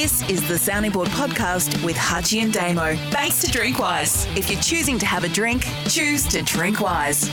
This 0.00 0.22
is 0.30 0.48
the 0.48 0.56
Sounding 0.56 0.92
Board 0.92 1.08
podcast 1.08 1.84
with 1.84 1.94
Hutchy 1.94 2.40
and 2.40 2.50
Damo. 2.50 2.96
Thanks 3.10 3.42
to 3.42 3.48
Drinkwise. 3.48 4.34
If 4.34 4.50
you're 4.50 4.62
choosing 4.62 4.98
to 4.98 5.04
have 5.04 5.24
a 5.24 5.28
drink, 5.28 5.66
choose 5.88 6.26
to 6.28 6.40
drink 6.40 6.80
wise. 6.80 7.28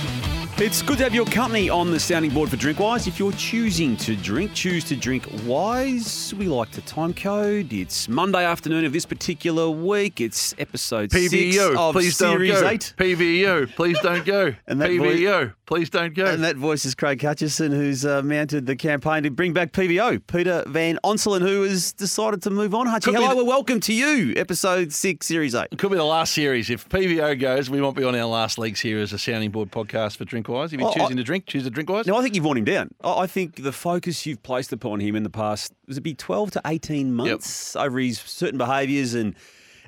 It's 0.60 0.82
good 0.82 0.98
to 0.98 1.04
have 1.04 1.14
your 1.14 1.26
company 1.26 1.70
on 1.70 1.92
the 1.92 2.00
sounding 2.00 2.32
board 2.32 2.50
for 2.50 2.58
Drinkwise. 2.58 3.08
If 3.08 3.20
you're 3.20 3.32
choosing 3.34 3.96
to 3.98 4.16
drink, 4.16 4.56
choose 4.56 4.84
to 4.86 4.96
drink 4.96 5.28
wise. 5.46 6.34
We 6.36 6.48
like 6.48 6.72
the 6.72 6.82
time 6.82 7.14
code. 7.14 7.72
It's 7.72 8.10
Monday 8.10 8.44
afternoon 8.44 8.84
of 8.84 8.92
this 8.92 9.06
particular 9.06 9.70
week. 9.70 10.20
It's 10.20 10.56
episode 10.58 11.12
six 11.12 11.32
PVO, 11.32 11.78
of 11.78 11.94
please 11.94 12.18
Series 12.18 12.54
don't 12.54 12.64
go. 12.64 12.70
8. 12.70 12.94
PVO, 12.98 13.76
please 13.76 14.00
don't 14.02 14.26
go. 14.26 14.56
And 14.68 14.82
that 14.82 14.90
PVO, 14.90 15.54
please 15.68 15.92
don't 15.92 16.16
go. 16.16 16.26
And 16.26 16.44
that 16.44 16.56
voice 16.56 16.86
is 16.86 16.96
Craig 16.96 17.22
Hutchison, 17.22 17.72
who's 17.72 18.04
uh, 18.04 18.24
mounted 18.24 18.66
the 18.66 18.76
campaign 18.76 19.24
to 19.24 19.30
bring 19.30 19.54
back 19.54 19.72
PVO. 19.74 20.22
Peter 20.26 20.64
Van 20.66 20.98
Onselen, 21.04 21.42
who 21.42 21.64
has 21.64 21.94
decided 21.94 22.42
to 22.42 22.50
move 22.50 22.74
on. 22.74 22.88
Hutchy, 22.88 23.12
Could 23.12 23.18
be 23.18 23.22
hello 23.22 23.36
the- 23.36 23.40
and 23.42 23.48
welcome 23.48 23.80
to 23.82 23.94
you, 23.94 24.34
episode 24.36 24.92
6, 24.92 25.24
Series 25.26 25.54
8. 25.54 25.68
it 25.72 25.78
could 25.78 25.92
be 25.92 25.98
the 25.98 26.04
last 26.04 26.34
series. 26.34 26.72
If 26.72 26.90
PVO 26.90 27.40
goes, 27.40 27.70
we 27.70 27.80
won't 27.80 27.96
be 27.96 28.04
on 28.04 28.16
our 28.16 28.26
last 28.26 28.58
legs 28.58 28.80
here 28.82 28.98
as 29.00 29.14
a 29.14 29.20
sounding 29.20 29.52
board 29.52 29.72
podcast 29.72 30.18
for 30.18 30.26
Drinkwise. 30.48 30.74
If 30.74 30.80
you're 30.80 30.90
Oh, 30.90 30.94
choosing 30.94 31.18
I- 31.18 31.22
to 31.22 31.24
drink, 31.24 31.46
choose 31.46 31.64
to 31.64 31.72
Drinkwise. 31.72 32.06
No, 32.06 32.18
I 32.18 32.22
think 32.24 32.36
you've 32.36 32.46
worn 32.46 32.58
him 32.58 32.66
down. 32.66 32.90
I 33.04 33.22
I 33.24 33.28
think 33.28 33.64
the 33.64 33.72
focus 33.72 34.26
you've 34.26 34.42
placed 34.44 34.72
upon 34.74 35.00
him 35.00 35.16
in 35.16 35.24
the 35.24 35.30
past 35.30 35.74
was 35.88 35.98
it 35.98 36.02
be 36.02 36.14
twelve 36.14 36.52
to 36.52 36.62
eighteen 36.66 37.14
months 37.14 37.76
over 37.76 38.00
his 38.00 38.20
certain 38.20 38.58
behaviours 38.58 39.14
and, 39.14 39.36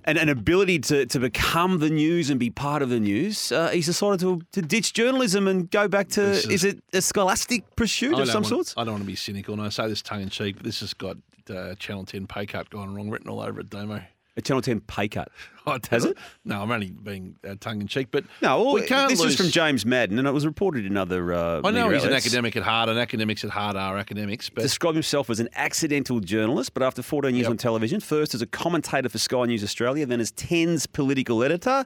and 0.06 0.18
an 0.18 0.30
ability 0.30 0.80
to, 0.80 1.06
to 1.06 1.20
become 1.20 1.80
the 1.80 1.90
news 1.90 2.30
and 2.30 2.40
be 2.40 2.50
part 2.50 2.82
of 2.82 2.90
the 2.90 3.00
news. 3.00 3.52
Uh, 3.52 3.70
he's 3.70 3.86
decided 3.86 4.20
to, 4.22 4.42
to 4.54 4.62
ditch 4.62 4.94
journalism 4.94 5.48
and 5.48 5.70
go 5.72 5.88
back 5.88 6.08
to 6.10 6.22
is, 6.24 6.46
is- 6.48 6.64
it 6.64 6.84
a 6.94 7.02
scholastic 7.02 7.64
pursuit 7.76 8.16
I 8.16 8.22
of 8.22 8.30
some 8.30 8.44
sorts? 8.44 8.74
I 8.78 8.84
don't 8.84 8.94
want 8.94 9.04
to 9.04 9.08
be 9.08 9.16
cynical, 9.16 9.54
and 9.54 9.62
I 9.64 9.70
say 9.70 9.88
this 9.88 10.02
tongue 10.02 10.22
in 10.22 10.30
cheek, 10.30 10.56
but 10.58 10.64
this 10.66 10.80
has 10.82 10.94
got 10.94 11.18
uh, 11.50 11.76
Channel 11.76 12.06
10 12.06 12.28
pay 12.28 12.46
cut 12.46 12.70
gone 12.70 12.94
wrong 12.94 13.10
written 13.10 13.30
all 13.30 13.42
over 13.42 13.60
it, 13.60 13.70
Damo. 13.70 14.02
A 14.38 14.42
Channel 14.42 14.62
Ten 14.62 14.80
pay 14.82 15.08
cut. 15.10 15.30
Has 15.92 16.06
it? 16.06 16.18
No, 16.46 16.62
I'm 16.64 16.72
only 16.72 16.92
being 16.92 17.36
uh, 17.48 17.56
tongue 17.60 17.82
in 17.82 17.88
cheek, 17.88 18.08
but 18.10 18.24
No, 18.42 18.64
well, 18.64 18.74
we 18.74 18.82
can't 18.84 19.10
this 19.10 19.20
lose. 19.20 19.32
is 19.34 19.38
from 19.38 19.50
James 19.50 19.86
Madden, 19.86 20.18
and 20.18 20.28
it 20.28 20.32
was 20.32 20.46
reported 20.46 20.86
in 20.86 20.96
other. 20.98 21.34
Uh, 21.34 21.62
I 21.64 21.72
know 21.72 21.84
media 21.84 21.96
he's 21.96 22.04
an 22.04 22.10
outlets. 22.10 22.26
academic 22.26 22.56
at 22.56 22.64
heart, 22.64 22.90
and 22.90 22.98
academics 22.98 23.44
at 23.44 23.50
heart 23.50 23.76
are 23.76 23.98
academics, 23.98 24.50
but 24.50 24.62
described 24.62 24.96
himself 24.96 25.30
as 25.30 25.40
an 25.40 25.50
accidental 25.56 26.20
journalist, 26.22 26.74
but 26.74 26.82
after 26.84 27.02
14 27.02 27.36
years 27.36 27.44
Yep. 27.46 27.52
on 27.52 27.58
television, 27.58 28.00
first 28.00 28.34
as 28.34 28.42
a 28.42 28.48
commentator 28.48 29.10
for 29.10 29.18
Sky 29.18 29.46
News 29.46 29.64
Australia, 29.64 30.06
then 30.06 30.20
as 30.22 30.32
10's 30.32 30.86
political 30.88 31.44
editor, 31.44 31.86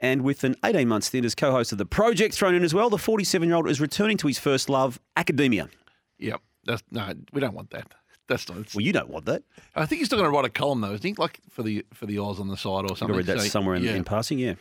and 0.00 0.22
with 0.22 0.42
an 0.44 0.56
18 0.64 0.88
month 0.88 1.04
stint 1.04 1.24
as 1.24 1.34
co 1.34 1.50
host 1.52 1.70
of 1.72 1.78
The 1.78 1.86
Project 1.86 2.34
thrown 2.34 2.54
in 2.54 2.64
as 2.64 2.74
well, 2.74 2.90
the 2.90 2.98
47 2.98 3.48
year 3.48 3.56
old 3.56 3.68
is 3.70 3.80
returning 3.80 4.16
to 4.18 4.26
his 4.26 4.38
first 4.38 4.68
love, 4.68 4.98
academia. 5.16 5.68
yeah, 6.18 6.36
that's, 6.64 6.82
no, 6.90 7.12
we 7.32 7.40
don't 7.40 7.54
want 7.54 7.70
that. 7.70 7.86
That's 8.28 8.48
not. 8.48 8.74
Well, 8.74 8.82
you 8.84 8.92
don't 8.92 9.08
want 9.08 9.24
that. 9.24 9.42
I 9.74 9.86
think 9.86 9.98
he's 10.00 10.06
still 10.08 10.18
going 10.18 10.30
to 10.30 10.36
write 10.36 10.44
a 10.44 10.50
column 10.50 10.80
though. 10.82 10.92
I 10.92 10.98
think 10.98 11.18
like 11.18 11.40
for 11.50 11.62
the 11.62 11.84
for 11.94 12.06
the 12.06 12.18
Oz 12.18 12.38
on 12.38 12.48
the 12.48 12.56
side 12.56 12.84
or 12.84 12.88
something? 12.88 12.94
I 12.94 12.96
something. 12.96 13.16
read 13.16 13.26
that 13.26 13.40
So, 13.40 13.48
somewhere 13.48 13.74
in, 13.74 13.82
yeah. 13.82 13.94
in 13.94 14.04
passing, 14.04 14.38
yeah. 14.38 14.54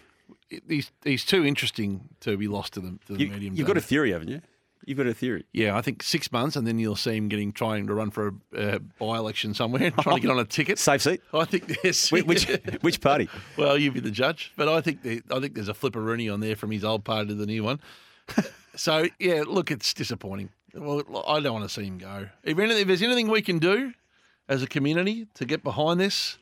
He's 0.67 0.91
he's 1.03 1.25
too 1.25 1.45
interesting 1.45 2.09
to 2.21 2.37
be 2.37 2.47
lost 2.47 2.73
to 2.73 2.79
the, 2.79 2.97
to 3.07 3.13
the 3.13 3.19
You, 3.19 3.29
medium. 3.29 3.55
you've 3.55 3.67
got 3.67 3.77
a 3.77 3.81
theory, 3.81 4.11
haven't 4.13 4.29
you? 4.29 4.41
You've 4.85 4.97
got 4.97 5.07
a 5.07 5.13
theory. 5.13 5.43
yeah, 5.51 5.75
I 5.75 5.81
think 5.81 6.01
six 6.01 6.31
months, 6.31 6.55
and 6.55 6.65
then 6.65 6.79
you'll 6.79 6.95
see 6.95 7.17
him 7.17 7.27
getting 7.27 7.51
trying 7.51 7.87
to 7.87 7.93
run 7.93 8.09
for 8.09 8.35
a 8.55 8.75
uh, 8.75 8.79
by 8.99 9.17
election 9.17 9.53
somewhere, 9.53 9.91
trying 10.01 10.15
to 10.15 10.21
get 10.21 10.31
on 10.31 10.39
a 10.39 10.45
ticket. 10.45 10.79
Safe 10.79 11.01
seat? 11.01 11.19
I 11.33 11.43
think 11.43 11.81
there's 11.83 12.09
Which, 12.09 12.25
which, 12.25 12.45
which 12.81 13.01
party? 13.01 13.27
well, 13.57 13.77
you 13.77 13.91
be 13.91 13.99
the 13.99 14.11
judge, 14.11 14.53
but 14.55 14.69
I 14.69 14.79
think 14.79 15.01
the, 15.03 15.21
I 15.29 15.41
think 15.41 15.55
there's 15.55 15.67
a 15.67 15.73
flipperoonie 15.73 16.33
on 16.33 16.39
there 16.39 16.55
from 16.55 16.71
his 16.71 16.85
old 16.85 17.03
party 17.03 17.27
to 17.29 17.35
the 17.35 17.45
new 17.45 17.65
one. 17.65 17.81
so 18.75 19.07
yeah, 19.19 19.43
look, 19.45 19.71
it's 19.71 19.93
disappointing. 19.93 20.49
Well, 20.73 21.23
I 21.27 21.39
don't 21.39 21.53
want 21.53 21.65
to 21.65 21.73
see 21.73 21.85
him 21.85 21.97
go. 21.97 22.29
If, 22.43 22.57
anything, 22.57 22.81
if 22.81 22.87
there's 22.87 23.01
anything 23.01 23.29
we 23.29 23.41
can 23.41 23.59
do 23.59 23.93
as 24.47 24.61
a 24.61 24.67
community 24.67 25.27
to 25.35 25.45
get 25.45 25.63
behind 25.63 25.99
this, 25.99 26.37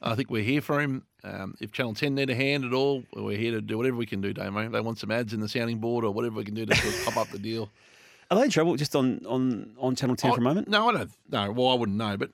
I 0.00 0.14
think 0.14 0.30
we're 0.30 0.42
here 0.42 0.60
for 0.60 0.80
him. 0.80 1.04
Um, 1.24 1.56
if 1.60 1.72
Channel 1.72 1.94
10 1.94 2.14
need 2.14 2.30
a 2.30 2.34
hand 2.34 2.64
at 2.64 2.72
all, 2.72 3.04
we're 3.12 3.36
here 3.36 3.52
to 3.52 3.60
do 3.60 3.76
whatever 3.76 3.96
we 3.96 4.06
can 4.06 4.20
do, 4.20 4.32
Damo. 4.32 4.68
They 4.68 4.80
want 4.80 4.98
some 4.98 5.10
ads 5.10 5.32
in 5.32 5.40
the 5.40 5.48
sounding 5.48 5.78
board 5.78 6.04
or 6.04 6.12
whatever 6.12 6.36
we 6.36 6.44
can 6.44 6.54
do 6.54 6.66
to 6.66 6.74
sort 6.74 6.94
of 6.94 7.04
pop 7.04 7.16
up 7.16 7.28
the 7.30 7.38
deal. 7.38 7.70
Are 8.30 8.38
they 8.38 8.44
in 8.44 8.50
trouble 8.50 8.76
just 8.76 8.94
on, 8.94 9.24
on, 9.26 9.74
on 9.78 9.96
Channel 9.96 10.16
10 10.16 10.34
for 10.34 10.40
a 10.40 10.42
moment? 10.42 10.68
No, 10.68 10.88
I 10.88 10.92
don't. 10.92 11.10
No, 11.30 11.50
well, 11.52 11.68
I 11.68 11.74
wouldn't 11.74 11.98
know, 11.98 12.16
but 12.16 12.30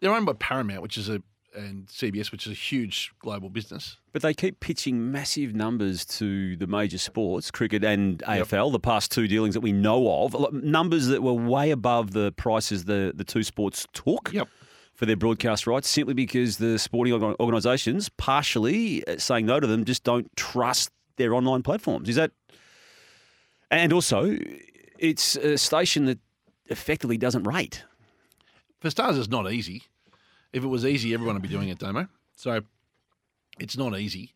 they're 0.00 0.12
owned 0.12 0.26
by 0.26 0.34
Paramount, 0.34 0.82
which 0.82 0.98
is 0.98 1.08
a 1.08 1.22
and 1.56 1.86
CBS, 1.86 2.30
which 2.30 2.46
is 2.46 2.52
a 2.52 2.54
huge 2.54 3.12
global 3.18 3.48
business. 3.48 3.96
But 4.12 4.22
they 4.22 4.34
keep 4.34 4.60
pitching 4.60 5.10
massive 5.10 5.54
numbers 5.54 6.04
to 6.06 6.56
the 6.56 6.66
major 6.66 6.98
sports, 6.98 7.50
cricket 7.50 7.82
and 7.84 8.18
AFL, 8.20 8.72
the 8.72 8.80
past 8.80 9.10
two 9.10 9.26
dealings 9.26 9.54
that 9.54 9.60
we 9.60 9.72
know 9.72 10.24
of, 10.24 10.52
numbers 10.52 11.06
that 11.06 11.22
were 11.22 11.32
way 11.32 11.70
above 11.70 12.12
the 12.12 12.32
prices 12.32 12.84
the, 12.84 13.12
the 13.14 13.24
two 13.24 13.42
sports 13.42 13.86
took 13.92 14.30
Yep. 14.32 14.48
for 14.94 15.06
their 15.06 15.16
broadcast 15.16 15.66
rights, 15.66 15.88
simply 15.88 16.14
because 16.14 16.58
the 16.58 16.78
sporting 16.78 17.12
organisations, 17.14 18.08
partially 18.10 19.06
uh, 19.06 19.18
saying 19.18 19.46
no 19.46 19.58
to 19.60 19.66
them, 19.66 19.84
just 19.84 20.04
don't 20.04 20.30
trust 20.36 20.90
their 21.16 21.34
online 21.34 21.62
platforms. 21.62 22.08
Is 22.08 22.16
that. 22.16 22.32
And 23.70 23.92
also, 23.92 24.36
it's 24.98 25.36
a 25.36 25.58
station 25.58 26.04
that 26.06 26.18
effectively 26.66 27.18
doesn't 27.18 27.44
rate. 27.44 27.84
For 28.80 28.90
stars, 28.90 29.18
it's 29.18 29.28
not 29.28 29.50
easy. 29.50 29.82
If 30.52 30.62
it 30.64 30.68
was 30.68 30.84
easy, 30.84 31.12
everyone 31.14 31.34
would 31.36 31.42
be 31.42 31.48
doing 31.48 31.68
it, 31.68 31.78
Damo. 31.78 32.08
So 32.36 32.60
it's 33.58 33.76
not 33.76 33.98
easy. 33.98 34.32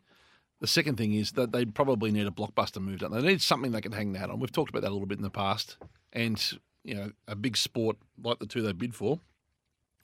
The 0.59 0.67
second 0.67 0.95
thing 0.97 1.13
is 1.13 1.31
that 1.31 1.51
they 1.51 1.65
probably 1.65 2.11
need 2.11 2.27
a 2.27 2.31
blockbuster 2.31 2.81
move. 2.81 2.99
Don't 2.99 3.11
they? 3.11 3.21
They 3.21 3.27
need 3.29 3.41
something 3.41 3.71
they 3.71 3.81
can 3.81 3.91
hang 3.91 4.13
that 4.13 4.29
on. 4.29 4.39
We've 4.39 4.51
talked 4.51 4.69
about 4.69 4.81
that 4.83 4.89
a 4.89 4.93
little 4.93 5.07
bit 5.07 5.17
in 5.17 5.23
the 5.23 5.29
past. 5.31 5.77
And, 6.13 6.39
you 6.83 6.93
know, 6.93 7.11
a 7.27 7.35
big 7.35 7.57
sport 7.57 7.97
like 8.23 8.39
the 8.39 8.45
two 8.45 8.61
they 8.61 8.71
bid 8.73 8.93
for 8.93 9.19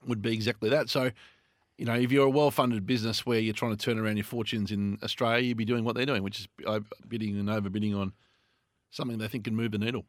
would 0.07 0.21
be 0.21 0.33
exactly 0.33 0.69
that. 0.69 0.89
So, 0.89 1.11
you 1.77 1.85
know, 1.85 1.93
if 1.93 2.11
you're 2.11 2.25
a 2.25 2.29
well 2.29 2.49
funded 2.49 2.87
business 2.87 3.23
where 3.25 3.39
you're 3.39 3.53
trying 3.53 3.75
to 3.75 3.77
turn 3.77 3.99
around 3.99 4.17
your 4.17 4.23
fortunes 4.23 4.71
in 4.71 4.97
Australia, 5.03 5.43
you'd 5.43 5.57
be 5.57 5.65
doing 5.65 5.83
what 5.83 5.95
they're 5.95 6.07
doing, 6.07 6.23
which 6.23 6.39
is 6.39 6.47
bidding 7.07 7.37
and 7.37 7.49
overbidding 7.49 7.95
on 7.95 8.13
something 8.89 9.19
they 9.19 9.27
think 9.27 9.43
can 9.43 9.55
move 9.55 9.71
the 9.71 9.77
needle. 9.77 10.05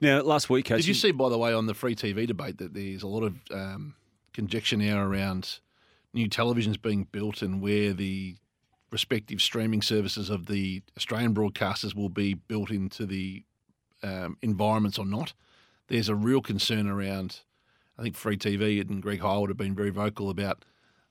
Now, 0.00 0.22
last 0.22 0.48
week, 0.48 0.66
Did 0.66 0.70
you 0.70 0.76
actually- 0.78 0.94
see, 0.94 1.10
by 1.12 1.28
the 1.28 1.36
way, 1.38 1.52
on 1.52 1.66
the 1.66 1.74
free 1.74 1.94
TV 1.94 2.26
debate 2.26 2.58
that 2.58 2.72
there's 2.72 3.02
a 3.02 3.06
lot 3.08 3.24
of 3.24 3.36
um, 3.50 3.94
conjecture 4.32 4.76
now 4.76 5.02
around 5.02 5.60
new 6.12 6.28
televisions 6.28 6.80
being 6.80 7.04
built 7.10 7.42
and 7.42 7.60
where 7.60 7.92
the 7.92 8.36
respective 8.90 9.40
streaming 9.40 9.82
services 9.82 10.28
of 10.28 10.46
the 10.46 10.82
Australian 10.96 11.34
broadcasters 11.34 11.94
will 11.94 12.10
be 12.10 12.34
built 12.34 12.70
into 12.70 13.06
the 13.06 13.42
um, 14.02 14.36
environments 14.42 14.98
or 14.98 15.06
not? 15.06 15.32
There's 15.88 16.08
a 16.08 16.14
real 16.14 16.42
concern 16.42 16.88
around. 16.88 17.40
I 17.98 18.02
think 18.02 18.16
Free 18.16 18.36
TV 18.36 18.80
and 18.80 19.02
Greg 19.02 19.20
Hywood 19.20 19.48
have 19.48 19.56
been 19.56 19.74
very 19.74 19.90
vocal 19.90 20.30
about 20.30 20.64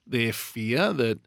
their 0.05 0.33
fear 0.33 0.93
that 0.93 1.19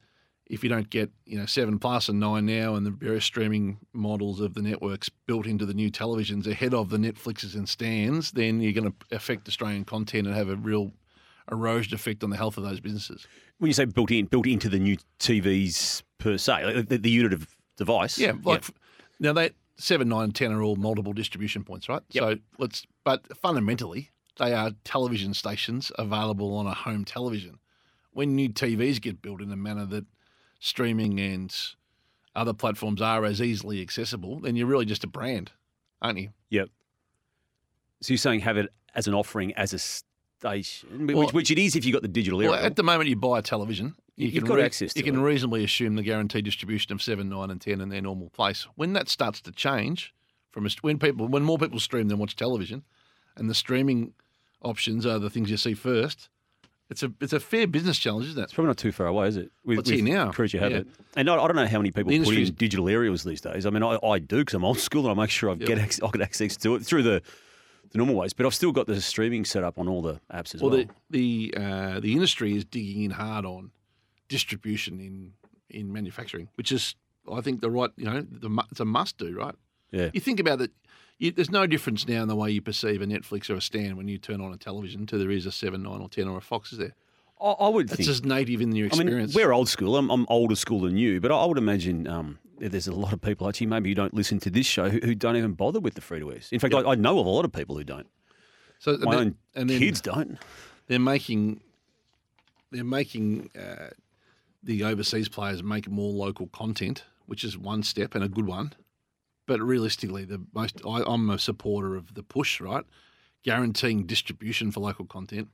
if 0.46 0.62
you 0.62 0.68
don't 0.68 0.90
get 0.90 1.10
you 1.24 1.38
know 1.38 1.46
seven 1.46 1.78
plus 1.78 2.08
and 2.08 2.20
nine 2.20 2.46
now 2.46 2.74
and 2.74 2.84
the 2.84 2.90
various 2.90 3.24
streaming 3.24 3.78
models 3.92 4.40
of 4.40 4.54
the 4.54 4.62
networks 4.62 5.08
built 5.08 5.46
into 5.46 5.64
the 5.64 5.74
new 5.74 5.90
televisions 5.90 6.46
ahead 6.46 6.74
of 6.74 6.90
the 6.90 6.98
Netflixes 6.98 7.54
and 7.54 7.68
stands, 7.68 8.32
then 8.32 8.60
you're 8.60 8.72
going 8.72 8.92
to 8.92 9.16
affect 9.16 9.48
Australian 9.48 9.84
content 9.84 10.26
and 10.26 10.36
have 10.36 10.50
a 10.50 10.56
real 10.56 10.92
erosion 11.50 11.94
effect 11.94 12.24
on 12.24 12.30
the 12.30 12.36
health 12.36 12.56
of 12.56 12.64
those 12.64 12.80
businesses. 12.80 13.26
when 13.58 13.68
you 13.68 13.74
say 13.74 13.84
built 13.84 14.10
in, 14.10 14.26
built 14.26 14.46
into 14.46 14.68
the 14.68 14.78
new 14.78 14.96
TVs 15.18 16.02
per 16.18 16.38
se, 16.38 16.64
like 16.64 16.88
the, 16.88 16.98
the 16.98 17.10
unit 17.10 17.32
of 17.32 17.54
device. 17.76 18.18
Yeah, 18.18 18.32
like 18.44 18.64
now 19.20 19.32
they 19.32 19.50
seven, 19.76 20.08
nine, 20.08 20.32
ten 20.32 20.52
are 20.52 20.62
all 20.62 20.76
multiple 20.76 21.12
distribution 21.12 21.64
points, 21.64 21.88
right? 21.88 22.02
Yep. 22.10 22.22
So 22.22 22.38
let's, 22.58 22.86
but 23.04 23.36
fundamentally, 23.36 24.10
they 24.38 24.52
are 24.52 24.72
television 24.84 25.34
stations 25.34 25.92
available 25.98 26.56
on 26.56 26.66
a 26.66 26.74
home 26.74 27.04
television. 27.04 27.58
When 28.12 28.34
new 28.34 28.48
TVs 28.48 29.00
get 29.00 29.20
built 29.20 29.40
in 29.40 29.50
a 29.50 29.56
manner 29.56 29.86
that 29.86 30.04
streaming 30.60 31.20
and 31.20 31.54
other 32.34 32.52
platforms 32.52 33.02
are 33.02 33.24
as 33.24 33.42
easily 33.42 33.80
accessible, 33.80 34.40
then 34.40 34.56
you're 34.56 34.66
really 34.66 34.84
just 34.84 35.04
a 35.04 35.08
brand, 35.08 35.50
aren't 36.00 36.18
you? 36.18 36.30
Yep. 36.50 36.68
So 38.02 38.12
you're 38.12 38.18
saying 38.18 38.40
have 38.40 38.56
it 38.56 38.72
as 38.94 39.06
an 39.08 39.14
offering 39.14 39.52
as 39.54 39.72
a 39.72 39.78
station, 40.48 41.06
which, 41.06 41.16
Well- 41.16 41.28
which 41.30 41.50
it 41.50 41.58
is 41.58 41.76
if 41.76 41.84
you've 41.84 41.92
got 41.94 42.02
the 42.02 42.08
digital 42.08 42.40
era. 42.40 42.52
Well, 42.52 42.64
at 42.64 42.76
the 42.76 42.82
moment, 42.82 43.08
you 43.08 43.16
buy 43.16 43.38
a 43.38 43.42
television. 43.42 43.94
You 44.16 44.28
You've 44.28 44.44
can 44.44 44.54
got 44.56 44.60
access 44.60 44.92
to 44.92 45.00
You 45.00 45.04
can 45.04 45.20
reasonably 45.20 45.64
assume 45.64 45.96
the 45.96 46.02
guaranteed 46.02 46.44
distribution 46.44 46.92
of 46.92 47.02
seven, 47.02 47.28
nine, 47.28 47.50
and 47.50 47.60
ten 47.60 47.80
in 47.80 47.88
their 47.88 48.00
normal 48.02 48.30
place. 48.30 48.66
When 48.76 48.92
that 48.92 49.08
starts 49.08 49.40
to 49.40 49.50
change, 49.52 50.14
from 50.52 50.66
a, 50.66 50.70
when 50.82 50.98
people, 51.00 51.26
when 51.26 51.42
more 51.42 51.58
people 51.58 51.80
stream 51.80 52.06
than 52.08 52.18
watch 52.18 52.36
television, 52.36 52.84
and 53.36 53.50
the 53.50 53.54
streaming 53.54 54.12
options 54.62 55.04
are 55.04 55.18
the 55.18 55.30
things 55.30 55.50
you 55.50 55.56
see 55.56 55.74
first, 55.74 56.28
it's 56.90 57.02
a 57.02 57.12
it's 57.20 57.32
a 57.32 57.40
fair 57.40 57.66
business 57.66 57.98
challenge, 57.98 58.26
isn't 58.26 58.38
it? 58.38 58.44
it's 58.44 58.52
probably 58.54 58.68
not 58.68 58.76
too 58.76 58.92
far 58.92 59.06
away, 59.08 59.26
is 59.26 59.36
it? 59.36 59.50
With, 59.64 59.80
it's 59.80 59.90
here 59.90 60.04
now. 60.04 60.30
Creature 60.30 60.58
Yeah. 60.58 60.62
habit. 60.62 60.86
And 61.16 61.28
I, 61.28 61.34
I 61.34 61.46
don't 61.48 61.56
know 61.56 61.66
how 61.66 61.78
many 61.78 61.90
people 61.90 62.10
The 62.10 62.18
put 62.22 62.36
in 62.36 62.54
digital 62.54 62.88
aerials 62.88 63.24
these 63.24 63.40
days. 63.40 63.66
I 63.66 63.70
mean, 63.70 63.82
I, 63.82 63.98
I 64.06 64.18
do 64.20 64.38
because 64.38 64.54
I'm 64.54 64.64
old 64.64 64.78
school 64.78 65.10
and 65.10 65.18
I 65.18 65.20
make 65.22 65.30
sure 65.30 65.50
I 65.50 65.54
Yeah. 65.54 65.66
get 65.66 65.78
I 66.04 66.10
get 66.12 66.20
access 66.20 66.56
to 66.58 66.76
it 66.76 66.84
through 66.84 67.02
the 67.02 67.20
the 67.94 67.98
normal 67.98 68.16
ways. 68.16 68.32
But 68.32 68.44
I've 68.44 68.54
still 68.54 68.72
got 68.72 68.86
the 68.86 69.00
streaming 69.00 69.44
set 69.44 69.62
up 69.64 69.78
on 69.78 69.88
all 69.88 70.02
the 70.02 70.20
apps 70.32 70.54
as 70.54 70.60
well. 70.60 70.72
Well, 70.72 70.84
the 71.10 71.50
the 71.52 71.54
uh, 71.56 72.00
the 72.00 72.12
industry 72.12 72.54
is 72.56 72.64
digging 72.64 73.04
in 73.04 73.12
hard 73.12 73.46
on 73.46 73.70
distribution 74.28 75.00
in 75.00 75.32
in 75.70 75.92
manufacturing, 75.92 76.48
which 76.56 76.72
is 76.72 76.96
I 77.32 77.40
think 77.40 77.60
the 77.60 77.70
right 77.70 77.90
you 77.96 78.04
know 78.04 78.20
the, 78.28 78.64
it's 78.70 78.80
a 78.80 78.84
must 78.84 79.16
do, 79.16 79.34
right? 79.36 79.54
Yeah. 79.92 80.10
You 80.12 80.20
think 80.20 80.40
about 80.40 80.58
that. 80.58 80.72
You, 81.18 81.30
there's 81.30 81.50
no 81.52 81.68
difference 81.68 82.08
now 82.08 82.22
in 82.22 82.28
the 82.28 82.34
way 82.34 82.50
you 82.50 82.60
perceive 82.60 83.00
a 83.00 83.06
Netflix 83.06 83.48
or 83.48 83.54
a 83.54 83.60
Stan 83.60 83.96
when 83.96 84.08
you 84.08 84.18
turn 84.18 84.40
on 84.40 84.52
a 84.52 84.56
television 84.56 85.06
to 85.06 85.16
there 85.16 85.30
is 85.30 85.46
a 85.46 85.52
seven, 85.52 85.84
nine, 85.84 86.00
or 86.00 86.08
ten 86.08 86.26
or 86.26 86.36
a 86.36 86.40
Fox. 86.40 86.72
Is 86.72 86.78
there? 86.78 86.94
I, 87.40 87.50
I 87.50 87.68
would 87.68 87.86
It's 87.86 87.96
think. 87.96 88.06
just 88.08 88.24
native 88.24 88.60
in 88.60 88.74
your 88.74 88.88
I 88.92 88.96
mean, 88.96 89.06
experience. 89.06 89.34
we're 89.34 89.52
old 89.52 89.68
school. 89.68 89.96
I'm, 89.96 90.10
I'm 90.10 90.26
older 90.28 90.56
school 90.56 90.80
than 90.80 90.96
you, 90.96 91.20
but 91.20 91.30
I, 91.30 91.36
I 91.36 91.44
would 91.46 91.58
imagine 91.58 92.08
um, 92.08 92.40
there's 92.58 92.86
a 92.86 92.92
lot 92.92 93.12
of 93.12 93.20
people 93.20 93.48
actually 93.48 93.66
maybe 93.66 93.90
who 93.90 93.94
don't 93.94 94.14
listen 94.14 94.38
to 94.40 94.50
this 94.50 94.66
show 94.66 94.88
who, 94.88 94.98
who 95.02 95.14
don't 95.14 95.36
even 95.36 95.52
bother 95.52 95.80
with 95.80 95.94
the 95.94 96.00
free 96.00 96.20
to 96.20 96.32
airs. 96.32 96.48
In 96.52 96.58
fact, 96.58 96.74
I, 96.74 96.82
I 96.82 96.94
know 96.94 97.18
of 97.18 97.26
a 97.26 97.30
lot 97.30 97.44
of 97.44 97.52
people 97.52 97.76
who 97.76 97.84
don't. 97.84 98.06
so 98.78 98.96
My 98.98 99.12
and 99.12 99.20
own 99.20 99.34
and 99.54 99.70
then 99.70 99.78
kids 99.78 100.00
don't. 100.00 100.38
they're 100.86 100.98
making 100.98 101.60
they're 102.70 102.84
making 102.84 103.50
uh, 103.58 103.90
the 104.62 104.84
overseas 104.84 105.28
players 105.28 105.62
make 105.62 105.88
more 105.88 106.12
local 106.12 106.48
content, 106.48 107.04
which 107.26 107.44
is 107.44 107.56
one 107.56 107.82
step 107.82 108.14
and 108.14 108.24
a 108.24 108.28
good 108.28 108.46
one. 108.46 108.72
But 109.46 109.60
realistically, 109.60 110.24
the 110.24 110.42
most 110.54 110.80
I, 110.86 111.02
I'm 111.06 111.30
a 111.30 111.38
supporter 111.38 111.96
of 111.96 112.14
the 112.14 112.22
push, 112.22 112.60
right? 112.60 112.84
Guaranteeing 113.42 114.06
distribution 114.06 114.70
for 114.70 114.80
local 114.80 115.04
content 115.04 115.48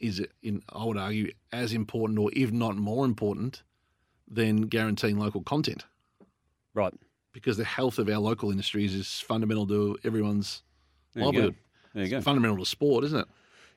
is, 0.00 0.24
in 0.42 0.62
I 0.72 0.84
would 0.84 0.96
argue, 0.96 1.32
as 1.52 1.72
important 1.72 2.18
or 2.18 2.30
if 2.32 2.50
not 2.50 2.76
more 2.76 3.04
important 3.04 3.62
than 4.28 4.62
guaranteeing 4.62 5.18
local 5.18 5.42
content 5.42 5.84
Right. 6.76 6.94
because 7.32 7.56
the 7.56 7.64
health 7.64 7.98
of 7.98 8.08
our 8.08 8.18
local 8.18 8.50
industries 8.50 8.94
is 8.94 9.20
fundamental 9.20 9.66
to 9.66 9.98
everyone's 10.04 10.62
There 11.14 11.22
you 11.22 11.26
livelihood. 11.26 11.54
There 11.94 12.04
you 12.04 12.10
go. 12.10 12.20
Fundamental 12.20 12.58
to 12.58 12.66
sport, 12.66 13.04
isn't 13.04 13.18
it? 13.18 13.26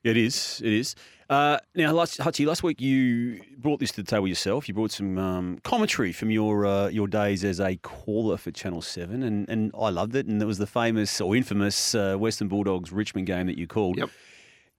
It 0.04 0.18
is. 0.18 0.62
It 0.64 0.72
is. 0.72 0.96
Uh, 1.30 1.60
now, 1.76 1.92
last, 1.92 2.18
Hutchy, 2.18 2.46
last 2.46 2.64
week 2.64 2.80
you 2.82 3.42
brought 3.58 3.80
this 3.80 3.92
to 3.92 4.02
the 4.02 4.10
table 4.10 4.28
yourself. 4.28 4.68
You 4.68 4.74
brought 4.74 4.92
some 4.92 5.18
um, 5.18 5.60
commentary 5.64 6.12
from 6.12 6.32
your 6.32 6.66
uh, 6.66 6.88
your 6.88 7.08
days 7.08 7.44
as 7.44 7.60
a 7.60 7.76
caller 7.78 8.38
for 8.38 8.52
Channel 8.52 8.82
Seven, 8.82 9.24
and, 9.24 9.48
and 9.50 9.72
I 9.78 9.90
loved 9.90 10.16
it. 10.16 10.26
And 10.26 10.42
it 10.42 10.46
was 10.46 10.58
the 10.58 10.68
famous 10.68 11.22
or 11.22 11.36
infamous 11.36 11.94
uh, 11.94 12.16
Western 12.16 12.48
Bulldogs 12.48 12.92
Richmond 12.92 13.28
game 13.28 13.48
that 13.48 13.58
you 13.58 13.68
called. 13.68 13.98
Yep. 13.98 14.10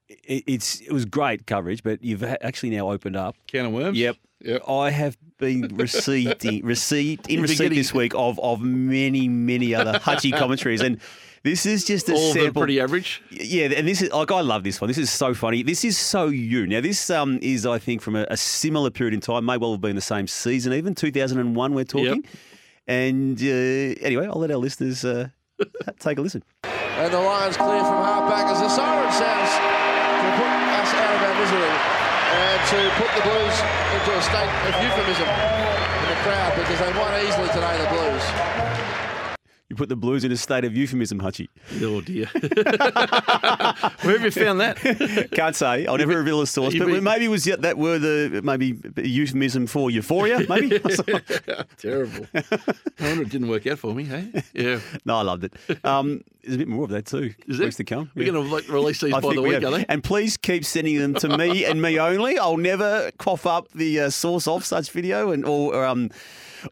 It, 0.09 0.45
it's 0.47 0.81
it 0.81 0.91
was 0.93 1.05
great 1.05 1.47
coverage, 1.47 1.83
but 1.83 2.03
you've 2.03 2.25
actually 2.25 2.71
now 2.71 2.91
opened 2.91 3.17
up. 3.17 3.37
Can 3.47 3.67
of 3.67 3.73
worms. 3.73 3.99
Yep. 3.99 4.17
Yep. 4.43 4.63
I 4.69 4.91
have 4.91 5.17
been 5.39 5.69
receiving 5.75 6.65
receipt 6.65 7.27
in 7.29 7.35
You've 7.35 7.43
been 7.43 7.43
receipt 7.43 7.59
getting- 7.65 7.79
this 7.79 7.93
week 7.95 8.13
of 8.15 8.39
of 8.41 8.61
many 8.63 9.29
many 9.29 9.75
other 9.75 9.99
Hutchy 9.99 10.31
commentaries, 10.41 10.81
and 10.81 10.99
this 11.43 11.65
is 11.67 11.85
just 11.85 12.09
a 12.09 12.15
All 12.15 12.33
sample. 12.33 12.61
pretty 12.63 12.81
average. 12.81 13.23
Yeah, 13.31 13.67
and 13.67 13.87
this 13.89 14.03
is 14.03 14.11
like 14.13 14.31
I 14.31 14.41
love 14.41 14.63
this 14.65 14.81
one. 14.81 14.89
This 14.89 14.99
is 14.99 15.11
so 15.11 15.35
funny. 15.35 15.63
This 15.63 15.85
is 15.85 15.97
so 15.99 16.27
you. 16.29 16.67
Now 16.67 16.81
this 16.81 17.11
um 17.11 17.39
is 17.43 17.65
I 17.67 17.79
think 17.79 18.01
from 18.03 18.17
a, 18.17 18.27
a 18.31 18.37
similar 18.37 18.91
period 18.91 19.15
in 19.15 19.21
time, 19.21 19.45
may 19.45 19.57
well 19.57 19.73
have 19.73 19.81
been 19.81 19.97
the 19.97 20.03
same 20.03 20.27
season, 20.27 20.73
even 20.73 20.95
2001. 20.95 21.75
We're 21.75 21.85
talking. 21.85 22.25
And 22.87 23.39
uh, 23.41 23.45
anyway, 24.03 24.27
I'll 24.27 24.41
let 24.41 24.51
our 24.51 24.57
listeners 24.57 25.05
uh, 25.05 25.29
take 26.01 26.19
a 26.19 26.23
listen. 26.23 26.43
And 26.65 27.13
the 27.13 27.21
Lions 27.21 27.57
clear 27.57 27.79
from 27.81 28.03
half 28.05 28.29
back 28.29 28.47
as 28.51 28.59
the 28.61 28.69
siren 28.69 29.13
sounds 29.13 29.53
to 29.55 30.29
put 30.37 30.49
us 30.49 30.95
out 30.95 31.15
of 31.15 31.23
our 31.23 31.35
misery 31.41 32.10
and 32.31 32.61
to 32.71 32.79
put 32.95 33.11
the 33.19 33.23
Blues 33.27 33.57
into 33.95 34.11
a 34.15 34.23
state 34.23 34.53
of 34.69 34.73
euphemism 34.83 35.27
in 35.27 36.07
the 36.09 36.19
crowd 36.23 36.55
because 36.55 36.79
they 36.79 36.93
won 36.99 37.11
easily 37.27 37.49
today, 37.49 37.77
the 37.79 37.89
Blues. 37.91 38.90
You 39.71 39.77
put 39.77 39.89
the 39.89 39.95
Blues 39.95 40.25
in 40.25 40.33
a 40.33 40.37
state 40.37 40.65
of 40.65 40.77
euphemism, 40.77 41.21
Hutchy. 41.21 41.49
Oh 41.81 42.01
dear. 42.01 42.27
Where 44.03 44.19
have 44.19 44.23
you 44.25 44.31
found 44.33 44.61
that? 44.61 45.29
Can't 45.33 45.55
say. 45.55 45.87
I'll 45.87 45.97
never 45.97 46.17
reveal 46.19 46.41
a 46.41 46.47
source, 46.49 46.75
but 46.77 46.89
mean- 46.89 47.05
maybe 47.05 47.27
it 47.27 47.29
was 47.29 47.45
that 47.45 47.79
were 47.79 47.99
the 48.01 48.41
maybe 48.43 48.77
euphemism 48.97 49.69
for 49.69 49.89
euphoria. 49.89 50.41
Maybe. 50.49 50.77
Terrible. 51.79 52.27
I 52.35 52.43
wonder 53.01 53.23
it 53.23 53.29
didn't 53.31 53.47
work 53.49 53.65
out 53.69 53.79
for 53.79 53.95
me. 53.95 54.05
Hey. 54.05 54.43
Yeah. 54.55 54.81
no, 55.05 55.19
I 55.19 55.23
loved 55.23 55.45
it. 55.45 55.55
Um, 55.85 56.25
there's 56.43 56.57
a 56.57 56.59
bit 56.59 56.69
more 56.69 56.83
of 56.85 56.91
that 56.91 57.07
too. 57.07 57.33
Is 57.47 57.59
there? 57.59 57.67
Weeks 57.69 57.77
to 57.77 57.85
come. 57.85 58.11
We're 58.17 58.27
Yeah. 58.27 58.33
going 58.33 58.49
to 58.49 58.53
like, 58.53 58.69
release 58.69 59.01
these 59.01 59.15
I 59.15 59.21
by 59.21 59.35
the 59.35 59.41
we 59.43 59.51
week, 59.51 59.63
have. 59.63 59.73
are 59.73 59.79
they? 59.79 59.87
And 59.89 60.03
please 60.03 60.37
keep 60.37 60.65
sending 60.65 60.99
them 60.99 61.15
to 61.15 61.37
me 61.39 61.65
and 61.65 61.81
me 61.81 61.97
only. 62.01 62.39
I'll 62.41 62.57
never 62.57 63.13
cough 63.19 63.47
up 63.47 63.69
the 63.73 64.01
uh, 64.01 64.11
source 64.11 64.49
of 64.49 64.65
such 64.65 64.91
video 64.91 65.31
and 65.31 65.45
or, 65.45 65.75
or 65.77 65.85
um 65.87 66.11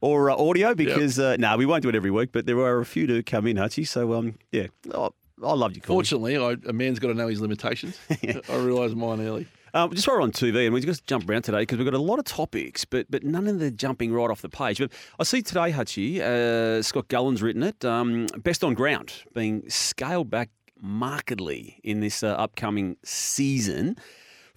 or 0.00 0.30
uh, 0.30 0.36
audio 0.36 0.74
because 0.74 1.18
uh, 1.18 1.36
no, 1.38 1.56
we 1.56 1.66
won't 1.66 1.82
do 1.82 1.88
it 1.88 1.94
every 1.94 2.10
week. 2.10 2.30
But 2.32 2.46
there 2.46 2.58
are 2.58 2.78
a 2.78 2.86
few 2.86 3.06
to 3.06 3.22
come 3.22 3.46
in, 3.46 3.56
Hutchy. 3.56 3.84
So 3.84 4.14
um, 4.14 4.34
yeah, 4.52 4.66
I, 4.94 5.08
I 5.44 5.52
loved 5.52 5.76
you. 5.76 5.82
Fortunately, 5.84 6.36
I, 6.36 6.56
a 6.66 6.72
man's 6.72 6.98
got 6.98 7.08
to 7.08 7.14
know 7.14 7.28
his 7.28 7.40
limitations. 7.40 7.98
I 8.10 8.56
realised 8.56 8.96
mine 8.96 9.20
early. 9.20 9.46
Um, 9.74 9.94
just 9.94 10.08
while 10.08 10.16
we're 10.16 10.22
on 10.22 10.32
TV, 10.32 10.64
and 10.64 10.72
we 10.72 10.80
just 10.80 11.06
jump 11.06 11.28
around 11.28 11.42
today 11.42 11.60
because 11.60 11.76
we've 11.78 11.84
got 11.84 11.94
a 11.94 11.98
lot 11.98 12.18
of 12.18 12.24
topics, 12.24 12.84
but 12.84 13.06
but 13.10 13.22
none 13.22 13.46
of 13.46 13.58
the 13.58 13.70
jumping 13.70 14.12
right 14.12 14.30
off 14.30 14.40
the 14.42 14.48
page. 14.48 14.78
But 14.78 14.92
I 15.18 15.24
see 15.24 15.42
today, 15.42 15.70
Hutchy, 15.70 16.22
uh, 16.22 16.82
Scott 16.82 17.08
Gullan's 17.08 17.42
written 17.42 17.62
it. 17.62 17.84
Um, 17.84 18.26
best 18.38 18.64
on 18.64 18.74
ground 18.74 19.12
being 19.34 19.68
scaled 19.68 20.30
back 20.30 20.50
markedly 20.80 21.80
in 21.82 22.00
this 22.00 22.22
uh, 22.22 22.28
upcoming 22.28 22.96
season 23.04 23.96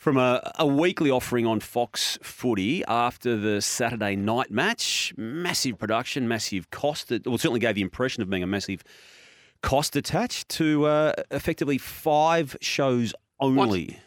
from 0.02 0.18
a, 0.18 0.42
a 0.58 0.66
weekly 0.66 1.12
offering 1.12 1.46
on 1.46 1.60
Fox 1.60 2.18
Footy 2.24 2.84
after 2.86 3.38
the 3.38 3.62
Saturday 3.62 4.16
night 4.16 4.50
match. 4.50 5.14
Massive 5.16 5.78
production, 5.78 6.28
massive 6.28 6.72
cost. 6.72 7.12
It 7.12 7.28
well, 7.28 7.38
certainly 7.38 7.60
gave 7.60 7.76
the 7.76 7.84
impression 7.84 8.24
of 8.24 8.30
being 8.30 8.42
a 8.42 8.48
massive 8.48 8.84
cost 9.62 9.96
attached 9.96 10.50
to 10.50 10.86
uh, 10.86 11.14
effectively 11.30 11.78
five 11.78 12.58
shows 12.62 13.14
only. 13.40 14.00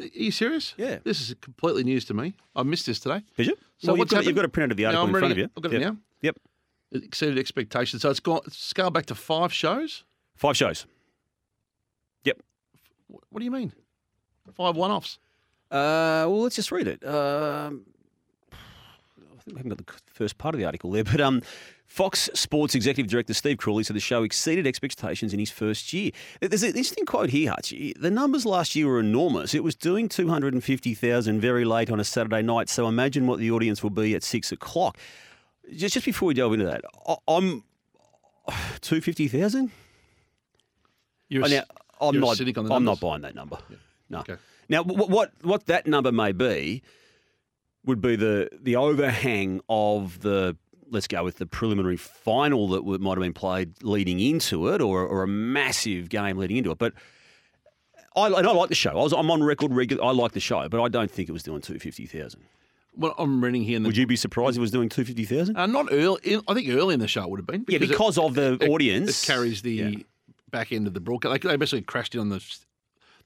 Are 0.00 0.06
you 0.06 0.30
serious? 0.30 0.72
Yeah. 0.78 1.00
This 1.04 1.20
is 1.20 1.34
completely 1.42 1.84
news 1.84 2.06
to 2.06 2.14
me. 2.14 2.32
I 2.56 2.62
missed 2.62 2.86
this 2.86 2.98
today. 2.98 3.22
Did 3.36 3.48
you? 3.48 3.56
So 3.76 3.88
well, 3.92 3.98
you've 3.98 4.08
got, 4.08 4.24
you've 4.24 4.34
got 4.34 4.46
a 4.46 4.48
print 4.48 4.72
of 4.72 4.78
the 4.78 4.84
No, 4.84 4.88
article 4.88 5.02
I'm 5.02 5.14
in 5.14 5.20
front 5.20 5.32
of 5.32 5.38
you. 5.38 5.50
I've 5.54 5.62
got 5.62 5.74
it 5.74 5.82
yep. 5.82 5.92
now. 5.92 5.98
Yep. 6.22 6.36
It 6.92 7.04
exceeded 7.04 7.38
expectations. 7.38 8.00
So 8.00 8.08
it's 8.08 8.20
gone 8.20 8.40
scaled 8.48 8.94
back 8.94 9.04
to 9.06 9.14
five 9.14 9.52
shows? 9.52 10.02
Five 10.34 10.56
shows. 10.56 10.86
Yep. 12.24 12.38
What 13.08 13.40
do 13.40 13.44
you 13.44 13.50
mean? 13.50 13.74
Five 14.54 14.76
one 14.76 14.90
offs. 14.90 15.18
Uh, 15.70 16.26
well, 16.26 16.42
let's 16.42 16.56
just 16.56 16.72
read 16.72 16.88
it. 16.88 17.04
Um, 17.06 17.82
I 18.52 19.42
think 19.42 19.54
we 19.54 19.58
haven't 19.58 19.86
got 19.86 19.86
the 19.86 20.12
first 20.12 20.36
part 20.38 20.54
of 20.54 20.58
the 20.58 20.64
article 20.64 20.90
there, 20.90 21.04
but 21.12 21.20
um, 21.20 21.42
Fox 21.86 22.28
Sports 22.34 22.74
Executive 22.74 23.10
Director 23.10 23.34
Steve 23.34 23.58
Crawley 23.58 23.84
said 23.84 23.94
the 23.96 24.00
show 24.00 24.22
exceeded 24.24 24.66
expectations 24.66 25.32
in 25.32 25.38
his 25.38 25.50
first 25.50 25.92
year. 25.92 26.10
There's 26.40 26.62
an 26.64 26.70
interesting 26.70 27.06
quote 27.06 27.30
here, 27.30 27.50
Hutchy. 27.50 27.94
The 27.98 28.10
numbers 28.10 28.44
last 28.44 28.74
year 28.74 28.88
were 28.88 29.00
enormous. 29.00 29.54
It 29.54 29.62
was 29.62 29.76
doing 29.76 30.08
250,000 30.08 31.40
very 31.40 31.64
late 31.64 31.90
on 31.90 32.00
a 32.00 32.04
Saturday 32.04 32.42
night, 32.42 32.68
so 32.68 32.88
imagine 32.88 33.26
what 33.26 33.38
the 33.38 33.50
audience 33.50 33.82
will 33.82 33.90
be 33.90 34.14
at 34.14 34.22
six 34.24 34.50
o'clock. 34.52 34.98
Just, 35.72 35.94
just 35.94 36.06
before 36.06 36.26
we 36.28 36.34
delve 36.34 36.52
into 36.54 36.66
that, 36.66 36.82
I, 37.06 37.16
I'm 37.28 37.62
250,000? 38.80 39.70
You're 41.28 41.44
Oh, 41.44 41.48
now, 41.48 41.62
I'm 42.00 42.14
you're 42.14 42.22
not. 42.22 42.36
cynic 42.36 42.58
on 42.58 42.64
the 42.66 42.74
I'm 42.74 42.84
not 42.84 42.98
buying 42.98 43.22
that 43.22 43.34
number. 43.36 43.58
No. 44.10 44.18
Okay. 44.20 44.36
Now, 44.68 44.82
wh- 44.84 45.08
what 45.08 45.32
what 45.42 45.66
that 45.66 45.86
number 45.86 46.12
may 46.12 46.32
be 46.32 46.82
would 47.84 48.00
be 48.02 48.16
the 48.16 48.48
the 48.60 48.76
overhang 48.76 49.60
of 49.68 50.20
the 50.20 50.56
let's 50.90 51.06
go 51.06 51.22
with 51.24 51.38
the 51.38 51.46
preliminary 51.46 51.96
final 51.96 52.68
that 52.68 52.82
might 53.00 53.10
have 53.12 53.20
been 53.20 53.32
played 53.32 53.82
leading 53.82 54.20
into 54.20 54.68
it, 54.68 54.80
or 54.82 55.06
or 55.06 55.22
a 55.22 55.28
massive 55.28 56.08
game 56.08 56.36
leading 56.36 56.56
into 56.58 56.70
it. 56.70 56.78
But 56.78 56.92
I 58.16 58.26
and 58.26 58.46
I 58.46 58.52
like 58.52 58.68
the 58.68 58.74
show. 58.74 58.90
I 58.90 58.94
was 58.94 59.12
I'm 59.12 59.30
on 59.30 59.42
record 59.42 59.72
regular. 59.72 60.04
I 60.04 60.10
like 60.10 60.32
the 60.32 60.40
show, 60.40 60.68
but 60.68 60.82
I 60.82 60.88
don't 60.88 61.10
think 61.10 61.28
it 61.28 61.32
was 61.32 61.42
doing 61.42 61.60
two 61.60 61.78
fifty 61.78 62.06
thousand. 62.06 62.42
Well, 62.96 63.14
I'm 63.18 63.42
reading 63.42 63.62
here 63.62 63.76
in 63.76 63.84
the. 63.84 63.88
Would 63.88 63.96
you 63.96 64.06
be 64.06 64.16
surprised 64.16 64.56
if 64.56 64.58
it 64.58 64.60
was 64.62 64.72
doing 64.72 64.88
two 64.88 65.04
fifty 65.04 65.24
thousand? 65.24 65.56
Uh, 65.56 65.66
not 65.66 65.88
early. 65.92 66.40
I 66.48 66.54
think 66.54 66.68
early 66.68 66.94
in 66.94 67.00
the 67.00 67.06
show 67.08 67.22
it 67.22 67.30
would 67.30 67.38
have 67.38 67.46
been. 67.46 67.64
Yeah, 67.68 67.76
it- 67.76 67.88
because 67.88 68.18
of 68.18 68.34
the 68.34 68.54
it- 68.60 68.68
audience. 68.68 69.22
It 69.22 69.26
carries 69.32 69.62
the 69.62 69.72
Yeah. 69.72 69.90
back 70.50 70.72
end 70.72 70.88
of 70.88 70.94
the 70.94 71.00
broadcast. 71.00 71.40
They, 71.42 71.48
they 71.50 71.56
basically 71.56 71.82
crashed 71.82 72.14
in 72.16 72.20
on 72.20 72.28
the. 72.30 72.44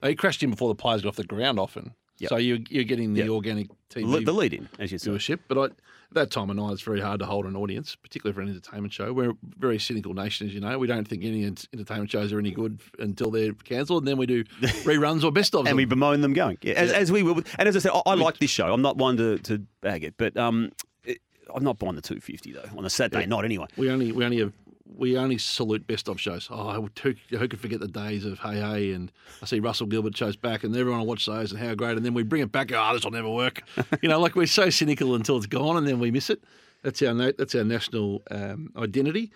They 0.04 0.14
crashed 0.14 0.42
in 0.42 0.50
before 0.50 0.68
the 0.68 0.74
players 0.74 1.02
got 1.02 1.08
off 1.08 1.16
the 1.16 1.24
ground 1.24 1.58
often. 1.58 1.94
Yep. 2.18 2.28
So 2.28 2.36
you, 2.36 2.62
you're 2.70 2.84
getting 2.84 3.14
the 3.14 3.22
Yep. 3.22 3.30
organic 3.30 3.68
TV 3.90 4.04
Le- 4.06 4.20
the 4.20 4.32
lead 4.32 4.54
in, 4.54 4.68
as 4.78 4.92
you 4.92 4.98
say. 4.98 5.10
viewership. 5.10 5.40
But 5.48 5.58
I, 5.58 5.64
at 5.64 5.72
that 6.12 6.30
time 6.30 6.48
of 6.50 6.54
night, 6.56 6.72
it's 6.72 6.82
very 6.82 7.00
hard 7.00 7.18
to 7.20 7.26
hold 7.26 7.44
an 7.46 7.56
audience, 7.56 7.96
particularly 7.96 8.34
for 8.34 8.40
an 8.40 8.48
entertainment 8.50 8.92
show. 8.92 9.12
We're 9.12 9.30
a 9.30 9.36
very 9.58 9.80
cynical 9.80 10.14
nation, 10.14 10.46
as 10.46 10.54
you 10.54 10.60
know. 10.60 10.78
We 10.78 10.86
don't 10.86 11.08
think 11.08 11.24
any 11.24 11.44
entertainment 11.44 12.10
shows 12.10 12.32
are 12.32 12.38
any 12.38 12.52
good 12.52 12.80
until 13.00 13.32
they're 13.32 13.52
cancelled, 13.54 14.02
and 14.02 14.08
then 14.08 14.16
we 14.16 14.26
do 14.26 14.44
reruns 14.84 15.24
or 15.24 15.32
best 15.32 15.54
of 15.56 15.60
them. 15.64 15.68
and 15.68 15.76
we 15.76 15.86
bemoan 15.86 16.20
them 16.20 16.34
going. 16.34 16.58
Yeah, 16.62 16.74
as, 16.74 16.92
as 16.92 17.10
we 17.10 17.24
will. 17.24 17.42
And 17.58 17.68
as 17.68 17.74
I 17.74 17.80
said, 17.80 17.90
I, 17.92 18.02
I 18.06 18.14
like 18.14 18.38
this 18.38 18.50
show. 18.50 18.72
I'm 18.72 18.82
not 18.82 18.96
one 18.96 19.16
to, 19.16 19.38
to 19.38 19.58
bag 19.80 20.04
it, 20.04 20.14
but 20.16 20.36
um, 20.36 20.70
it, 21.04 21.18
I'm 21.52 21.64
not 21.64 21.78
buying 21.80 21.96
the 21.96 22.02
250 22.02 22.52
though 22.52 22.78
on 22.78 22.84
a 22.84 22.90
Saturday 22.90 23.26
night 23.26 23.44
anyway. 23.44 23.66
We 23.76 23.90
only 23.90 24.12
we 24.12 24.24
only 24.24 24.38
have 24.38 24.52
we 24.96 25.16
only 25.18 25.38
salute 25.38 25.86
best 25.86 26.08
of 26.08 26.20
shows. 26.20 26.48
Oh, 26.50 26.88
who, 27.02 27.14
who 27.30 27.48
could 27.48 27.60
forget 27.60 27.80
the 27.80 27.88
days 27.88 28.24
of 28.24 28.38
Hey 28.38 28.60
Hey 28.60 28.92
and 28.92 29.10
I 29.42 29.46
see 29.46 29.60
Russell 29.60 29.86
Gilbert 29.86 30.16
shows 30.16 30.36
back 30.36 30.64
and 30.64 30.74
everyone 30.76 31.00
will 31.00 31.06
watch 31.06 31.26
those 31.26 31.52
and 31.52 31.60
how 31.60 31.74
great 31.74 31.96
and 31.96 32.04
then 32.04 32.14
we 32.14 32.22
bring 32.22 32.42
it 32.42 32.52
back. 32.52 32.70
Oh, 32.72 32.92
this 32.94 33.04
will 33.04 33.10
never 33.10 33.30
work. 33.30 33.62
you 34.02 34.08
know, 34.08 34.20
like 34.20 34.34
we're 34.34 34.46
so 34.46 34.70
cynical 34.70 35.14
until 35.14 35.36
it's 35.36 35.46
gone 35.46 35.76
and 35.76 35.86
then 35.86 35.98
we 35.98 36.10
miss 36.10 36.30
it. 36.30 36.42
That's 36.82 37.02
our 37.02 37.14
that's 37.32 37.54
our 37.54 37.64
national 37.64 38.22
um, 38.30 38.70
identity. 38.76 39.32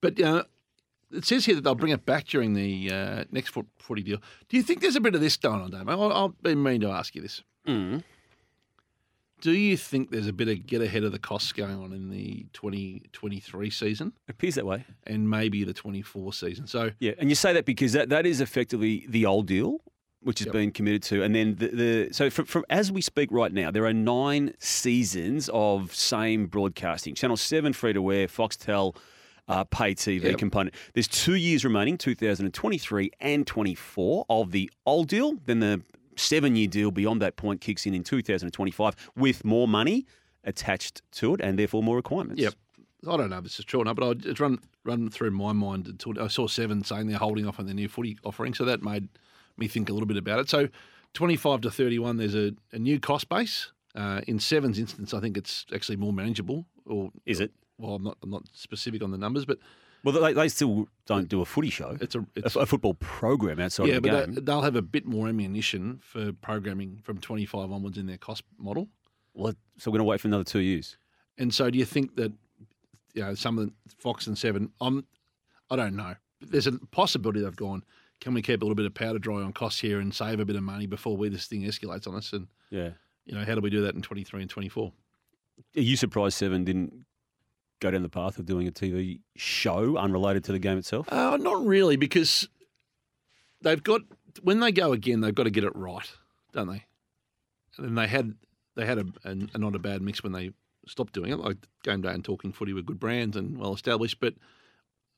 But 0.00 0.20
uh, 0.20 0.44
it 1.12 1.24
says 1.24 1.44
here 1.44 1.54
that 1.54 1.62
they'll 1.62 1.74
bring 1.74 1.92
it 1.92 2.06
back 2.06 2.26
during 2.26 2.54
the 2.54 2.90
uh, 2.90 3.24
next 3.30 3.50
foot, 3.50 3.66
footy 3.78 4.02
deal. 4.02 4.18
Do 4.48 4.56
you 4.56 4.62
think 4.62 4.80
there's 4.80 4.96
a 4.96 5.00
bit 5.00 5.14
of 5.14 5.20
this 5.20 5.36
going 5.36 5.60
on, 5.60 5.70
Damo? 5.70 5.92
I'll, 5.92 6.12
I'll 6.12 6.28
be 6.42 6.54
mean 6.54 6.80
to 6.80 6.90
ask 6.90 7.14
you 7.14 7.22
this. 7.22 7.42
Mm. 7.66 8.02
Do 9.42 9.50
you 9.52 9.76
think 9.76 10.10
there's 10.12 10.28
a 10.28 10.32
bit 10.32 10.46
of 10.48 10.66
get 10.66 10.80
ahead 10.82 11.02
of 11.02 11.10
the 11.10 11.18
costs 11.18 11.52
going 11.52 11.74
on 11.76 11.92
in 11.92 12.08
the 12.10 12.46
2023 12.52 13.70
season 13.70 14.12
It 14.28 14.30
appears 14.30 14.54
that 14.54 14.64
way. 14.64 14.84
and 15.04 15.28
maybe 15.28 15.64
the 15.64 15.72
24 15.74 16.32
season? 16.32 16.66
So 16.68 16.92
Yeah, 17.00 17.12
and 17.18 17.28
you 17.28 17.34
say 17.34 17.52
that 17.52 17.64
because 17.64 17.92
that, 17.92 18.08
that 18.10 18.24
is 18.24 18.40
effectively 18.40 19.04
the 19.08 19.26
old 19.26 19.46
deal. 19.48 19.80
which 20.24 20.38
has 20.38 20.46
Yep. 20.46 20.52
been 20.52 20.70
committed 20.70 21.02
to, 21.02 21.24
and 21.24 21.34
then 21.34 21.56
the, 21.56 21.66
the 21.66 22.08
so 22.12 22.30
from, 22.30 22.44
from 22.44 22.64
as 22.70 22.92
we 22.92 23.00
speak 23.00 23.32
right 23.32 23.52
now, 23.52 23.72
there 23.72 23.84
are 23.86 23.92
nine 23.92 24.54
seasons 24.60 25.50
of 25.52 25.92
same 25.92 26.46
broadcasting. 26.46 27.16
Channel 27.16 27.36
Seven 27.36 27.72
free 27.72 27.92
to 27.92 28.00
wear, 28.00 28.28
Foxtel. 28.28 28.94
Uh, 29.48 29.64
pay 29.64 29.92
TV 29.92 30.22
Yep. 30.22 30.38
component. 30.38 30.72
There's 30.94 31.08
two 31.08 31.34
years 31.34 31.64
remaining, 31.64 31.98
2023 31.98 33.10
and 33.20 33.44
24 33.44 34.24
of 34.30 34.52
the 34.52 34.70
old 34.86 35.08
deal. 35.08 35.34
Then 35.44 35.58
the 35.58 35.82
seven 36.16 36.56
year 36.56 36.68
deal 36.68 36.90
beyond 36.90 37.22
that 37.22 37.36
point 37.36 37.60
kicks 37.60 37.86
in 37.86 37.94
in 37.94 38.04
2025 38.04 39.10
with 39.16 39.44
more 39.44 39.66
money 39.66 40.06
attached 40.44 41.02
to 41.12 41.34
it 41.34 41.40
and 41.40 41.58
therefore 41.58 41.82
more 41.82 41.96
requirements. 41.96 42.40
Yep. 42.40 42.54
I 43.08 43.16
don't 43.16 43.30
know 43.30 43.38
if 43.38 43.44
this 43.44 43.58
is 43.58 43.64
true 43.64 43.80
or 43.80 43.84
not, 43.84 43.96
but 43.96 44.08
I 44.08 44.14
just 44.14 44.40
run 44.40 44.58
run 44.84 45.10
through 45.10 45.32
my 45.32 45.52
mind 45.52 45.86
until 45.88 46.20
I 46.20 46.28
saw 46.28 46.46
Seven 46.46 46.84
saying 46.84 47.08
they're 47.08 47.18
holding 47.18 47.46
off 47.46 47.58
on 47.58 47.66
their 47.66 47.74
new 47.74 47.88
footy 47.88 48.16
offering, 48.24 48.54
so 48.54 48.64
that 48.64 48.82
made 48.82 49.08
me 49.56 49.68
think 49.68 49.88
a 49.88 49.92
little 49.92 50.06
bit 50.06 50.16
about 50.16 50.38
it. 50.38 50.48
So, 50.48 50.68
twenty 51.12 51.36
five 51.36 51.62
to 51.62 51.70
thirty 51.70 51.98
one, 51.98 52.16
there's 52.16 52.36
a, 52.36 52.52
a 52.72 52.78
new 52.78 53.00
cost 53.00 53.28
base. 53.28 53.72
Uh, 53.94 54.20
in 54.26 54.38
Seven's 54.38 54.78
instance, 54.78 55.12
I 55.12 55.20
think 55.20 55.36
it's 55.36 55.66
actually 55.74 55.96
more 55.96 56.12
manageable. 56.12 56.64
Or 56.86 57.10
Is 57.26 57.40
it? 57.40 57.52
Well, 57.76 57.96
I'm 57.96 58.04
not 58.04 58.18
I'm 58.22 58.30
not 58.30 58.44
specific 58.52 59.02
on 59.02 59.10
the 59.10 59.18
numbers, 59.18 59.44
but 59.44 59.58
Well, 60.04 60.20
they, 60.20 60.32
they 60.32 60.48
still 60.48 60.88
don't 61.06 61.28
do 61.28 61.40
a 61.40 61.44
footy 61.44 61.70
show, 61.70 61.96
it's 62.00 62.14
a 62.14 62.26
it's, 62.34 62.56
a 62.56 62.66
football 62.66 62.94
program 62.94 63.60
outside 63.60 63.86
yeah, 63.88 63.94
of 63.96 64.02
the 64.02 64.08
but 64.08 64.26
game. 64.26 64.34
they, 64.34 64.40
they'll 64.40 64.62
have 64.62 64.76
a 64.76 64.82
bit 64.82 65.06
more 65.06 65.28
ammunition 65.28 66.00
for 66.02 66.32
programming 66.32 66.98
from 67.02 67.18
twenty 67.18 67.46
five 67.46 67.70
onwards 67.70 67.98
in 67.98 68.06
their 68.06 68.18
cost 68.18 68.42
model. 68.58 68.88
well, 69.34 69.54
so 69.78 69.90
we're 69.90 69.98
going 69.98 70.06
to 70.06 70.10
wait 70.10 70.20
for 70.20 70.28
another 70.28 70.44
two 70.44 70.60
years. 70.60 70.96
And 71.38 71.54
so, 71.54 71.70
do 71.70 71.78
you 71.78 71.84
think 71.84 72.16
that 72.16 72.32
you 73.14 73.22
know 73.22 73.34
some 73.34 73.58
of 73.58 73.66
the 73.66 73.72
Fox 73.98 74.26
and 74.26 74.36
Seven? 74.36 74.70
I'm, 74.80 75.04
I 75.70 75.76
don't 75.76 75.96
know. 75.96 76.14
There's 76.40 76.66
a 76.66 76.72
possibility 76.90 77.40
they've 77.40 77.54
gone. 77.56 77.84
Can 78.20 78.34
we 78.34 78.42
keep 78.42 78.60
a 78.60 78.64
little 78.64 78.74
bit 78.76 78.86
of 78.86 78.94
powder 78.94 79.18
dry 79.18 79.36
on 79.36 79.52
costs 79.52 79.80
here 79.80 79.98
and 80.00 80.14
save 80.14 80.40
a 80.40 80.44
bit 80.44 80.56
of 80.56 80.62
money 80.62 80.86
before 80.86 81.16
we 81.16 81.28
this 81.28 81.46
thing 81.46 81.62
escalates 81.62 82.06
on 82.06 82.14
us? 82.16 82.32
And 82.32 82.46
Yeah. 82.70 82.90
you 83.24 83.34
know, 83.34 83.44
how 83.44 83.54
do 83.54 83.60
we 83.60 83.70
do 83.70 83.82
that 83.82 83.94
in 83.94 84.02
23 84.02 84.42
and 84.42 84.50
24? 84.50 84.92
Are 85.76 85.80
you 85.80 85.96
surprised 85.96 86.36
Seven 86.36 86.64
didn't 86.64 87.04
go 87.82 87.90
down 87.90 88.02
the 88.02 88.08
path 88.08 88.38
of 88.38 88.46
doing 88.46 88.68
a 88.68 88.72
TV 88.72 89.20
show 89.36 89.96
unrelated 89.96 90.44
to 90.44 90.52
the 90.52 90.58
game 90.58 90.78
itself? 90.78 91.12
Uh, 91.12 91.36
not 91.36 91.64
really, 91.66 91.96
because 91.96 92.48
they've 93.60 93.82
got 93.82 94.02
when 94.42 94.60
they 94.60 94.72
go 94.72 94.92
again, 94.92 95.20
they've 95.20 95.34
got 95.34 95.44
to 95.44 95.50
get 95.50 95.64
it 95.64 95.74
right, 95.74 96.10
don't 96.52 96.68
they? 96.68 96.84
And 97.78 97.98
they 97.98 98.06
had 98.06 98.34
they 98.76 98.86
had 98.86 98.98
a, 98.98 99.06
a, 99.24 99.36
a 99.54 99.58
not 99.58 99.74
a 99.74 99.78
bad 99.78 100.00
mix 100.00 100.22
when 100.22 100.32
they 100.32 100.52
stopped 100.86 101.12
doing 101.12 101.32
it. 101.32 101.38
Like 101.38 101.58
Game 101.82 102.00
Day 102.00 102.12
and 102.12 102.24
Talking 102.24 102.52
Footy 102.52 102.72
were 102.72 102.82
good 102.82 103.00
brands 103.00 103.36
and 103.36 103.58
well 103.58 103.74
established, 103.74 104.20
but 104.20 104.34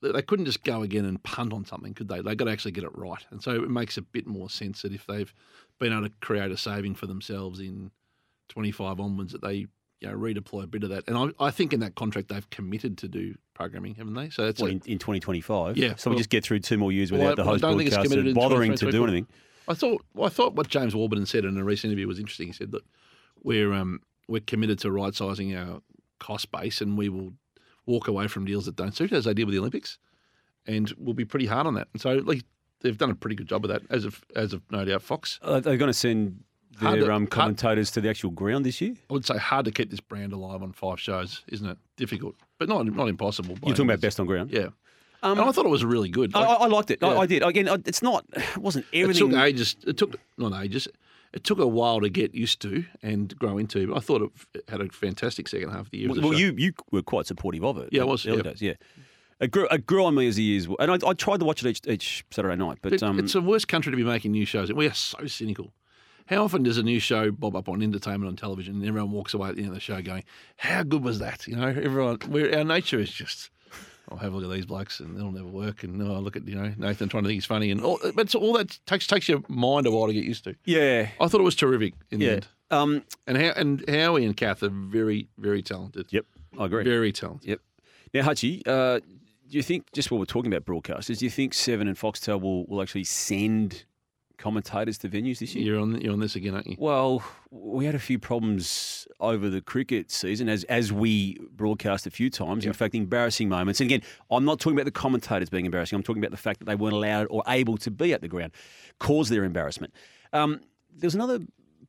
they 0.01 0.21
couldn't 0.21 0.45
just 0.45 0.63
go 0.63 0.81
again 0.81 1.05
and 1.05 1.21
punt 1.23 1.53
on 1.53 1.65
something, 1.65 1.93
could 1.93 2.07
they? 2.07 2.21
They 2.21 2.35
got 2.35 2.45
to 2.45 2.51
actually 2.51 2.71
get 2.71 2.83
it 2.83 2.97
right, 2.97 3.23
and 3.29 3.41
so 3.41 3.51
it 3.51 3.69
makes 3.69 3.97
a 3.97 4.01
bit 4.01 4.27
more 4.27 4.49
sense 4.49 4.81
that 4.81 4.93
if 4.93 5.05
they've 5.05 5.33
been 5.79 5.93
able 5.93 6.07
to 6.07 6.13
create 6.21 6.51
a 6.51 6.57
saving 6.57 6.95
for 6.95 7.05
themselves 7.05 7.59
in 7.59 7.91
twenty 8.49 8.71
five 8.71 8.99
onwards, 8.99 9.31
that 9.33 9.41
they 9.41 9.67
you 10.01 10.07
know 10.09 10.15
redeploy 10.17 10.63
a 10.63 10.67
bit 10.67 10.83
of 10.83 10.89
that. 10.89 11.07
And 11.07 11.17
I, 11.17 11.45
I 11.45 11.51
think 11.51 11.73
in 11.73 11.79
that 11.79 11.95
contract 11.95 12.29
they've 12.29 12.49
committed 12.49 12.97
to 12.99 13.07
do 13.07 13.35
programming, 13.53 13.95
haven't 13.95 14.13
they? 14.13 14.29
So 14.29 14.45
that's 14.45 14.61
Well, 14.61 14.69
a- 14.69 14.73
in, 14.73 14.81
in 14.85 14.99
2025. 14.99 15.77
Yeah, 15.77 15.95
So 15.95 16.11
we 16.11 16.17
just 16.17 16.29
get 16.29 16.43
through 16.43 16.59
two 16.59 16.77
more 16.77 16.91
years 16.91 17.11
Well, 17.11 17.21
without 17.21 17.31
I- 17.33 17.35
the 17.35 17.41
I 17.41 17.45
host 17.53 17.61
don't 17.61 17.77
think 17.77 17.87
it's 17.87 17.95
broadcaster 17.95 18.15
committed 18.17 18.35
bothering 18.35 18.75
to 18.75 18.91
do 18.91 19.03
anything. 19.03 19.27
I 19.67 19.73
thought 19.73 20.05
well, 20.13 20.27
I 20.27 20.29
thought 20.29 20.53
what 20.55 20.67
James 20.67 20.95
Warburton 20.95 21.25
said 21.25 21.45
in 21.45 21.57
a 21.57 21.63
recent 21.63 21.91
interview 21.91 22.07
was 22.07 22.19
interesting. 22.19 22.47
He 22.47 22.53
said 22.53 22.71
that 22.71 22.83
we're 23.43 23.73
um, 23.73 24.01
we're 24.27 24.41
committed 24.41 24.79
to 24.79 24.91
right 24.91 25.13
sizing 25.13 25.55
our 25.55 25.81
cost 26.19 26.51
base 26.51 26.81
and 26.81 26.97
we 26.97 27.09
will 27.09 27.33
walk 27.87 28.07
away 28.07 28.27
from 28.27 28.45
deals 28.45 28.65
that 28.65 28.75
don't 28.75 28.95
suit, 28.95 29.11
us, 29.11 29.19
as 29.19 29.25
they 29.25 29.33
did 29.33 29.45
with 29.45 29.53
the 29.53 29.59
Olympics, 29.59 29.97
and 30.67 30.91
we'll 30.97 31.13
be 31.13 31.25
pretty 31.25 31.45
hard 31.45 31.67
on 31.67 31.75
that. 31.75 31.87
And 31.93 32.01
so 32.01 32.13
like, 32.13 32.43
they've 32.81 32.97
done 32.97 33.11
a 33.11 33.15
pretty 33.15 33.35
good 33.35 33.47
job 33.47 33.63
of 33.65 33.69
that, 33.69 33.81
as 33.89 34.05
of 34.05 34.23
as 34.35 34.53
of 34.53 34.61
no 34.71 34.85
doubt 34.85 35.01
Fox. 35.01 35.39
Uh, 35.41 35.59
they're 35.59 35.77
going 35.77 35.89
to 35.89 35.93
send 35.93 36.43
their 36.79 37.11
um, 37.11 37.27
commentators 37.27 37.91
to 37.91 38.01
the 38.01 38.09
actual 38.09 38.31
ground 38.31 38.65
this 38.65 38.81
year. 38.81 38.93
I 39.09 39.13
would 39.13 39.25
say 39.25 39.37
hard 39.37 39.65
to 39.65 39.71
keep 39.71 39.89
this 39.91 39.99
brand 39.99 40.33
alive 40.33 40.61
on 40.63 40.71
five 40.73 40.99
shows, 40.99 41.43
isn't 41.47 41.67
it? 41.67 41.77
Difficult, 41.97 42.35
but 42.59 42.67
not 42.69 42.85
not 42.85 43.07
impossible. 43.07 43.57
You're 43.63 43.75
talking 43.75 43.89
about 43.89 44.01
best 44.01 44.19
on 44.19 44.25
ground. 44.25 44.51
Yeah. 44.51 44.67
Um, 45.23 45.39
and 45.39 45.49
I 45.49 45.51
thought 45.51 45.65
it 45.65 45.69
was 45.69 45.83
really 45.83 46.09
good. 46.09 46.35
I, 46.35 46.39
Like, 46.41 46.49
I 46.49 46.53
I 46.63 46.67
liked 46.67 46.91
it. 46.91 47.03
I, 47.03 47.13
Yeah. 47.13 47.19
I 47.19 47.25
did. 47.25 47.43
Again, 47.43 47.67
it's 47.85 48.01
not. 48.01 48.25
It 48.33 48.57
wasn't 48.57 48.85
it 48.91 49.01
everything. 49.03 49.31
took 49.31 49.39
ages. 49.39 49.75
It 49.87 49.97
took 49.97 50.19
not 50.37 50.53
ages. 50.63 50.87
It 51.33 51.43
took 51.43 51.59
a 51.59 51.67
while 51.67 51.99
to 52.01 52.09
get 52.09 52.33
used 52.35 52.61
to 52.61 52.85
and 53.01 53.35
grow 53.37 53.57
into. 53.57 53.87
But 53.87 53.97
I 53.97 53.99
thought 54.01 54.31
it 54.53 54.63
had 54.69 54.81
a 54.81 54.87
fantastic 54.89 55.47
second 55.47 55.69
half 55.71 55.81
of 55.81 55.89
the 55.91 55.97
year. 55.97 56.09
a 56.09 56.13
Well, 56.13 56.33
you 56.33 56.53
you 56.57 56.73
were 56.91 57.01
quite 57.01 57.25
supportive 57.27 57.63
of 57.63 57.77
it. 57.77 57.89
Yeah, 57.91 58.03
I 58.03 58.05
was, 58.05 58.23
yeah. 58.23 58.41
days, 58.41 58.61
yeah. 58.61 58.73
It 59.41 59.51
grew, 59.51 59.67
it 59.69 59.85
grew 59.85 60.05
on 60.05 60.15
me 60.15 60.27
as 60.29 60.37
the 60.37 60.43
years, 60.43 60.65
and 60.79 60.89
I, 60.91 60.97
I 61.05 61.13
tried 61.13 61.39
to 61.41 61.45
watch 61.45 61.61
it 61.61 61.67
each, 61.69 61.81
each 61.87 62.23
Saturday 62.31 62.55
night. 62.55 62.77
But 62.81 62.93
It- 62.93 63.03
um, 63.03 63.19
it's 63.19 63.33
the 63.33 63.41
worst 63.41 63.67
country 63.67 63.91
to 63.91 63.97
be 63.97 64.03
making 64.03 64.31
new 64.31 64.45
shows. 64.45 64.71
We 64.71 64.85
are 64.87 64.93
so 64.93 65.25
cynical. 65.27 65.73
How 66.27 66.43
often 66.43 66.63
does 66.63 66.77
a 66.77 66.83
new 66.83 66.99
show 66.99 67.31
bob 67.31 67.55
up 67.55 67.69
on 67.69 67.81
entertainment 67.83 68.27
on 68.29 68.35
television 68.35 68.75
and 68.75 68.85
everyone 68.85 69.11
walks 69.11 69.33
away 69.33 69.49
at 69.49 69.55
the 69.55 69.61
end 69.61 69.69
of 69.69 69.75
the 69.75 69.79
show 69.79 70.01
going, 70.01 70.23
"How 70.57 70.83
good 70.83 71.03
was 71.03 71.19
that?" 71.19 71.47
You 71.47 71.55
know, 71.55 71.67
everyone. 71.67 72.17
We're, 72.27 72.55
our 72.57 72.63
nature 72.63 72.99
is 72.99 73.11
just, 73.11 73.51
"I'll 74.09 74.17
have 74.17 74.33
a 74.33 74.37
look 74.37 74.45
at 74.49 74.55
these 74.55 74.65
blokes 74.65 74.99
and 74.99 75.15
it'll 75.17 75.31
never 75.31 75.47
work." 75.47 75.83
And 75.83 76.01
oh, 76.01 76.19
look 76.19 76.35
at 76.35 76.47
you 76.47 76.55
know 76.55 76.73
Nathan 76.77 77.09
trying 77.09 77.23
to 77.23 77.27
think 77.29 77.35
he's 77.37 77.45
funny 77.45 77.69
and 77.69 77.81
all. 77.81 77.99
But 78.15 78.25
it's 78.25 78.35
all 78.35 78.53
that 78.53 78.79
takes 78.87 79.05
takes 79.05 79.29
your 79.29 79.41
mind 79.47 79.85
a 79.85 79.91
while 79.91 80.07
to 80.07 80.13
get 80.13 80.23
used 80.23 80.43
to. 80.45 80.55
yeah, 80.65 81.09
I 81.19 81.27
thought 81.27 81.41
it 81.41 81.45
was 81.45 81.55
terrific 81.55 81.93
in 82.09 82.19
the 82.19 82.29
end. 82.29 82.47
Um, 82.71 83.03
And 83.27 83.37
how 83.37 83.51
and 83.55 83.87
Howie 83.87 84.25
and 84.25 84.35
Kath 84.35 84.63
are 84.63 84.69
very 84.69 85.27
very 85.37 85.61
talented. 85.61 86.07
yep, 86.09 86.25
I 86.57 86.65
agree. 86.65 86.83
Very 86.83 87.11
talented. 87.11 87.47
Yep. 87.49 87.59
Now, 88.15 88.23
Hutchy, 88.23 88.63
uh, 88.65 88.99
do 88.99 89.57
you 89.57 89.61
think 89.61 89.91
just 89.93 90.09
while 90.09 90.17
we're 90.19 90.25
talking 90.25 90.51
about 90.51 90.65
broadcasters, 90.65 91.19
do 91.19 91.25
you 91.25 91.29
think 91.31 91.53
Seven 91.53 91.87
and 91.87 91.95
Foxtel 91.97 92.41
will, 92.41 92.65
will 92.65 92.81
actually 92.81 93.03
send 93.03 93.83
commentators 94.37 94.97
to 94.99 95.09
venues 95.09 95.39
this 95.39 95.55
year? 95.55 95.65
You're 95.65 95.79
on 95.79 95.99
you're 96.01 96.13
on 96.13 96.19
this 96.19 96.35
again, 96.35 96.53
aren't 96.53 96.67
you? 96.67 96.75
Well, 96.77 97.23
we 97.51 97.85
had 97.85 97.95
a 97.95 97.99
few 97.99 98.19
problems 98.19 99.07
over 99.19 99.49
the 99.49 99.61
cricket 99.61 100.11
season, 100.11 100.49
as 100.49 100.63
as 100.65 100.91
we 100.91 101.39
broadcast 101.51 102.07
a 102.07 102.11
few 102.11 102.29
times. 102.29 102.65
In 102.65 102.73
fact, 102.73 102.95
embarrassing 102.95 103.49
moments. 103.49 103.79
And 103.79 103.89
again, 103.89 104.01
I'm 104.31 104.45
not 104.45 104.59
talking 104.59 104.77
about 104.77 104.85
the 104.85 104.91
commentators 104.91 105.49
being 105.49 105.65
embarrassing. 105.65 105.95
I'm 105.95 106.03
talking 106.03 106.21
about 106.21 106.31
the 106.31 106.37
fact 106.37 106.59
that 106.59 106.65
they 106.65 106.75
weren't 106.75 106.93
allowed 106.93 107.27
or 107.29 107.43
able 107.47 107.77
to 107.77 107.91
be 107.91 108.13
at 108.13 108.21
the 108.21 108.27
ground, 108.27 108.51
caused 108.99 109.31
their 109.31 109.43
embarrassment. 109.43 109.93
Um, 110.33 110.61
there 110.95 111.07
was 111.07 111.15
another 111.15 111.39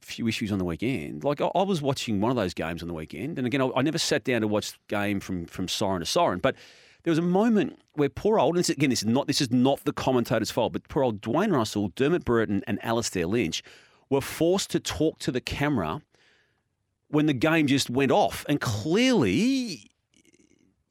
few 0.00 0.28
issues 0.28 0.52
on 0.52 0.58
the 0.58 0.64
weekend. 0.64 1.24
Like 1.24 1.40
I, 1.40 1.46
I 1.54 1.62
was 1.62 1.82
watching 1.82 2.20
one 2.20 2.30
of 2.30 2.36
those 2.36 2.54
games 2.54 2.82
on 2.82 2.88
the 2.88 2.94
weekend, 2.94 3.38
and 3.38 3.46
again, 3.46 3.62
I, 3.62 3.70
I 3.76 3.82
never 3.82 3.98
sat 3.98 4.24
down 4.24 4.42
to 4.42 4.48
watch 4.48 4.72
the 4.72 4.78
game 4.88 5.20
from 5.20 5.46
from 5.46 5.68
siren 5.68 6.00
to 6.00 6.06
siren, 6.06 6.38
but. 6.38 6.56
There 7.06 7.12
was 7.12 7.20
a 7.20 7.22
moment 7.22 7.78
where 7.92 8.08
poor 8.08 8.36
old, 8.36 8.56
and 8.56 8.68
again, 8.68 8.90
this 8.90 9.02
is 9.02 9.06
not 9.06 9.28
this 9.28 9.40
is 9.40 9.52
not 9.52 9.84
the 9.84 9.92
commentator's 9.92 10.50
fault, 10.50 10.72
but 10.72 10.88
poor 10.88 11.04
old 11.04 11.20
Dwayne 11.20 11.52
Russell, 11.52 11.92
Dermott 11.94 12.24
Brereton, 12.24 12.64
and 12.66 12.84
Alastair 12.84 13.28
Lynch 13.28 13.62
were 14.10 14.20
forced 14.20 14.70
to 14.70 14.80
talk 14.80 15.20
to 15.20 15.30
the 15.30 15.40
camera 15.40 16.02
when 17.06 17.26
the 17.26 17.32
game 17.32 17.68
just 17.68 17.88
went 17.88 18.10
off. 18.10 18.44
And 18.48 18.60
clearly, 18.60 19.88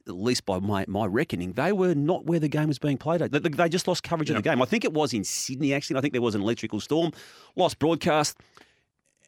at 0.07 0.15
least 0.15 0.45
by 0.45 0.60
my, 0.60 0.86
my 0.88 1.05
reckoning, 1.05 1.51
they 1.51 1.74
were 1.74 1.93
not 1.93 2.25
where 2.25 2.39
the 2.39 2.48
game 2.48 2.69
was 2.69 2.79
being 2.79 2.98
played 2.98 3.22
at. 3.22 3.34
They, 3.34 3.39
they 3.39 3.67
just 3.67 3.86
lost 3.86 4.03
coverage 4.03 4.29
of 4.29 4.38
the 4.38 4.41
game. 4.41 4.62
I 4.62 4.65
think 4.65 4.86
it 4.86 4.93
was 4.93 5.13
in 5.13 5.25
Sydney, 5.25 5.74
actually. 5.74 5.98
I 5.98 6.01
think 6.01 6.13
there 6.13 6.22
was 6.22 6.34
an 6.34 6.41
electrical 6.41 6.79
storm, 6.79 7.12
lost 7.57 7.77
broadcast, 7.77 8.38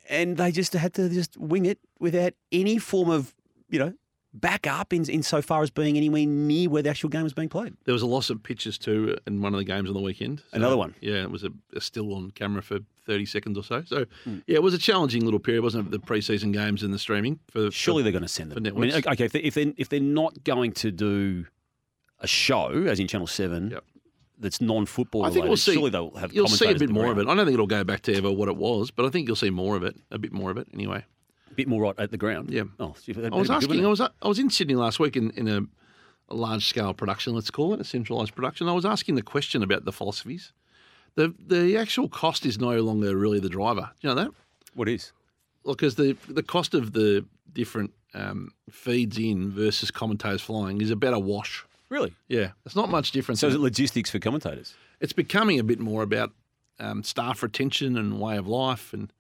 and 0.08 0.38
they 0.38 0.54
just 0.54 0.72
had 0.72 0.94
to 0.94 1.10
just 1.10 1.36
wing 1.36 1.66
it 1.66 1.80
without 2.00 2.32
any 2.54 2.78
form 2.78 3.10
of, 3.10 3.36
you 3.70 3.80
know, 3.80 3.94
backup 4.34 4.94
in, 4.94 5.04
insofar 5.10 5.64
as 5.64 5.70
being 5.70 5.98
anywhere 5.98 6.26
near 6.26 6.70
where 6.70 6.84
the 6.84 6.90
actual 6.90 7.10
game 7.10 7.24
was 7.24 7.34
being 7.34 7.50
played. 7.50 7.76
There 7.86 7.94
was 7.94 8.02
a 8.02 8.08
loss 8.08 8.30
of 8.30 8.44
pitches 8.44 8.78
too 8.78 9.18
in 9.26 9.42
one 9.42 9.54
of 9.54 9.58
the 9.58 9.64
games 9.64 9.88
on 9.90 9.96
the 9.96 10.02
weekend. 10.02 10.40
So, 10.40 10.46
Another 10.58 10.78
one? 10.78 10.94
Yeah, 11.02 11.24
it 11.24 11.32
was 11.32 11.44
a, 11.44 11.50
a 11.76 11.82
still 11.82 12.14
on 12.14 12.32
camera 12.32 12.62
for 12.62 12.80
30 13.06 13.26
seconds 13.26 13.58
or 13.58 13.64
so. 13.64 13.84
So, 13.86 14.06
Hmm. 14.26 14.40
yeah, 14.48 14.56
it 14.56 14.64
was 14.64 14.74
a 14.74 14.78
challenging 14.78 15.24
little 15.24 15.40
period, 15.40 15.64
wasn't 15.64 15.88
it? 15.88 15.92
The 15.92 16.00
preseason 16.00 16.54
games 16.54 16.84
and 16.84 16.94
the 16.94 17.00
streaming. 17.00 17.40
For, 17.50 17.72
Surely 17.72 18.02
for, 18.02 18.04
they're 18.04 18.12
going 18.12 18.22
to 18.24 18.28
send 18.28 18.54
for 18.54 18.60
them. 18.60 18.76
I 18.78 18.80
mean, 18.80 18.94
okay, 18.94 19.26
if, 19.26 19.32
they, 19.32 19.40
if, 19.40 19.54
they, 19.56 19.74
if 19.78 19.90
they're 19.90 20.00
not 20.00 20.44
going 20.44 20.74
to 20.74 20.92
do 20.92 21.46
a 22.20 22.28
show, 22.28 22.70
as 22.88 23.00
in 23.00 23.08
Channel 23.08 23.28
7, 23.28 23.72
Yep. 23.72 23.84
that's 24.40 24.60
non 24.62 24.86
football 24.86 25.24
I 25.24 25.28
think 25.30 25.46
related, 25.46 25.50
we'll 25.50 25.58
see. 25.58 25.74
surely 25.74 25.90
they'll 25.90 26.12
have 26.16 26.34
You'll 26.34 26.48
see 26.48 26.70
a 26.70 26.76
bit 26.76 26.90
more 26.90 27.12
of 27.12 27.18
it. 27.18 27.28
I 27.28 27.36
don't 27.36 27.46
think 27.46 27.54
it'll 27.54 27.66
go 27.68 27.84
back 27.84 28.02
to 28.04 28.14
ever 28.16 28.32
what 28.32 28.50
it 28.50 28.58
was, 28.58 28.92
but 28.92 29.06
I 29.06 29.10
think 29.10 29.28
you'll 29.28 29.36
see 29.36 29.50
more 29.52 29.76
of 29.78 29.84
it, 29.84 29.96
a 30.12 30.18
bit 30.20 30.34
more 30.34 30.52
of 30.52 30.58
it 30.58 30.68
anyway. 30.74 31.06
Bit 31.58 31.68
more 31.68 31.82
right 31.82 31.96
at 31.98 32.12
the 32.12 32.18
ground. 32.18 32.52
Yeah. 32.52 32.64
Oh, 32.80 32.86
I 32.86 33.36
was 33.36 33.50
good, 33.50 33.50
asking. 33.50 33.86
I 33.86 33.90
was 33.90 34.00
I 34.00 34.28
was 34.28 34.40
in 34.40 34.50
Sydney 34.50 34.76
last 34.76 35.00
week 35.00 35.18
in, 35.18 35.32
in 35.32 35.48
a, 35.48 35.62
a 36.30 36.36
large 36.36 36.68
scale 36.68 36.94
production. 36.94 37.34
Let's 37.34 37.52
call 37.52 37.74
it 37.74 37.82
a 37.82 37.84
centralised 37.84 38.34
production. 38.36 38.70
I 38.70 38.74
was 38.74 38.86
asking 38.86 39.16
the 39.16 39.24
question 39.24 39.62
about 39.64 39.84
the 39.84 39.92
philosophies. 39.92 40.54
The 41.16 41.34
the 41.38 41.76
actual 41.76 42.08
cost 42.08 42.46
is 42.46 42.60
no 42.60 42.80
longer 42.82 43.18
really 43.18 43.40
the 43.40 43.50
driver. 43.50 43.90
Do 44.00 44.08
you 44.08 44.16
know 44.16 44.22
that? 44.24 44.32
What 44.74 44.88
is? 44.88 45.12
because 45.66 45.96
the 45.96 46.16
the 46.30 46.44
cost 46.44 46.74
of 46.74 46.94
the 46.94 47.26
different 47.54 47.92
um, 48.14 48.52
feeds 48.70 49.18
in 49.18 49.52
versus 49.52 49.92
commentators 49.92 50.42
flying 50.42 50.82
is 50.82 50.92
about 50.92 51.14
a 51.14 51.20
wash. 51.20 51.66
Really? 51.90 52.14
Yeah, 52.28 52.52
it's 52.66 52.76
not 52.76 52.90
much 52.90 53.12
different. 53.12 53.40
So 53.40 53.48
is 53.48 53.56
it 53.56 53.60
logistics 53.60 54.10
for 54.10 54.20
commentators? 54.20 54.74
it's 55.00 55.14
becoming 55.14 55.60
a 55.60 55.64
bit 55.64 55.80
more 55.80 56.02
about 56.02 56.32
um, 56.80 57.04
staff 57.04 57.44
retention 57.44 57.98
and 57.98 58.20
way 58.20 58.38
of 58.38 58.48
life, 58.48 58.94
and 58.94 59.12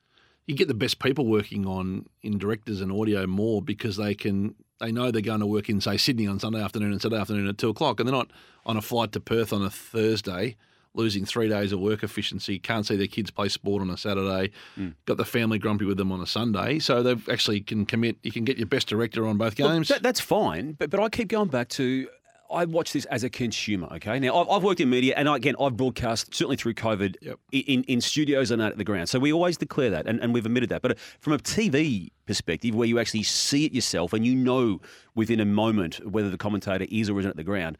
you 0.48 0.56
get 0.56 0.68
the 0.68 0.74
best 0.74 1.00
people 1.00 1.25
working 1.27 1.66
on 1.66 2.06
in 2.22 2.38
directors 2.39 2.82
and 2.82 2.92
audio 2.92 3.27
more 3.27 3.62
because 3.62 3.98
they 3.98 4.16
can 4.16 4.56
they 4.80 4.92
know 4.92 5.12
they're 5.12 5.22
going 5.22 5.39
to 5.42 5.46
work 5.46 5.70
in 5.70 5.82
say 5.82 5.98
Sydney 5.98 6.27
on 6.27 6.39
Sunday 6.39 6.62
afternoon 6.62 6.92
and 6.92 7.01
Saturday 7.01 7.20
afternoon 7.22 7.48
at 7.48 7.58
two 7.58 7.70
o'clock, 7.70 8.00
and 8.00 8.08
they're 8.08 8.16
not 8.16 8.32
on 8.66 8.77
a 8.77 8.82
flight 8.82 9.12
to 9.13 9.20
Perth 9.20 9.51
on 9.54 9.62
a 9.62 9.70
Thursday 9.70 10.56
losing 10.94 11.25
three 11.25 11.48
days 11.48 11.72
of 11.72 11.80
work 11.80 12.01
efficiency, 12.01 12.58
can't 12.58 12.84
see 12.88 12.96
their 12.96 13.06
kids 13.06 13.30
play 13.30 13.48
sport 13.48 13.84
on 13.84 13.89
a 13.92 13.98
Saturday, 13.98 14.50
Hmm. 14.74 14.89
got 15.06 15.18
the 15.18 15.25
family 15.25 15.60
grumpy 15.60 15.86
with 15.86 15.98
them 15.98 16.12
on 16.12 16.22
a 16.22 16.25
Sunday. 16.25 16.80
So 16.80 17.04
they 17.04 17.16
actually 17.32 17.62
can 17.62 17.86
commit. 17.86 18.18
You 18.24 18.32
can 18.32 18.46
get 18.46 18.58
your 18.58 18.66
best 18.66 18.88
director 18.88 19.27
on 19.27 19.38
both 19.38 19.56
games. 19.56 19.89
that, 19.89 20.01
that's 20.01 20.20
fine, 20.20 20.72
but 20.72 20.89
but 20.89 21.00
I 21.00 21.10
keep 21.10 21.27
going 21.27 21.50
back 21.50 21.70
to. 21.70 22.08
I 22.51 22.66
watch 22.66 22.94
this 22.94 23.06
as 23.06 23.24
a 23.24 23.30
consumer. 23.30 23.88
Okay, 23.94 24.20
now 24.20 24.38
I've, 24.42 24.50
I've 24.50 24.63
worked 24.63 24.80
in 24.80 24.89
media, 24.89 25.13
and 25.18 25.27
again, 25.27 25.56
I've 25.60 25.75
broadcast 25.77 26.34
certainly 26.34 26.56
through 26.58 26.74
COVID 26.75 27.16
Yep. 27.22 27.39
in, 27.51 27.84
in 27.84 28.01
studios 28.01 28.51
and 28.51 28.62
out 28.62 28.72
at 28.72 28.77
the 28.77 28.84
ground. 28.84 29.10
So 29.10 29.20
we 29.20 29.32
always 29.34 29.58
declare 29.58 29.89
that, 29.92 30.08
and, 30.08 30.20
and 30.22 30.34
we've 30.34 30.46
admitted 30.46 30.70
that. 30.70 30.82
But 30.82 30.92
uh, 30.92 30.96
from 31.20 31.34
a 31.34 31.38
TV 31.39 32.10
perspective, 32.25 32.75
where 32.75 32.88
you 32.88 33.00
actually 33.00 33.24
see 33.24 33.66
it 33.66 33.74
yourself 33.74 34.13
and 34.13 34.25
you 34.25 34.36
know 34.36 34.80
within 35.16 35.39
a 35.39 35.46
moment 35.46 35.96
whether 36.10 36.30
the 36.30 36.38
commentator 36.38 36.86
is 36.89 37.10
or 37.10 37.20
isn't 37.20 37.30
at 37.32 37.38
the 37.38 37.44
ground, 37.44 37.77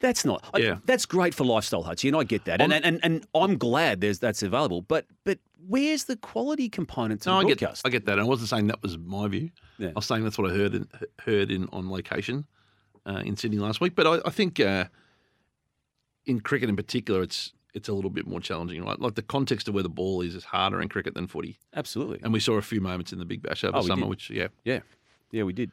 that's 0.00 0.24
not. 0.24 0.44
I- 0.54 0.58
Yeah. 0.58 0.76
that's 0.84 1.06
great 1.06 1.34
for 1.34 1.44
lifestyle, 1.44 1.82
Hutchy, 1.82 2.08
and 2.08 2.16
I 2.16 2.24
get 2.24 2.44
that, 2.44 2.60
and, 2.60 2.72
and 2.72 2.84
and 2.84 3.00
and 3.02 3.26
I'm 3.34 3.56
glad 3.56 4.00
there's 4.02 4.18
that's 4.18 4.42
available. 4.42 4.82
But 4.82 5.06
but 5.24 5.38
where's 5.66 6.04
the 6.04 6.16
quality 6.16 6.68
component 6.68 7.22
to 7.22 7.30
no, 7.30 7.38
I 7.38 7.44
the 7.44 7.54
get. 7.54 7.80
I 7.84 7.88
get 7.88 8.04
that. 8.04 8.18
I 8.20 8.22
wasn't 8.24 8.50
saying 8.50 8.66
that 8.66 8.82
was 8.82 8.98
my 8.98 9.26
view. 9.28 9.50
Yeah. 9.78 9.88
I 9.88 9.92
was 9.94 10.06
saying 10.06 10.22
that's 10.24 10.36
what 10.38 10.50
I 10.50 10.54
heard 10.54 10.74
in, 10.74 10.86
heard 11.20 11.50
in 11.50 11.68
on 11.72 11.90
location 11.90 12.44
uh, 13.06 13.22
in 13.24 13.36
Sydney 13.36 13.58
last 13.58 13.80
week. 13.80 13.94
But 13.94 14.06
I, 14.06 14.20
I 14.26 14.30
think 14.30 14.58
uh, 14.60 14.86
in 16.26 16.40
cricket 16.40 16.68
in 16.68 16.76
particular, 16.76 17.22
it's 17.22 17.52
it's 17.74 17.88
a 17.88 17.92
little 17.92 18.10
bit 18.10 18.26
more 18.26 18.40
challenging, 18.40 18.82
right? 18.84 18.98
Like 18.98 19.14
the 19.16 19.22
context 19.22 19.68
of 19.68 19.74
where 19.74 19.82
the 19.82 19.88
ball 19.90 20.22
is 20.22 20.34
is 20.34 20.44
harder 20.44 20.80
in 20.80 20.88
cricket 20.88 21.14
than 21.14 21.26
footy. 21.26 21.58
Absolutely. 21.74 22.20
And 22.22 22.32
we 22.32 22.40
saw 22.40 22.54
a 22.54 22.62
few 22.62 22.80
moments 22.80 23.12
in 23.12 23.18
the 23.18 23.24
Big 23.26 23.42
Bash 23.42 23.64
over 23.64 23.78
Oh, 23.78 23.82
summer, 23.82 24.02
did. 24.02 24.08
which 24.10 24.30
yeah. 24.30 24.48
Yeah, 24.64 24.80
yeah, 25.30 25.42
we 25.42 25.52
did. 25.52 25.72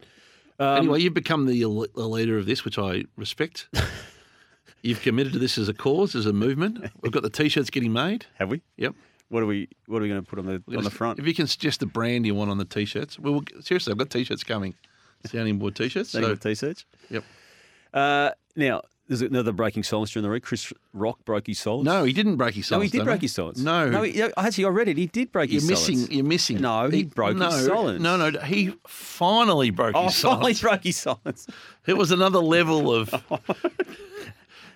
Um, 0.60 0.78
anyway, 0.78 1.00
you've 1.02 1.13
become 1.16 1.46
the, 1.48 1.62
el- 1.63 1.88
the 1.96 2.08
leader 2.08 2.38
of 2.38 2.46
this, 2.46 2.63
which 2.66 2.78
I 2.78 3.06
respect. 3.18 3.68
you've 4.84 5.02
committed 5.02 5.34
to 5.34 5.40
this 5.40 5.58
as 5.58 5.68
a 5.70 5.74
cause, 5.74 6.13
as 6.13 6.25
a 6.25 6.34
movement. 6.34 6.80
We've 7.02 7.12
got 7.12 7.24
the 7.24 7.30
t-shirts 7.30 7.70
getting 7.70 7.92
made. 7.94 8.25
have 8.38 8.50
we? 8.50 8.62
Yep. 8.78 8.94
What 9.30 9.42
are 9.42 9.46
we? 9.48 9.68
What 9.88 9.98
are 10.00 10.02
we 10.04 10.10
going 10.10 10.22
to 10.22 10.28
put 10.30 10.38
on 10.40 10.46
the 10.46 10.78
on 10.78 10.84
the 10.84 10.92
front? 10.92 11.18
If 11.20 11.25
you 11.25 11.34
can 11.34 11.48
suggest 11.48 11.80
the 11.80 11.86
brand 11.88 12.25
you 12.28 12.36
want 12.36 12.52
on 12.52 12.60
the 12.60 12.66
t-shirts, 12.66 13.18
we 13.18 13.32
will. 13.32 13.44
Seriously, 13.62 13.92
I've 13.92 13.98
got 13.98 14.10
t-shirts 14.12 14.44
coming. 14.44 14.75
Sounding 15.25 15.58
board 15.60 15.75
t-shirts. 15.75 16.12
Thank 16.12 16.25
So, 16.25 16.36
t-shirts. 16.36 16.86
yep. 17.10 17.24
Uh, 17.94 18.32
now, 18.56 18.82
there's 19.08 19.22
another 19.22 19.51
breaking 19.51 19.84
silence 19.84 20.12
during 20.12 20.24
the 20.24 20.30
week. 20.30 20.44
Chris 20.44 20.72
Rock 20.94 21.24
broke 21.25 21.48
his 21.48 21.60
silence. 21.60 21.86
No, 21.86 22.03
he 22.03 22.13
didn't 22.13 22.38
break 22.38 22.56
his 22.56 22.68
silence. 22.68 22.82
no, 22.82 22.84
he 22.92 22.98
did 22.98 23.06
break 23.06 23.22
his 23.22 23.34
silence. 23.34 23.60
No, 23.60 23.89
no. 23.89 24.01
He, 24.03 24.22
actually, 24.22 24.65
I 24.65 24.70
read 24.70 24.88
it. 24.88 24.98
He 24.98 25.08
did 25.08 25.32
break 25.32 25.51
you're 25.51 25.62
his 25.62 25.70
missing. 25.70 25.96
silence. 25.98 26.12
You're 26.13 26.25
missing. 26.25 26.62
No, 26.62 26.89
he 26.89 27.03
broke 27.03 27.36
no, 27.38 27.51
his 27.51 27.65
silence. 27.65 28.01
No, 28.01 28.18
no, 28.30 28.39
he 28.42 28.74
finally 28.88 29.70
broke 29.70 29.96
Oh, 29.96 30.06
his 30.06 30.20
finally 30.22 30.53
silence. 30.53 30.62
broke 30.62 30.84
his 30.84 30.96
silence. 30.98 31.48
It 31.88 31.98
was 31.98 32.12
another 32.12 32.39
level 32.39 32.94
of. 32.94 33.10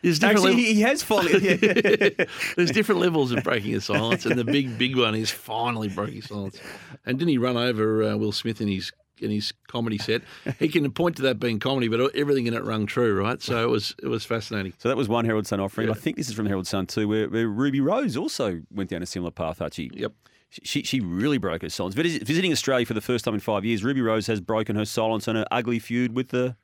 There's 0.04 0.20
different 0.20 0.38
Actually, 0.40 0.52
level- 0.52 0.66
he 0.66 0.74
he 0.76 0.82
has 0.82 1.02
finally. 1.04 1.40
yeah. 1.44 2.26
There's 2.56 2.72
different 2.72 3.02
levels 3.02 3.32
of 3.32 3.44
breaking 3.44 3.76
a 3.76 3.82
silence, 3.82 4.26
and 4.26 4.38
the 4.38 4.44
big, 4.44 4.78
big 4.78 4.96
one 4.96 5.16
is 5.16 5.32
finally 5.32 5.88
breaking 5.90 6.18
his 6.18 6.26
silence. 6.26 6.60
And 7.06 7.18
didn't 7.18 7.30
he 7.30 7.38
run 7.40 7.58
over 7.58 8.04
uh, 8.04 8.16
Will 8.16 8.32
Smith 8.32 8.62
in 8.62 8.68
his 8.68 8.92
in 9.22 9.32
his 9.32 9.54
comedy 9.68 9.98
set? 9.98 10.22
He 10.60 10.68
can 10.68 10.90
point 10.92 11.16
to 11.18 11.22
that 11.24 11.40
being 11.40 11.60
comedy, 11.60 11.88
but 11.88 12.16
everything 12.16 12.48
in 12.48 12.54
it 12.54 12.64
rung 12.64 12.86
true, 12.86 13.20
right? 13.22 13.42
So 13.42 13.64
it 13.64 13.70
was 13.70 13.96
it 14.02 14.08
was 14.08 14.26
fascinating. 14.26 14.74
So 14.78 14.90
that 14.90 14.98
was 14.98 15.08
one 15.10 15.26
Herald 15.26 15.48
Sun 15.48 15.60
offering. 15.60 15.88
Yeah. 15.88 15.94
I 15.94 15.98
think 15.98 16.18
this 16.18 16.30
is 16.30 16.36
from 16.36 16.46
Herald 16.46 16.68
Sun 16.68 16.88
too, 16.88 17.08
where, 17.08 17.30
where 17.30 17.48
Ruby 17.48 17.82
Rose 17.82 18.16
also 18.18 18.62
went 18.72 18.90
down 18.90 19.02
a 19.04 19.06
similar 19.06 19.32
path. 19.32 19.62
Archie. 19.62 19.92
Yep. 19.94 20.14
She, 20.50 20.84
she 20.84 21.02
really 21.02 21.38
broke 21.38 21.62
her 21.62 21.70
silence. 21.70 21.94
Visit- 21.94 22.24
Visiting 22.26 22.52
Australia 22.54 22.86
for 22.86 22.94
the 22.94 23.02
first 23.02 23.26
time 23.26 23.34
in 23.34 23.42
five 23.42 23.66
years, 23.66 23.84
Ruby 23.84 24.02
Rose 24.02 24.28
has 24.28 24.40
broken 24.40 24.78
her 24.78 24.86
silence 24.86 25.28
on 25.28 25.36
her 25.36 25.46
ugly 25.52 25.78
feud 25.78 26.16
with 26.16 26.30
the 26.30 26.56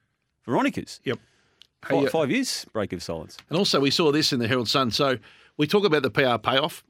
Veronicas. 0.45 1.01
Yep. 1.03 1.19
Five, 1.89 2.05
uh, 2.05 2.09
five 2.09 2.31
years 2.31 2.65
break 2.71 2.93
of 2.93 3.03
silence. 3.03 3.37
And 3.49 3.57
also, 3.57 3.81
we 3.81 3.91
saw 3.91 4.11
this 4.11 4.31
in 4.31 4.39
the 4.39 4.47
Herald 4.47 4.69
Sun. 4.69 4.91
So 4.91 5.17
we 5.57 5.67
talk 5.67 5.83
about 5.83 6.01
the 6.01 6.09
PR 6.09 6.37
payoff, 6.37 6.81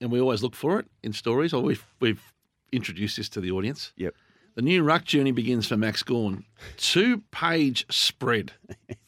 and 0.00 0.10
we 0.10 0.20
always 0.20 0.42
look 0.42 0.54
for 0.54 0.78
it 0.78 0.86
in 1.02 1.12
stories. 1.12 1.52
Or 1.52 1.62
we've 1.62 1.84
we've 2.00 2.32
introduced 2.72 3.18
this 3.18 3.28
to 3.30 3.40
the 3.42 3.50
audience. 3.50 3.92
Yep. 3.96 4.14
The 4.54 4.62
new 4.62 4.84
ruck 4.84 5.04
journey 5.04 5.32
begins 5.32 5.66
for 5.66 5.76
Max 5.76 6.02
Gawn. 6.02 6.44
Two 6.76 7.18
page 7.32 7.86
spread. 7.90 8.52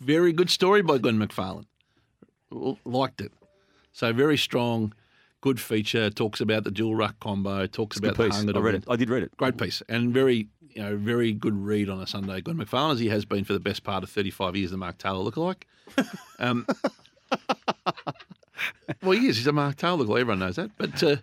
Very 0.00 0.32
good 0.32 0.50
story 0.50 0.82
by 0.82 0.98
Glenn 0.98 1.18
McFarlane. 1.18 1.66
Liked 2.84 3.20
it. 3.20 3.32
So 3.92 4.12
very 4.12 4.36
strong, 4.36 4.92
good 5.40 5.60
feature. 5.60 6.10
Talks 6.10 6.40
about 6.40 6.64
the 6.64 6.70
dual 6.70 6.96
ruck 6.96 7.18
combo. 7.20 7.66
Talks 7.66 7.96
about 7.96 8.16
the 8.16 8.28
hunger. 8.30 8.56
I 8.56 8.60
read 8.60 8.74
it. 8.74 8.84
I 8.88 8.96
did 8.96 9.08
read 9.08 9.22
it. 9.22 9.36
Great 9.36 9.56
piece 9.56 9.82
and 9.88 10.12
very, 10.12 10.48
you 10.70 10.82
know, 10.82 10.96
very 10.96 11.32
good 11.32 11.54
read 11.56 11.88
on 11.88 12.00
a 12.00 12.06
Sunday. 12.06 12.40
Glenn 12.40 12.56
McFarlane, 12.56 12.94
as 12.94 12.98
he 13.00 13.08
has 13.08 13.24
been 13.24 13.44
for 13.44 13.52
the 13.52 13.60
best 13.60 13.84
part 13.84 14.02
of 14.02 14.10
35 14.10 14.56
years, 14.56 14.72
the 14.72 14.76
Mark 14.76 14.98
Taylor 14.98 15.30
lookalike. 15.30 15.62
Um, 16.38 16.66
well, 19.02 19.12
he 19.12 19.28
is. 19.28 19.38
He's 19.38 19.46
a 19.46 19.52
Mark 19.52 19.76
Taylor 19.76 20.04
lookalike. 20.04 20.20
Everyone 20.20 20.40
knows 20.40 20.56
that. 20.56 20.70
But 20.76 21.02
uh, 21.02 21.16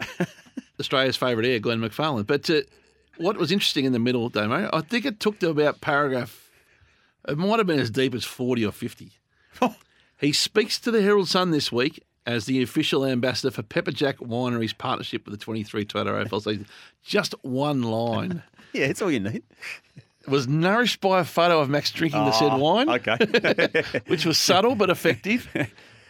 Australia's 0.80 1.16
favourite 1.16 1.46
air, 1.48 1.58
Glenn 1.60 1.78
McFarlane. 1.80 2.26
But 2.26 2.48
uh, 2.50 2.62
what 3.18 3.36
was 3.36 3.52
interesting 3.52 3.84
in 3.84 3.92
the 3.92 3.98
middle, 3.98 4.28
Damo, 4.28 4.68
I 4.72 4.80
think 4.80 5.04
it 5.04 5.20
took 5.20 5.38
to 5.40 5.50
about 5.50 5.80
paragraph, 5.80 6.50
it 7.28 7.36
might 7.36 7.58
have 7.58 7.66
been 7.66 7.80
as 7.80 7.90
deep 7.90 8.14
as 8.14 8.24
40 8.24 8.64
or 8.64 8.72
50. 8.72 9.12
He 10.20 10.32
speaks 10.32 10.80
to 10.80 10.90
the 10.90 11.00
Herald 11.00 11.28
Sun 11.28 11.52
this 11.52 11.70
week 11.70 12.02
as 12.26 12.46
the 12.46 12.60
official 12.60 13.06
ambassador 13.06 13.52
for 13.52 13.62
Pepper 13.62 13.92
Jack 13.92 14.16
Winery's 14.18 14.72
partnership 14.72 15.24
with 15.24 15.38
the 15.38 15.44
23 15.44 15.84
Toyota 15.84 16.26
AFL 16.26 16.42
season. 16.42 16.66
Just 17.04 17.34
one 17.42 17.82
line. 17.82 18.42
Yeah, 18.74 18.84
it's 18.84 19.00
all 19.00 19.10
you 19.10 19.20
need. 19.20 19.42
was 20.26 20.46
nourished 20.46 21.00
by 21.00 21.20
a 21.20 21.24
photo 21.24 21.58
of 21.60 21.70
Max 21.70 21.90
drinking 21.90 22.22
the 22.26 22.32
said 22.32 22.50
ah, 22.50 22.58
wine, 22.58 22.90
Okay. 22.90 23.16
which 24.08 24.26
was 24.26 24.36
subtle 24.36 24.74
but 24.74 24.90
effective. 24.90 25.48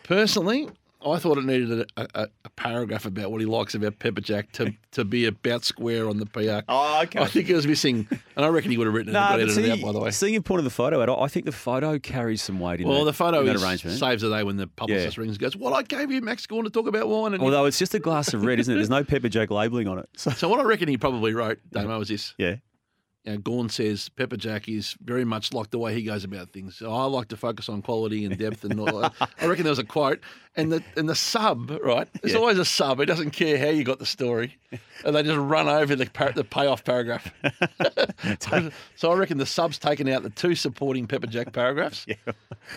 Personally, 0.03 0.69
I 1.05 1.19
thought 1.19 1.39
it 1.39 1.45
needed 1.45 1.89
a, 1.97 2.09
a, 2.23 2.29
a 2.45 2.51
paragraph 2.51 3.07
about 3.07 3.31
what 3.31 3.41
he 3.41 3.47
likes 3.47 3.75
about 3.75 3.99
Pepper 4.01 4.21
Jack 4.21 4.51
to, 4.53 4.73
to 4.93 5.05
be 5.05 5.27
about 5.27 5.65
square 5.65 6.09
on 6.09 6.19
the 6.19 6.27
PR. 6.27 6.65
oh, 6.69 7.03
okay. 7.05 7.21
I 7.21 7.27
think 7.27 7.49
it 7.49 7.55
was 7.55 7.67
missing, 7.69 8.09
and 8.37 8.45
I 8.45 8.49
reckon 8.49 8.71
he 8.73 8.79
would 8.79 8.87
have 8.89 8.95
written 8.95 9.11
it, 9.11 9.13
Nah, 9.13 9.35
and 9.35 9.35
but 9.35 9.41
edited 9.43 9.65
it 9.67 9.71
out, 9.71 9.81
by 9.81 9.93
the 9.93 10.01
way. 10.01 10.11
seeing 10.11 10.43
point 10.43 10.59
of 10.59 10.65
the 10.65 10.71
photo 10.71 11.01
out, 11.01 11.21
I 11.21 11.29
think 11.29 11.47
the 11.47 11.53
photo 11.53 11.99
carries 12.01 12.43
some 12.43 12.59
weight 12.59 12.81
in 12.81 12.87
it. 12.87 12.91
Well, 12.91 13.01
that, 13.01 13.05
the 13.07 13.13
photo 13.13 13.43
is, 13.43 13.63
arrangement. 13.63 13.97
saves 13.99 14.23
the 14.23 14.31
day 14.31 14.43
when 14.43 14.57
the 14.57 14.67
publicist 14.67 15.17
Yeah. 15.17 15.21
rings 15.21 15.35
and 15.37 15.41
goes, 15.41 15.57
Well, 15.57 15.75
I 15.75 15.83
gave 15.85 16.11
you 16.11 16.21
Max 16.21 16.47
Gawn 16.47 16.65
to 16.65 16.71
talk 16.71 16.89
about 16.89 17.09
wine. 17.09 17.33
And 17.35 17.43
Although 17.43 17.67
it's 17.67 17.79
just 17.79 17.95
a 17.95 18.01
glass 18.01 18.35
of 18.35 18.45
red, 18.45 18.59
isn't 18.59 18.73
it? 18.73 18.77
There's 18.77 18.91
no 18.91 19.05
pepper 19.05 19.29
jack 19.29 19.51
labelling 19.51 19.87
on 19.87 19.99
it. 20.01 20.09
So, 20.17 20.31
so, 20.31 20.49
what 20.49 20.59
I 20.59 20.65
reckon 20.65 20.89
he 20.89 20.97
probably 20.97 21.33
wrote, 21.33 21.59
Damo, 21.71 21.99
was 21.99 22.09
this. 22.09 22.35
yeah. 22.39 22.57
you 23.25 23.33
know, 23.33 23.39
Gawn 23.39 23.69
says 23.69 24.09
Pepper 24.09 24.37
Jack 24.37 24.69
is 24.69 24.97
very 25.03 25.25
much 25.25 25.53
like 25.53 25.71
the 25.71 25.79
way 25.79 25.95
he 25.95 26.03
goes 26.03 26.25
about 26.25 26.51
things. 26.51 26.77
So 26.77 26.93
I 26.93 27.05
like 27.05 27.29
to 27.29 27.37
focus 27.37 27.69
on 27.69 27.83
quality 27.83 28.25
and 28.25 28.37
depth 28.39 28.65
and 28.65 28.81
all 28.81 29.01
that. 29.01 29.13
I 29.41 29.47
reckon 29.47 29.65
there 29.65 29.71
was 29.71 29.79
a 29.79 29.85
quote, 29.85 30.21
and 30.59 30.71
the 30.71 30.83
and 30.97 31.09
the 31.09 31.15
sub, 31.15 31.71
right? 31.83 32.07
There's 32.21 32.35
Yeah. 32.35 32.39
always 32.41 32.59
a 32.59 32.65
sub. 32.67 32.99
He 33.01 33.07
doesn't 33.07 33.31
care 33.31 33.57
how 33.59 33.69
you 33.71 33.83
got 33.85 33.99
the 33.99 34.05
story, 34.07 34.59
and 35.05 35.17
they 35.17 35.23
just 35.23 35.39
run 35.39 35.69
over 35.69 35.97
the 35.97 36.05
par- 36.07 36.33
the 36.35 36.45
payoff 36.45 36.85
paragraph. 36.85 37.33
so 38.97 39.11
I 39.11 39.15
reckon 39.15 39.39
the 39.39 39.47
sub's 39.47 39.79
taken 39.79 40.09
out 40.09 40.23
the 40.23 40.31
two 40.31 40.55
supporting 40.55 41.07
Pepper 41.07 41.27
Jack 41.27 41.53
paragraphs. 41.53 42.05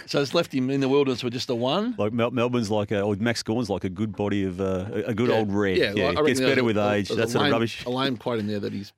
So 0.05 0.21
it's 0.21 0.33
left 0.33 0.53
him 0.53 0.69
in 0.69 0.79
the 0.79 0.87
wilderness 0.87 1.21
with 1.21 1.33
just 1.33 1.47
the 1.47 1.55
one. 1.55 1.95
Like 1.97 2.13
Mel- 2.13 2.31
Melbourne's 2.31 2.71
like 2.71 2.91
a, 2.91 3.01
or 3.01 3.13
Max 3.17 3.43
Gawn's 3.43 3.69
like 3.69 3.83
a 3.83 3.89
good 3.89 4.15
body 4.15 4.45
of 4.45 4.61
uh, 4.61 4.85
a 5.05 5.13
good 5.13 5.27
Yeah. 5.29 5.35
old 5.35 5.51
red. 5.53 5.75
Yeah, 5.77 5.91
Yeah, 5.93 6.05
like, 6.07 6.17
I 6.17 6.21
reckon 6.21 6.25
gets 6.27 6.39
better 6.39 6.63
with 6.63 6.77
a- 6.77 6.91
age. 6.93 7.09
That's 7.09 7.11
a 7.11 7.15
That 7.23 7.29
sort 7.29 7.45
of 7.47 7.51
rubbish. 7.51 7.85
A 7.85 7.89
lame 7.89 8.15
quote 8.15 8.39
in 8.39 8.47
there 8.47 8.61
that 8.61 8.71
he's. 8.71 8.93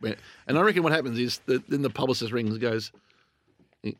And 0.47 0.57
I 0.57 0.61
reckon 0.61 0.83
what 0.83 0.91
happens 0.91 1.17
is 1.17 1.39
that 1.47 1.67
then 1.67 1.81
the 1.81 1.89
publicist 1.89 2.31
rings 2.31 2.51
and 2.51 2.61
goes, 2.61 2.91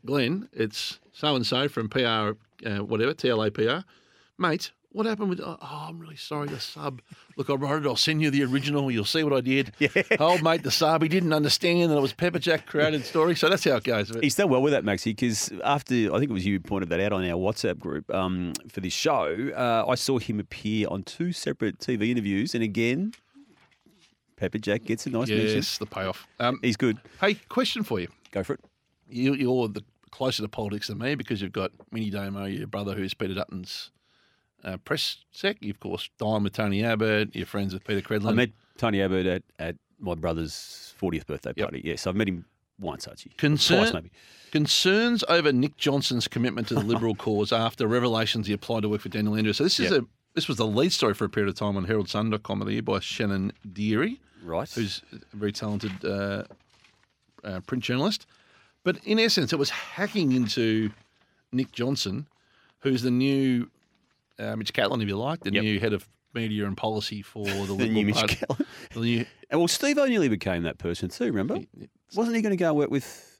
Glenn, 0.06 0.50
it's 0.54 1.00
so 1.14 1.36
and 1.36 1.46
so 1.48 1.68
from 1.68 1.90
PR, 1.90 2.00
uh, 2.00 2.84
whatever, 2.84 3.14
TLA 3.16 3.50
PR. 3.52 3.84
Mate, 4.38 4.72
what 4.92 5.06
happened 5.06 5.30
with. 5.30 5.40
Oh, 5.42 5.58
I'm 5.62 6.00
really 6.00 6.16
sorry, 6.16 6.48
the 6.48 6.60
sub. 6.60 7.02
Look, 7.38 7.50
I 7.50 7.54
wrote 7.56 7.84
it. 7.86 7.88
I'll 7.88 7.96
send 7.96 8.22
you 8.22 8.30
the 8.30 8.44
original. 8.44 8.90
You'll 8.92 9.06
see 9.06 9.24
what 9.24 9.34
I 9.34 9.42
did. 9.42 9.74
Yeah. 9.80 9.90
Old 10.20 10.42
mate, 10.44 10.64
the 10.64 10.72
sub, 10.72 11.02
he 11.02 11.10
didn't 11.10 11.34
understand 11.34 11.92
that 11.92 11.98
it 11.98 12.02
was 12.02 12.14
Pepper 12.14 12.40
Jack 12.40 12.66
created 12.66 13.04
story. 13.06 13.36
So 13.36 13.50
that's 13.50 13.64
how 13.64 13.76
it 13.76 13.84
goes. 13.84 14.12
He's 14.22 14.36
done 14.36 14.50
well 14.50 14.62
with 14.62 14.74
that, 14.74 14.84
Maxie, 14.86 15.12
because 15.12 15.52
after 15.64 15.94
I 16.14 16.20
think 16.20 16.30
it 16.30 16.34
was 16.34 16.46
you 16.46 16.54
who 16.54 16.60
pointed 16.60 16.90
that 16.90 17.00
out 17.00 17.12
on 17.12 17.24
our 17.26 17.38
WhatsApp 17.38 17.80
group 17.80 18.14
um, 18.14 18.54
for 18.70 18.82
this 18.82 18.94
show, 18.94 19.52
uh, 19.56 19.86
I 19.90 19.96
saw 19.96 20.20
him 20.20 20.40
appear 20.40 20.88
on 20.90 21.04
two 21.04 21.32
separate 21.32 21.80
TV 21.80 22.10
interviews, 22.10 22.54
and 22.56 22.64
again, 22.64 23.14
Pepper 24.36 24.58
Jack 24.58 24.84
gets 24.86 25.06
a 25.06 25.10
nice 25.10 25.30
mention. 25.30 25.48
yes, 25.56 25.78
the 25.78 25.86
payoff. 25.86 26.28
Um, 26.40 26.60
He's 26.62 26.78
good. 26.78 26.98
hey, 27.22 27.36
question 27.50 27.84
for 27.84 28.00
you. 28.00 28.08
Go 28.32 28.44
for 28.44 28.54
it. 28.54 28.60
you, 29.10 29.34
you're 29.34 29.68
the 29.68 29.84
closer 30.12 30.44
to 30.44 30.48
politics 30.50 30.88
than 30.88 30.98
me 30.98 31.16
because 31.16 31.42
you've 31.42 31.52
got 31.52 31.72
Minnie 31.92 32.10
Damo, 32.10 32.46
your 32.46 32.68
brother, 32.68 32.94
who's 32.94 33.14
Peter 33.14 33.34
Dutton's 33.34 33.92
uh, 34.64 34.78
press 34.78 35.18
sec. 35.32 35.58
You, 35.62 35.72
of 35.72 35.80
course, 35.80 36.10
dine 36.18 36.44
with 36.44 36.54
Tony 36.54 36.84
Abbott. 36.84 37.36
You're 37.36 37.46
friends 37.46 37.74
with 37.74 37.84
Peta 37.84 38.02
Credlin. 38.02 38.30
I 38.30 38.34
met 38.34 38.52
Tony 38.78 39.02
Abbott 39.02 39.26
at, 39.26 39.44
at 39.60 39.76
my 40.00 40.16
brother's 40.16 40.94
40th 41.02 41.26
birthday 41.28 41.54
Yep. 41.56 41.66
party. 41.66 41.82
Yes, 41.84 42.08
I've 42.08 42.16
met 42.16 42.28
him 42.28 42.46
once, 42.80 43.08
actually. 43.08 43.34
Concern- 43.38 43.80
Twice, 43.84 43.94
maybe. 43.94 44.12
Concerns 44.52 45.24
over 45.30 45.52
Nick 45.52 45.78
Johnston's 45.78 46.28
commitment 46.28 46.68
to 46.68 46.76
the 46.76 46.82
Liberal 46.84 47.16
cause 47.26 47.52
after 47.52 47.88
revelations 47.88 48.48
he 48.48 48.54
applied 48.54 48.82
to 48.84 48.90
work 48.90 49.02
for 49.02 49.10
Daniel 49.10 49.36
Andrews. 49.36 49.58
So 49.58 49.64
this 49.64 49.80
is 49.80 49.92
Yep. 49.92 50.02
a 50.02 50.06
this 50.36 50.48
was 50.48 50.58
the 50.58 50.66
lead 50.66 50.92
story 50.92 51.14
for 51.14 51.26
a 51.26 51.30
period 51.30 51.50
of 51.50 51.56
time 51.56 51.78
on 51.78 51.86
HeraldSun.com 51.86 52.60
of 52.62 52.66
the 52.68 52.74
year 52.74 52.82
by 52.82 53.00
Shannon 53.00 53.54
Deery. 53.72 54.20
Right. 54.44 54.68
who's 54.72 55.02
a 55.14 55.36
very 55.36 55.52
talented 55.52 55.92
uh, 56.04 56.44
uh, 57.44 57.60
print 57.62 57.84
journalist. 57.84 58.26
But 58.84 58.98
in 59.06 59.20
essence, 59.20 59.54
it 59.54 59.60
was 59.60 59.70
hacking 59.70 60.32
into 60.34 60.92
Nick 61.52 61.72
Johnston, 61.72 62.28
who's 62.80 63.04
the 63.04 63.12
new 63.12 63.70
uh, 64.40 64.56
Mitch 64.56 64.74
Catlin, 64.74 65.02
if 65.02 65.08
you 65.08 65.18
like, 65.18 65.42
the 65.42 65.54
Yep. 65.54 65.64
new 65.64 65.80
head 65.80 65.94
of 65.94 66.08
media 66.34 66.66
and 66.66 66.76
policy 66.78 67.22
for 67.22 67.44
the 67.46 67.52
The 67.52 67.74
Liberal 67.74 67.90
new 67.92 68.06
Mitch 68.06 68.16
Party. 68.16 68.36
Catlin. 68.36 68.68
The 68.94 69.00
new- 69.00 69.26
And 69.50 69.60
well, 69.60 69.68
Steve 69.68 69.98
O'Neilly 69.98 70.30
became 70.30 70.64
that 70.64 70.78
person 70.78 71.10
too. 71.10 71.26
Remember? 71.26 71.60
Wasn't 72.16 72.36
he 72.36 72.42
going 72.42 72.52
to 72.52 72.58
go 72.58 72.74
work 72.74 72.90
with 72.90 73.33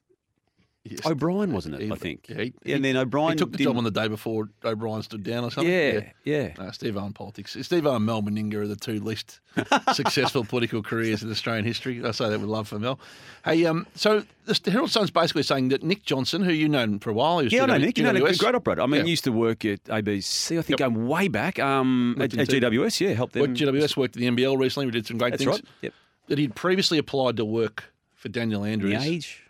yes. 0.84 1.04
O'Brien? 1.06 1.52
Wasn't 1.52 1.74
it? 1.74 1.80
He- 1.82 1.90
I 1.92 1.96
think. 1.96 2.26
yeah, 2.28 2.44
he- 2.64 2.72
and 2.72 2.84
then 2.84 2.96
O'Brien 2.96 3.32
He 3.32 3.36
took 3.36 3.52
the 3.52 3.58
job 3.64 3.76
on 3.76 3.84
the 3.84 3.90
day 3.90 4.08
before 4.08 4.48
O'Brien 4.64 5.02
stood 5.02 5.22
down 5.24 5.44
or 5.44 5.50
something. 5.50 5.72
Yeah, 5.72 6.10
yeah. 6.24 6.52
No, 6.58 6.70
Steve 6.70 6.96
Owen 6.96 7.12
politics. 7.12 7.56
Steve 7.62 7.86
Owen 7.86 8.04
Mal 8.04 8.22
Meninga 8.22 8.54
are 8.54 8.66
the 8.66 8.76
two 8.76 9.00
least 9.00 9.40
successful 9.92 10.44
political 10.44 10.82
careers 10.82 11.22
in 11.22 11.30
Australian 11.30 11.64
history. 11.64 12.04
I 12.04 12.10
say 12.10 12.28
that 12.28 12.40
with 12.40 12.48
love 12.48 12.68
for 12.68 12.78
Mel. 12.78 12.98
Hey, 13.44 13.64
um, 13.66 13.86
so 13.94 14.24
the 14.46 14.70
Herald 14.70 14.90
Sun's 14.90 15.10
basically 15.10 15.42
saying 15.42 15.68
that 15.68 15.82
Nick 15.82 16.04
Johnston, 16.04 16.42
who 16.42 16.52
you 16.52 16.68
known 16.68 16.98
for 16.98 17.10
a 17.10 17.14
while, 17.14 17.42
Yeah, 17.42 17.62
I 17.62 17.66
know 17.66 17.78
Nick. 17.78 17.98
You 17.98 18.04
know, 18.04 18.12
GWS. 18.12 18.38
great 18.38 18.54
operator. 18.54 18.82
I 18.82 18.86
mean, 18.86 18.98
Yeah. 19.00 19.04
he 19.04 19.10
used 19.10 19.24
to 19.24 19.32
work 19.32 19.64
at 19.64 19.84
ABC. 19.84 20.58
I 20.58 20.62
think 20.62 20.78
Yep. 20.80 20.92
going 20.94 21.06
way 21.06 21.28
back 21.28 21.58
um, 21.58 22.16
at, 22.20 22.36
at 22.36 22.48
GWS. 22.48 23.00
Yeah, 23.00 23.12
helped 23.12 23.32
them. 23.34 23.42
Worked 23.42 23.54
GWS 23.54 23.96
worked 23.96 24.16
at 24.16 24.20
the 24.20 24.26
NBL 24.28 24.58
recently. 24.58 24.86
We 24.86 24.92
did 24.92 25.06
some 25.06 25.18
great 25.18 25.38
things. 25.38 25.44
That's 25.46 25.58
things. 25.58 25.68
right. 25.68 25.82
Yep. 25.82 25.92
That 26.28 26.38
he'd 26.38 26.54
previously 26.54 26.98
applied 26.98 27.36
to 27.36 27.44
work 27.44 27.92
for 28.14 28.28
Daniel 28.28 28.64
Andrews. 28.64 29.02
The 29.02 29.08
age. 29.08 29.40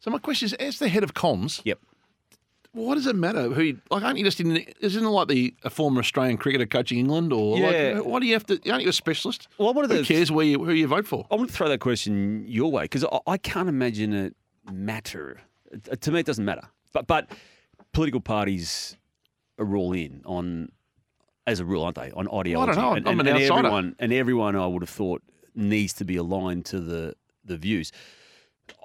So 0.00 0.10
my 0.10 0.18
question 0.18 0.46
is, 0.46 0.52
as 0.54 0.78
the 0.78 0.88
head 0.88 1.02
of 1.04 1.14
comms, 1.14 1.60
Yep. 1.64 1.78
what 2.72 2.94
does 2.94 3.06
it 3.06 3.14
matter 3.16 3.48
who? 3.50 3.62
You, 3.62 3.80
like, 3.90 4.02
aren't 4.02 4.18
you 4.18 4.24
just 4.24 4.40
in? 4.40 4.56
Isn't 4.80 5.04
it 5.04 5.08
like 5.08 5.28
the 5.28 5.54
a 5.62 5.70
former 5.70 6.00
Australian 6.00 6.36
cricketer 6.38 6.66
coaching 6.66 6.98
England, 6.98 7.32
or 7.32 7.58
Yeah. 7.58 7.94
like, 7.98 8.06
why 8.06 8.20
do 8.20 8.26
you 8.26 8.32
have 8.32 8.46
to? 8.46 8.70
Aren't 8.70 8.82
you 8.84 8.88
a 8.88 8.92
specialist? 8.94 9.48
Well, 9.58 9.74
one 9.74 9.84
of 9.84 9.90
Who 9.90 9.98
the 9.98 10.04
cares 10.04 10.32
where 10.32 10.44
you 10.46 10.64
who 10.64 10.72
you 10.72 10.86
vote 10.86 11.06
for? 11.06 11.26
I 11.30 11.34
want 11.34 11.50
to 11.50 11.54
throw 11.56 11.68
that 11.68 11.80
question 11.80 12.44
your 12.48 12.70
way 12.72 12.84
because 12.84 13.04
I, 13.04 13.18
I 13.26 13.36
can't 13.36 13.68
imagine 13.68 14.12
it 14.12 14.34
matter. 14.72 15.40
Uh, 15.72 15.96
To 15.96 16.10
me, 16.12 16.20
it 16.20 16.26
doesn't 16.26 16.44
matter. 16.44 16.68
But 16.92 17.06
but 17.06 17.30
political 17.92 18.20
parties 18.20 18.96
are 19.58 19.76
all 19.76 19.92
in 19.92 20.22
on, 20.24 20.70
as 21.46 21.60
a 21.60 21.64
rule, 21.66 21.84
aren't 21.84 21.96
they? 21.96 22.10
On 22.12 22.26
ideology. 22.32 22.80
know. 22.80 22.92
And, 22.94 23.06
I'm 23.06 23.20
and, 23.20 23.28
an 23.28 23.34
and 23.36 23.42
outsider. 23.44 23.58
everyone 23.66 23.96
and 23.98 24.12
everyone 24.12 24.56
I 24.56 24.66
would 24.66 24.82
have 24.82 24.88
thought 24.88 25.22
needs 25.54 25.92
to 25.94 26.04
be 26.06 26.16
aligned 26.16 26.64
to 26.66 26.80
the 26.80 27.14
the 27.44 27.58
views. 27.58 27.92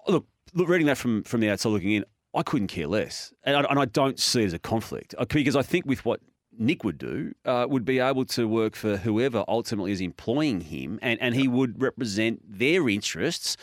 Look 0.08 0.25
reading 0.55 0.87
that 0.87 0.97
from 0.97 1.23
from 1.23 1.41
the 1.41 1.49
outside 1.49 1.69
looking 1.69 1.91
in, 1.91 2.05
I 2.33 2.43
couldn't 2.43 2.67
care 2.67 2.87
less, 2.87 3.33
and 3.43 3.55
I, 3.57 3.61
and 3.69 3.79
I 3.79 3.85
don't 3.85 4.19
see 4.19 4.41
it 4.43 4.45
as 4.47 4.53
a 4.53 4.59
conflict 4.59 5.13
Uh, 5.17 5.25
because 5.25 5.55
I 5.55 5.61
think 5.61 5.85
with 5.85 6.03
what 6.05 6.21
Nick 6.57 6.83
would 6.83 6.97
do 6.97 7.33
uh, 7.45 7.65
would 7.69 7.83
be 7.85 7.99
able 7.99 8.25
to 8.25 8.47
work 8.47 8.75
for 8.75 8.97
whoever 8.97 9.43
ultimately 9.47 9.91
is 9.91 10.01
employing 10.01 10.61
him, 10.61 10.99
and, 11.01 11.21
and 11.21 11.35
he 11.35 11.47
would 11.47 11.81
represent 11.81 12.41
their 12.47 12.87
interests 12.89 13.57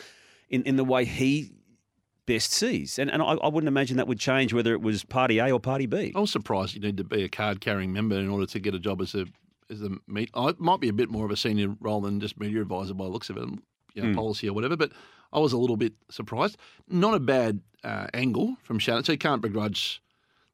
in, 0.49 0.61
in 0.63 0.75
the 0.75 0.83
way 0.83 1.03
he 1.05 1.51
best 2.25 2.51
sees. 2.53 2.99
And, 2.99 3.09
and 3.11 3.21
I, 3.21 3.33
I 3.33 3.47
wouldn't 3.47 3.67
imagine 3.67 3.97
that 3.97 4.07
would 4.07 4.19
change 4.19 4.53
whether 4.53 4.73
it 4.73 4.81
was 4.81 5.03
Party 5.03 5.39
A 5.39 5.51
or 5.51 5.59
Party 5.59 5.87
B. 5.87 6.13
I 6.15 6.19
was 6.19 6.31
surprised 6.31 6.73
you 6.75 6.79
need 6.81 6.97
to 6.97 7.03
be 7.03 7.23
a 7.23 7.29
card 7.29 7.59
carrying 7.61 7.91
member 7.91 8.15
in 8.17 8.29
order 8.29 8.45
to 8.45 8.59
get 8.59 8.73
a 8.75 8.79
job 8.79 9.01
as 9.01 9.13
a 9.15 9.25
as 9.69 9.81
a 9.81 9.89
meet. 10.07 10.29
Oh, 10.33 10.47
it 10.49 10.59
might 10.59 10.79
be 10.79 10.89
a 10.89 10.93
bit 10.93 11.09
more 11.09 11.25
of 11.25 11.31
a 11.31 11.35
senior 11.37 11.75
role 11.79 12.01
than 12.01 12.19
just 12.19 12.39
media 12.39 12.61
advisor 12.61 12.93
by 12.93 13.05
the 13.05 13.09
looks 13.09 13.29
of 13.29 13.37
it, 13.37 13.49
you 13.95 14.01
know, 14.03 14.09
Hmm. 14.09 14.15
policy 14.15 14.47
or 14.47 14.53
whatever. 14.53 14.77
But 14.77 14.91
I 15.33 15.39
was 15.39 15.51
a 15.53 15.57
little 15.57 15.77
bit 15.77 15.93
surprised. 16.09 16.57
Not 16.87 17.13
a 17.15 17.19
bad 17.19 17.59
uh, 17.83 18.07
angle 18.13 18.55
from 18.63 18.79
Shannon, 18.79 19.03
so 19.03 19.11
you 19.11 19.17
can't 19.17 19.41
begrudge 19.41 20.01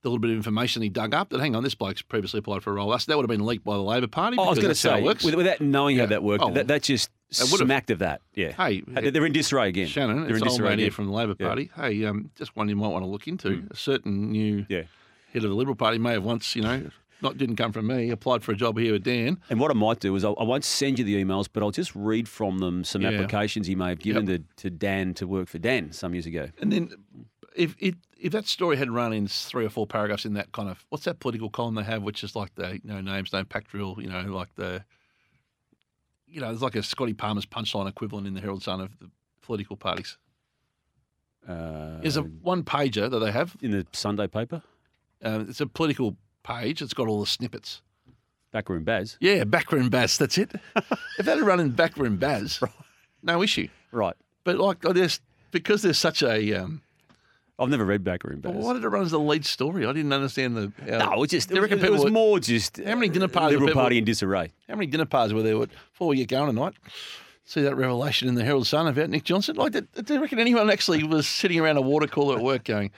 the 0.01 0.07
little 0.09 0.19
bit 0.19 0.31
of 0.31 0.37
information 0.37 0.81
he 0.81 0.87
dug 0.89 1.13
up. 1.13 1.29
That 1.29 1.41
hang 1.41 1.55
on, 1.55 1.63
this 1.63 1.75
bloke's 1.75 2.01
previously 2.01 2.37
applied 2.39 2.63
for 2.63 2.71
a 2.71 2.73
role. 2.75 2.89
That's, 2.89 3.05
that 3.05 3.17
would 3.17 3.23
have 3.23 3.29
been 3.37 3.45
leaked 3.45 3.65
by 3.65 3.73
the 3.73 3.81
Labor 3.83 4.07
Party. 4.07 4.37
Oh, 4.39 4.43
I 4.45 4.49
was 4.49 4.57
going 4.59 4.69
to 4.69 4.75
say, 4.75 4.99
it 4.99 5.03
works. 5.03 5.23
with- 5.25 5.35
without 5.35 5.59
knowing 5.59 5.97
Yeah. 5.97 6.03
how 6.03 6.09
that 6.09 6.23
worked, 6.23 6.41
Oh, 6.43 6.51
that, 6.53 6.67
that 6.67 6.83
just 6.83 7.09
It 7.31 7.41
would've- 7.51 7.65
smacked 7.67 7.91
of 7.91 7.99
that. 7.99 8.21
Yeah. 8.33 8.53
Hey, 8.53 8.81
They're 8.87 9.25
in 9.25 9.33
disarray 9.33 9.67
again. 9.69 9.87
Shannon, 9.87 10.25
they're 10.25 10.37
in 10.37 10.41
disarray 10.43 10.77
here 10.77 10.89
from 10.91 11.07
the 11.07 11.11
Labor 11.11 11.35
Yeah. 11.37 11.47
Party. 11.47 11.69
Hey, 11.75 12.05
um, 12.05 12.31
just 12.37 12.55
one 12.55 12.69
you 12.69 12.77
might 12.77 12.87
want 12.87 13.03
to 13.03 13.09
look 13.09 13.27
into. 13.27 13.67
A 13.69 13.75
certain 13.75 14.31
new 14.31 14.65
Yeah. 14.69 14.83
head 15.33 15.43
of 15.43 15.49
the 15.49 15.55
Liberal 15.55 15.75
Party 15.75 15.97
may 15.97 16.13
have 16.13 16.23
once, 16.23 16.55
you 16.55 16.61
know, 16.61 16.89
not 17.21 17.37
didn't 17.37 17.55
come 17.57 17.71
from 17.71 17.87
me, 17.87 18.09
applied 18.09 18.43
for 18.43 18.51
a 18.51 18.55
job 18.55 18.77
here 18.77 18.93
with 18.93 19.03
Dan. 19.03 19.39
And 19.49 19.59
what 19.59 19.71
I 19.71 19.73
might 19.73 19.99
do 19.99 20.15
is 20.15 20.23
I'll, 20.23 20.35
I 20.39 20.43
won't 20.43 20.63
send 20.63 20.99
you 20.99 21.05
the 21.05 21.21
emails, 21.23 21.47
but 21.51 21.61
I'll 21.63 21.71
just 21.71 21.93
read 21.95 22.27
from 22.29 22.59
them 22.59 22.83
some 22.83 23.01
Yeah. 23.01 23.09
applications 23.09 23.67
he 23.67 23.75
may 23.75 23.89
have 23.89 23.99
given 23.99 24.25
to, 24.27 24.39
to 24.57 24.69
Dan 24.69 25.13
to 25.15 25.27
work 25.27 25.47
for 25.49 25.59
Dan 25.59 25.91
some 25.91 26.13
years 26.13 26.25
ago. 26.25 26.49
And 26.61 26.71
then 26.71 26.89
if 27.55 27.75
it 27.79 27.95
if 28.17 28.31
that 28.33 28.47
story 28.47 28.75
had 28.77 28.89
run 28.91 29.13
in 29.13 29.27
three 29.27 29.65
or 29.65 29.69
four 29.69 29.87
paragraphs 29.87 30.25
in 30.25 30.33
that 30.33 30.51
kind 30.51 30.69
of 30.69 30.85
what's 30.89 31.05
that 31.05 31.19
political 31.19 31.49
column 31.49 31.75
they 31.75 31.83
have, 31.83 32.03
which 32.03 32.23
is 32.23 32.35
like 32.35 32.53
the 32.55 32.79
no 32.83 32.99
names, 33.01 33.31
no 33.33 33.43
pact 33.43 33.67
drill, 33.71 33.97
you 33.99 34.07
know, 34.09 34.21
like 34.23 34.53
the 34.55 34.83
you 36.27 36.39
know, 36.39 36.47
there's 36.47 36.61
like 36.61 36.75
a 36.75 36.83
Scotty 36.83 37.13
Palmer's 37.13 37.45
punchline 37.45 37.87
equivalent 37.89 38.27
in 38.27 38.33
the 38.35 38.41
Herald 38.41 38.61
Sun 38.61 38.81
of 38.81 38.99
the 38.99 39.09
political 39.41 39.75
parties. 39.75 40.17
Uh, 41.47 41.99
There's 42.01 42.17
a 42.17 42.21
one 42.21 42.63
pager 42.63 43.09
that 43.09 43.19
they 43.19 43.31
have. 43.31 43.55
in 43.61 43.71
the 43.71 43.87
Sunday 43.93 44.27
paper, 44.27 44.61
Uh, 45.23 45.45
it's 45.49 45.59
a 45.61 45.65
political 45.65 46.15
page. 46.43 46.81
It's 46.81 46.93
got 46.93 47.07
all 47.07 47.19
the 47.19 47.25
snippets. 47.27 47.81
Backroom 48.51 48.83
Baz. 48.83 49.17
Yeah, 49.19 49.43
backroom 49.43 49.89
Baz. 49.89 50.17
That's 50.17 50.37
it. 50.37 50.51
if 50.75 51.25
that 51.25 51.37
had 51.37 51.41
run 51.41 51.59
in 51.59 51.69
backroom 51.71 52.17
Baz, 52.17 52.59
no 53.21 53.43
issue. 53.43 53.67
Right. 53.91 54.15
But 54.43 54.57
like, 54.57 54.81
there's 54.81 55.19
because 55.51 55.81
there's 55.81 55.97
such 55.99 56.23
a. 56.23 56.53
Um, 56.53 56.81
I've 57.59 57.69
never 57.69 57.83
read 57.83 58.05
Backroom 58.05 58.39
Baz. 58.39 58.53
well, 58.53 58.63
why 58.63 58.73
did 58.73 58.85
it 58.85 58.87
run 58.87 59.03
as 59.03 59.11
the 59.11 59.19
lead 59.19 59.45
story? 59.45 59.85
I 59.85 59.91
didn't 59.91 60.13
understand 60.13 60.55
the. 60.55 60.71
How, 60.89 61.15
No, 61.15 61.23
it 61.23 61.29
just 61.29 61.51
it, 61.51 61.57
it 61.57 61.91
was 61.91 62.09
more 62.09 62.39
just 62.39 62.77
How 62.77 62.95
many 62.95 63.09
dinner 63.09 63.27
parties 63.27 63.55
Liberal 63.55 63.65
were 63.67 63.71
people- 63.71 63.81
Party 63.81 63.97
in 63.97 64.05
disarray. 64.05 64.51
How 64.69 64.75
many 64.75 64.87
dinner 64.87 65.05
parties 65.05 65.33
were 65.33 65.43
there 65.43 65.57
before 65.57 66.07
we 66.07 66.15
get 66.17 66.29
going 66.29 66.47
tonight? 66.47 66.75
See 67.43 67.61
that 67.63 67.75
revelation 67.75 68.27
in 68.29 68.35
the 68.35 68.45
Herald 68.45 68.65
Sun 68.67 68.87
about 68.87 69.09
Nick 69.09 69.23
Johnston? 69.25 69.55
Like, 69.57 69.73
do 69.73 69.83
you 70.07 70.21
reckon 70.21 70.39
anyone 70.39 70.69
actually 70.69 71.03
was 71.03 71.27
sitting 71.27 71.59
around 71.59 71.77
a 71.77 71.81
water 71.81 72.07
cooler 72.07 72.37
at 72.37 72.43
work 72.43 72.63
going, 72.63 72.91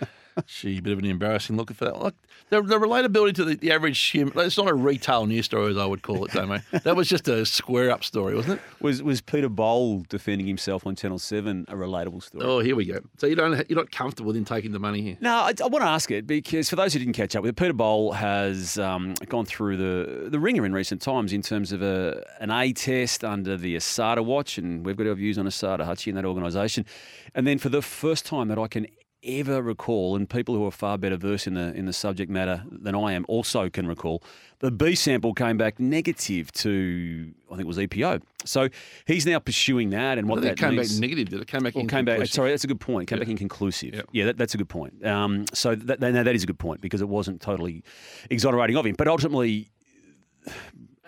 gee, 0.46 0.78
a 0.78 0.82
bit 0.82 0.94
of 0.94 1.00
an 1.00 1.06
embarrassing 1.06 1.58
look 1.58 1.74
for 1.74 1.86
that? 1.86 2.00
Like, 2.00 2.14
the, 2.50 2.62
the 2.62 2.78
relatability 2.78 3.34
to 3.36 3.46
the, 3.46 3.56
the 3.56 3.72
average 3.72 4.00
human, 4.00 4.38
it's 4.40 4.58
not 4.58 4.68
a 4.68 4.74
retail 4.74 5.26
news 5.26 5.46
story, 5.46 5.72
as 5.72 5.78
I 5.78 5.86
would 5.86 6.02
call 6.02 6.26
it, 6.26 6.32
Damo. 6.34 6.60
That 6.84 6.96
was 6.96 7.08
just 7.08 7.28
a 7.28 7.46
square 7.46 7.92
up 7.92 8.04
story, 8.04 8.36
wasn't 8.36 8.60
it? 8.60 8.62
Was 8.82 9.02
was 9.02 9.22
Peter 9.22 9.50
Bol 9.50 10.04
defending 10.10 10.48
himself 10.48 10.86
on 10.86 10.96
Channel 10.96 11.20
Seven 11.20 11.66
a 11.70 11.76
relatable 11.76 12.24
story? 12.24 12.46
Oh, 12.46 12.60
here 12.60 12.76
we 12.76 12.86
go. 12.86 13.00
So 13.18 13.28
you 13.28 13.36
don't, 13.36 13.70
you're 13.70 13.78
not 13.78 13.92
comfortable 13.92 14.28
with 14.28 14.38
him 14.38 14.46
taking 14.46 14.72
the 14.72 14.80
money 14.80 15.02
here. 15.02 15.18
No, 15.22 15.34
I, 15.34 15.54
I 15.64 15.68
want 15.68 15.84
to 15.84 15.90
ask 15.90 16.12
it 16.12 16.28
because 16.28 16.70
for 16.70 16.76
those 16.76 16.94
who 16.94 17.00
didn't 17.00 17.14
catch 17.14 17.36
up 17.36 17.44
with 17.44 17.50
it, 17.50 17.56
Peter 17.56 17.74
Bol 17.74 18.12
has 18.14 18.78
um, 18.78 19.14
gone 19.30 19.46
through 19.46 19.78
the 19.78 20.30
the 20.30 20.40
ringer 20.40 20.66
in 20.66 20.74
recent 20.74 21.02
times 21.02 21.34
in 21.34 21.42
terms 21.42 21.72
of 21.72 21.82
a, 21.82 22.24
an 22.40 22.52
A 22.52 22.74
test 22.74 23.24
under 23.24 23.58
the 23.58 23.76
ASADA 23.76 24.24
watch, 24.24 24.58
and 24.58 24.86
we've 24.86 24.98
got 24.98 25.08
our 25.08 25.14
views 25.14 25.38
on 25.38 25.46
ASADA, 25.46 25.86
Hutchy, 25.86 26.10
in 26.10 26.16
that 26.16 26.26
organisation. 26.26 26.86
And 27.34 27.48
then 27.48 27.58
for 27.58 27.70
the 27.70 27.82
first 27.82 28.26
time 28.26 28.48
that 28.50 28.60
I 28.60 28.68
can 28.68 28.88
ever 29.24 29.62
recall, 29.62 30.16
and 30.16 30.30
people 30.30 30.56
who 30.56 30.66
are 30.66 30.72
far 30.72 30.98
better 30.98 31.16
versed 31.18 31.48
in 31.48 31.54
the 31.54 31.74
in 31.74 31.86
the 31.86 31.94
subject 31.94 32.32
matter 32.32 32.64
than 32.72 32.96
I 32.96 33.14
am 33.14 33.26
also 33.28 33.70
can 33.70 33.88
recall, 33.88 34.24
the 34.60 34.72
B 34.72 34.96
sample 34.96 35.34
came 35.34 35.58
back 35.58 35.80
negative 35.80 36.52
to 36.54 37.32
I 37.48 37.56
think 37.56 37.62
it 37.62 37.68
was 37.68 37.78
EPO. 37.78 38.22
So 38.46 38.70
he's 39.06 39.26
now 39.26 39.40
pursuing 39.40 39.92
that, 39.92 40.18
and 40.18 40.28
what 40.28 40.42
that 40.42 40.54
it 40.54 40.58
came 40.58 40.76
means. 40.76 40.94
back 40.94 41.02
negative, 41.02 41.30
did 41.30 41.42
it? 41.42 41.48
Came 41.48 41.64
back 41.64 41.76
in 41.76 41.88
came 41.88 42.06
back. 42.06 42.26
Sorry, 42.28 42.50
that's 42.52 42.64
a 42.64 42.68
good 42.68 42.80
point. 42.80 43.08
Came 43.08 43.18
Yeah. 43.20 43.26
back 43.26 43.32
inconclusive. 43.32 43.94
Yep. 43.94 44.10
Yeah, 44.12 44.26
that, 44.26 44.38
that's 44.38 44.56
a 44.56 44.58
good 44.58 44.70
point. 44.70 45.06
Um, 45.06 45.46
so 45.54 45.76
that, 45.76 46.00
that, 46.00 46.14
now 46.14 46.24
that 46.24 46.36
is 46.36 46.44
a 46.44 46.48
good 46.48 46.60
point 46.60 46.82
because 46.82 47.02
it 47.02 47.10
wasn't 47.10 47.42
totally 47.42 47.84
exonerating 48.30 48.76
of 48.78 48.86
him. 48.86 48.96
But 48.98 49.08
ultimately, 49.08 49.70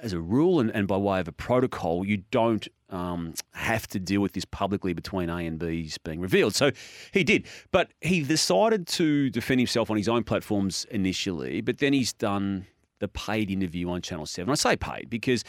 as 0.01 0.13
a 0.13 0.19
rule 0.19 0.59
and, 0.59 0.69
and 0.71 0.87
by 0.87 0.97
way 0.97 1.19
of 1.19 1.27
a 1.27 1.31
protocol, 1.31 2.05
you 2.05 2.17
don't 2.29 2.67
um, 2.93 3.33
have 3.53 3.87
to 3.87 3.99
deal 3.99 4.21
with 4.21 4.33
this 4.33 4.45
publicly 4.45 4.93
between 4.93 5.29
A 5.29 5.45
and 5.45 5.57
B's 5.59 5.97
being 5.97 6.19
revealed. 6.19 6.55
So 6.55 6.71
he 7.11 7.23
did. 7.23 7.45
But 7.71 7.91
he 8.01 8.21
decided 8.23 8.87
to 8.87 9.29
defend 9.29 9.59
himself 9.59 9.89
on 9.89 9.97
his 9.97 10.07
own 10.07 10.23
platforms 10.23 10.85
initially, 10.91 11.61
but 11.61 11.79
then 11.79 11.93
he's 11.93 12.13
done 12.13 12.67
the 12.99 13.07
paid 13.07 13.49
interview 13.51 13.89
on 13.89 14.01
Channel 14.01 14.25
7. 14.25 14.49
I 14.49 14.55
say 14.55 14.75
paid 14.75 15.09
because 15.09 15.43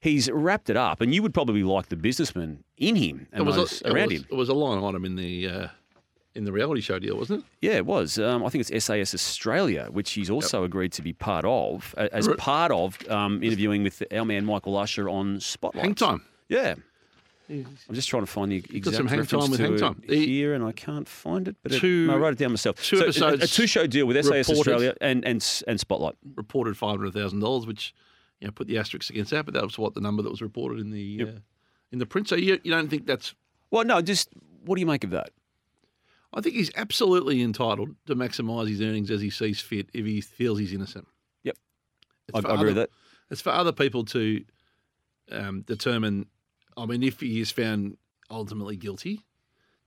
he's 0.00 0.30
wrapped 0.30 0.70
it 0.70 0.76
up, 0.76 1.00
and 1.00 1.14
you 1.14 1.22
would 1.22 1.34
probably 1.34 1.62
like 1.62 1.88
the 1.88 1.96
businessman 1.96 2.62
in 2.76 2.96
him 2.96 3.26
and 3.32 3.42
It 3.42 3.44
was, 3.44 3.56
those 3.56 3.82
a, 3.82 3.86
it, 3.86 3.92
around 3.92 4.08
was, 4.08 4.20
him. 4.20 4.26
it 4.30 4.34
was 4.34 4.48
a 4.48 4.54
line 4.54 4.84
item 4.84 5.04
in 5.04 5.16
the 5.16 5.48
uh, 5.48 5.68
in 6.34 6.44
the 6.44 6.52
reality 6.52 6.80
show 6.80 6.98
deal, 6.98 7.16
wasn't 7.16 7.40
it? 7.40 7.66
Yeah, 7.66 7.76
it 7.76 7.86
was. 7.86 8.18
Um, 8.18 8.44
I 8.44 8.50
think 8.50 8.68
it's 8.68 8.84
SAS 8.84 9.14
Australia, 9.14 9.88
which 9.90 10.12
he's 10.12 10.30
also 10.30 10.62
agreed 10.62 10.92
to 10.92 11.02
be 11.02 11.12
part 11.12 11.44
of, 11.44 11.94
as 11.96 12.28
part 12.38 12.70
of 12.70 12.96
um, 13.10 13.42
interviewing 13.42 13.82
with 13.82 14.02
our 14.12 14.24
man 14.24 14.44
Michael 14.44 14.76
Usher 14.76 15.08
on 15.08 15.40
Spotlight. 15.40 15.84
Hang 15.84 15.94
time. 15.94 16.22
Yeah. 16.48 16.74
I'm 17.50 17.94
just 17.94 18.08
trying 18.08 18.22
to 18.22 18.26
find 18.30 18.52
the 18.52 18.56
exact 18.72 18.96
some 18.96 19.06
hang 19.08 19.18
reference 19.20 19.44
time 19.44 19.50
with 19.50 19.60
to 19.60 19.66
hang 19.66 19.76
time. 19.78 20.02
Here, 20.06 20.54
and 20.54 20.62
I 20.64 20.72
can't 20.72 21.08
find 21.08 21.48
it. 21.48 21.56
But 21.62 21.72
it, 21.72 21.80
Two- 21.80 22.06
no, 22.06 22.14
I 22.14 22.16
wrote 22.18 22.32
it 22.34 22.38
down 22.38 22.50
myself. 22.52 22.82
two 22.82 23.10
so 23.12 23.28
a- 23.28 23.32
a, 23.34 23.46
two-show 23.46 23.86
deal 23.86 24.06
with 24.06 24.16
SAS 24.24 24.48
reported. 24.48 24.58
Australia 24.58 24.94
and, 25.00 25.24
and 25.24 25.62
and 25.66 25.80
Spotlight. 25.80 26.14
reported 26.36 26.76
five 26.76 26.90
hundred 26.90 27.12
thousand 27.12 27.40
dollars, 27.40 27.66
which 27.66 27.92
you 28.40 28.46
know 28.46 28.52
put 28.52 28.68
the 28.68 28.78
asterisk 28.78 29.10
against 29.10 29.30
that, 29.32 29.44
but 29.44 29.54
that 29.54 29.64
was 29.64 29.78
what 29.78 29.94
the 29.94 30.00
number 30.00 30.22
that 30.22 30.30
was 30.30 30.40
reported 30.42 30.78
in 30.80 30.90
the 30.90 31.22
uh, 31.22 31.38
in 31.92 31.98
the 31.98 32.06
print. 32.06 32.28
So 32.28 32.36
you 32.36 32.60
you 32.62 32.70
don't 32.70 32.88
think 32.88 33.06
that's? 33.06 33.34
Well, 33.70 33.84
no, 33.84 34.00
just 34.00 34.28
what 34.64 34.76
do 34.76 34.80
you 34.80 34.86
make 34.86 35.04
of 35.04 35.10
that? 35.10 35.30
I 36.32 36.40
think 36.40 36.54
he's 36.54 36.70
absolutely 36.76 37.42
entitled 37.42 37.96
to 38.06 38.14
maximise 38.14 38.68
his 38.68 38.80
earnings 38.80 39.10
as 39.10 39.20
he 39.20 39.30
sees 39.30 39.60
fit 39.60 39.88
if 39.92 40.06
he 40.06 40.20
feels 40.20 40.60
he's 40.60 40.72
innocent. 40.72 41.08
Yep. 41.42 41.56
It's 42.28 42.44
I, 42.44 42.48
I 42.48 42.54
agree 42.54 42.66
with 42.66 42.76
other- 42.78 42.80
that. 42.82 42.90
It's 43.30 43.40
for 43.40 43.50
other 43.50 43.72
people 43.72 44.04
to 44.06 44.44
um, 45.32 45.62
determine. 45.62 46.26
I 46.80 46.86
mean, 46.86 47.02
if 47.02 47.20
he 47.20 47.40
is 47.40 47.50
found 47.50 47.96
ultimately 48.30 48.76
guilty, 48.76 49.20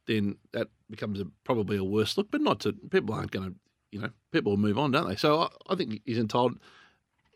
then 0.05 0.35
that 0.51 0.67
becomes 0.89 1.19
a, 1.19 1.25
probably 1.43 1.77
a 1.77 1.83
worse 1.83 2.17
look. 2.17 2.29
But 2.31 2.41
not 2.41 2.59
to 2.61 2.73
people 2.73 3.15
aren't 3.15 3.31
going 3.31 3.49
to, 3.51 3.55
you 3.91 4.01
know, 4.01 4.09
people 4.31 4.51
will 4.51 4.57
move 4.57 4.77
on, 4.77 4.91
don't 4.91 5.07
they? 5.07 5.15
So 5.15 5.41
I, 5.41 5.47
I 5.69 5.75
think 5.75 6.01
he's 6.05 6.17
entitled. 6.17 6.59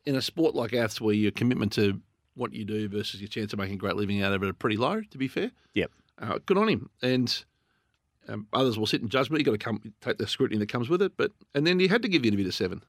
in 0.05 0.15
a 0.15 0.21
sport 0.21 0.55
like 0.55 0.73
ours 0.73 0.99
where 1.01 1.13
your 1.15 1.31
commitment 1.31 1.71
to 1.73 1.99
what 2.35 2.53
you 2.53 2.63
do 2.65 2.87
versus 2.87 3.19
your 3.19 3.27
chance 3.27 3.51
of 3.51 3.59
making 3.59 3.75
a 3.75 3.77
great 3.77 3.95
living 3.95 4.21
out 4.21 4.31
of 4.33 4.43
it 4.43 4.49
are 4.49 4.53
pretty 4.53 4.77
low, 4.77 5.01
to 5.01 5.17
be 5.17 5.27
fair. 5.27 5.51
Yep. 5.73 5.91
Uh, 6.19 6.39
good 6.45 6.57
on 6.57 6.67
him. 6.69 6.89
And 7.01 7.43
um, 8.27 8.47
others 8.53 8.77
will 8.77 8.85
sit 8.85 9.01
in 9.01 9.09
judgment. 9.09 9.39
You've 9.39 9.45
got 9.45 9.59
to 9.59 9.65
come 9.65 9.93
take 10.01 10.17
the 10.17 10.27
scrutiny 10.27 10.59
that 10.59 10.69
comes 10.69 10.87
with 10.89 11.01
it. 11.01 11.13
But 11.17 11.31
and 11.55 11.65
then 11.65 11.79
he 11.79 11.87
had 11.87 12.01
to 12.03 12.07
give 12.09 12.21
the 12.21 12.27
interview 12.27 12.45
to 12.45 12.51
seven, 12.51 12.83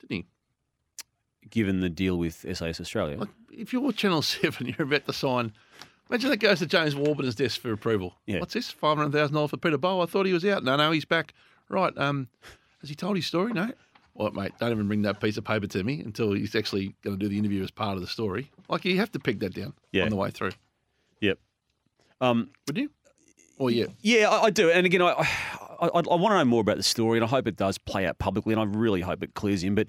didn't 0.00 0.16
he? 0.16 0.26
Given 1.50 1.80
the 1.80 1.90
deal 1.90 2.16
with 2.18 2.44
SAS 2.56 2.80
Australia. 2.80 3.18
Like, 3.18 3.28
if 3.50 3.72
you're 3.72 3.92
Channel 3.92 4.22
7, 4.22 4.66
you're 4.66 4.86
about 4.86 5.06
to 5.06 5.12
sign. 5.12 5.52
Imagine 6.12 6.28
that 6.28 6.36
goes 6.40 6.58
to 6.58 6.66
James 6.66 6.94
Warburton's 6.94 7.34
desk 7.36 7.58
for 7.58 7.72
approval. 7.72 8.14
Yeah. 8.26 8.40
What's 8.40 8.52
this? 8.52 8.70
$500,000 8.70 9.48
for 9.48 9.56
Peter 9.56 9.78
Bol? 9.78 10.02
I 10.02 10.04
thought 10.04 10.26
he 10.26 10.34
was 10.34 10.44
out. 10.44 10.62
No, 10.62 10.76
no, 10.76 10.90
he's 10.90 11.06
back. 11.06 11.32
Right. 11.70 11.96
Um, 11.96 12.28
has 12.82 12.90
he 12.90 12.94
told 12.94 13.16
his 13.16 13.24
story? 13.24 13.54
No. 13.54 13.70
What, 14.12 14.34
mate? 14.34 14.52
Don't 14.60 14.72
even 14.72 14.88
bring 14.88 15.00
that 15.02 15.22
piece 15.22 15.38
of 15.38 15.44
paper 15.44 15.66
to 15.68 15.82
me 15.82 16.00
until 16.00 16.34
he's 16.34 16.54
actually 16.54 16.94
going 17.02 17.18
to 17.18 17.24
do 17.24 17.30
the 17.30 17.38
interview 17.38 17.62
as 17.62 17.70
part 17.70 17.94
of 17.96 18.02
the 18.02 18.06
story. 18.06 18.50
Like, 18.68 18.84
you 18.84 18.98
have 18.98 19.10
to 19.12 19.18
peg 19.18 19.40
that 19.40 19.54
down 19.54 19.72
Yeah. 19.90 20.02
on 20.04 20.10
the 20.10 20.16
way 20.16 20.30
through. 20.30 20.50
Yep. 21.22 21.38
Um, 22.20 22.50
Would 22.66 22.76
you? 22.76 22.90
Or 23.56 23.70
yeah. 23.70 23.86
Yeah, 24.02 24.28
I, 24.28 24.42
I 24.44 24.50
do. 24.50 24.70
And 24.70 24.84
again, 24.84 25.00
I, 25.00 25.12
I, 25.80 25.86
I 25.86 26.00
want 26.02 26.24
to 26.32 26.36
know 26.36 26.44
more 26.44 26.60
about 26.60 26.76
the 26.76 26.82
story, 26.82 27.16
and 27.16 27.24
I 27.24 27.28
hope 27.28 27.46
it 27.46 27.56
does 27.56 27.78
play 27.78 28.04
out 28.06 28.18
publicly, 28.18 28.52
and 28.52 28.60
I 28.60 28.64
really 28.64 29.00
hope 29.00 29.22
it 29.22 29.32
clears 29.32 29.64
in. 29.64 29.74
But 29.74 29.86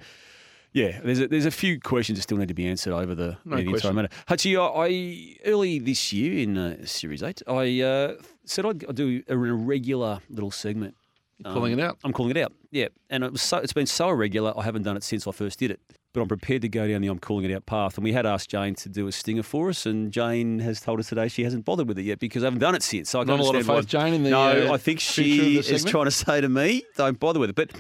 yeah, 0.74 1.00
there's 1.04 1.20
a, 1.20 1.28
there's 1.28 1.46
a 1.46 1.52
few 1.52 1.80
questions 1.80 2.18
that 2.18 2.24
still 2.24 2.38
need 2.38 2.50
to 2.50 2.54
be 2.54 2.68
answered 2.68 2.94
over 2.94 3.16
the, 3.16 3.38
No 3.46 3.58
the 3.58 3.64
entire 3.64 3.94
matter. 3.94 4.10
Hutchy, 4.28 4.58
I, 4.58 4.66
I 4.66 5.36
early 5.46 5.80
this 5.80 6.12
year 6.12 6.44
in 6.44 6.58
uh, 6.58 6.86
Series 6.86 7.24
Eight, 7.24 7.42
I 7.48 7.82
uh, 7.82 8.16
said 8.46 8.66
I'd, 8.66 8.84
I'd 8.86 8.96
do 8.96 9.22
a 9.30 9.34
irregular 9.34 10.20
little 10.30 10.52
segment. 10.52 10.96
You're 11.38 11.54
calling 11.54 11.74
Um, 11.74 11.80
it 11.80 11.84
out. 11.84 11.98
I'm 12.04 12.14
calling 12.14 12.32
it 12.32 12.38
out. 12.38 12.54
Yeah, 12.72 12.88
and 13.10 13.24
it 13.24 13.32
was 13.32 13.42
so, 13.42 13.58
it's 13.58 13.74
been 13.74 13.86
so 13.88 14.10
irregular. 14.10 14.54
I 14.58 14.64
haven't 14.64 14.84
done 14.84 14.98
it 14.98 15.04
since 15.04 15.28
I 15.28 15.32
first 15.32 15.60
did 15.60 15.72
it. 15.72 15.80
But 16.14 16.22
I'm 16.22 16.28
prepared 16.28 16.62
to 16.62 16.70
go 16.70 16.88
down 16.88 17.02
the 17.02 17.08
I'm 17.08 17.18
calling 17.18 17.50
it 17.50 17.52
out 17.56 17.66
path. 17.66 17.98
And 17.98 18.04
we 18.04 18.14
had 18.14 18.28
asked 18.28 18.48
Jane 18.52 18.76
to 18.76 18.88
do 18.90 19.08
a 19.08 19.12
stinger 19.12 19.42
for 19.42 19.70
us, 19.70 19.88
and 19.88 20.12
Jane 20.12 20.60
has 20.60 20.80
told 20.80 21.00
us 21.00 21.10
today 21.10 21.28
she 21.28 21.44
hasn't 21.44 21.66
bothered 21.66 21.88
with 21.88 21.98
it 21.98 22.04
yet 22.04 22.20
because 22.20 22.44
I 22.44 22.46
haven't 22.48 22.60
done 22.60 22.76
it 22.76 22.84
since. 22.84 23.10
So 23.10 23.20
I 23.20 23.24
Not 23.24 23.40
a 23.40 23.44
lot 23.44 23.56
of 23.56 23.66
faith, 23.66 23.88
Jane, 23.88 24.14
in 24.14 24.22
the, 24.22 24.30
no, 24.30 24.70
uh, 24.70 24.74
I 24.74 24.78
think 24.78 25.00
she 25.00 25.58
is 25.58 25.84
trying 25.84 26.06
to 26.06 26.12
say 26.12 26.40
to 26.40 26.48
me, 26.50 26.84
don't 26.98 27.20
bother 27.20 27.40
with 27.40 27.50
it. 27.50 27.56
But 27.56 27.72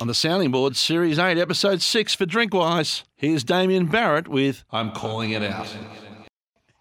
On 0.00 0.06
the 0.06 0.14
sounding 0.14 0.50
board, 0.50 0.74
Series 0.76 1.18
8, 1.18 1.38
Episode 1.38 1.82
6 1.82 2.14
for 2.14 2.24
Drinkwise. 2.26 3.04
Here's 3.14 3.44
Damien 3.44 3.86
Barrett 3.86 4.26
with 4.26 4.64
I'm 4.72 4.90
Calling 4.90 5.30
It 5.30 5.42
Out. 5.42 5.68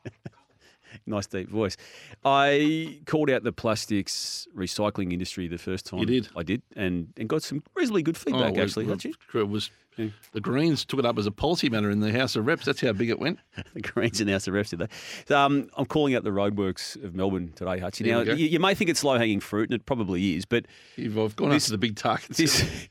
nice 1.05 1.27
deep 1.27 1.49
voice. 1.49 1.75
I 2.23 2.99
called 3.05 3.29
out 3.29 3.43
the 3.43 3.51
plastics 3.51 4.47
recycling 4.55 5.11
industry 5.11 5.47
the 5.47 5.57
first 5.57 5.85
time. 5.85 5.99
You 5.99 6.05
did? 6.05 6.29
I 6.35 6.43
did, 6.43 6.61
and, 6.75 7.09
and 7.17 7.27
got 7.27 7.43
some 7.43 7.61
reasonably 7.75 8.01
good 8.03 8.17
feedback, 8.17 8.53
well, 8.53 8.61
actually. 8.63 8.85
well, 8.85 8.95
Hutchy. 8.95 9.13
it 9.35 9.49
was, 9.49 9.69
the 9.97 10.39
Greens 10.41 10.85
took 10.85 10.99
it 10.99 11.05
up 11.05 11.19
as 11.19 11.25
a 11.27 11.31
policy 11.31 11.69
matter 11.69 11.91
in 11.91 11.99
the 11.99 12.11
House 12.13 12.35
of 12.37 12.47
Reps. 12.47 12.65
That's 12.65 12.79
how 12.81 12.93
big 12.93 13.09
it 13.09 13.19
went. 13.19 13.39
the 13.73 13.81
Greens 13.81 14.21
in 14.21 14.27
the 14.27 14.33
refs 14.33 14.69
today. 14.69 14.87
So, 15.27 15.37
um, 15.37 15.69
I'm 15.77 15.85
calling 15.85 16.15
out 16.15 16.23
the 16.23 16.29
roadworks 16.31 16.95
of 17.03 17.13
Melbourne 17.13 17.51
today, 17.55 17.77
Hutchy. 17.79 18.05
There 18.05 18.23
Now, 18.23 18.33
we 18.33 18.39
you, 18.39 18.47
you 18.47 18.59
may 18.59 18.73
think 18.73 18.89
it's 18.89 19.03
low 19.03 19.17
hanging 19.17 19.41
fruit, 19.41 19.69
and 19.69 19.75
it 19.79 19.85
probably 19.85 20.35
is, 20.37 20.45
but 20.45 20.65
You've 20.95 21.19
I've 21.19 21.35
gone 21.35 21.49
This- 21.49 21.65
after 21.65 21.73
the 21.73 21.77
big 21.77 21.97
targets. 21.97 22.37
this 22.37 22.63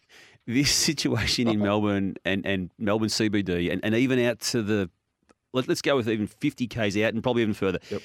this 0.46 0.72
situation 0.88 1.48
in 1.48 1.56
uh-huh. 1.56 1.64
Melbourne 1.64 2.14
and, 2.24 2.44
and 2.46 2.70
Melbourne 2.78 3.08
CBD, 3.08 3.72
and, 3.72 3.84
and 3.84 3.94
even 3.94 4.18
out 4.20 4.40
to 4.40 4.62
the 4.62 4.90
let, 5.52 5.68
let's 5.68 5.82
go 5.82 5.96
with 5.96 6.08
even 6.08 6.26
50 6.26 6.66
k's 6.66 6.96
out, 6.96 7.14
and 7.14 7.22
probably 7.22 7.42
even 7.42 7.54
further. 7.54 7.78
Yep. 7.90 8.02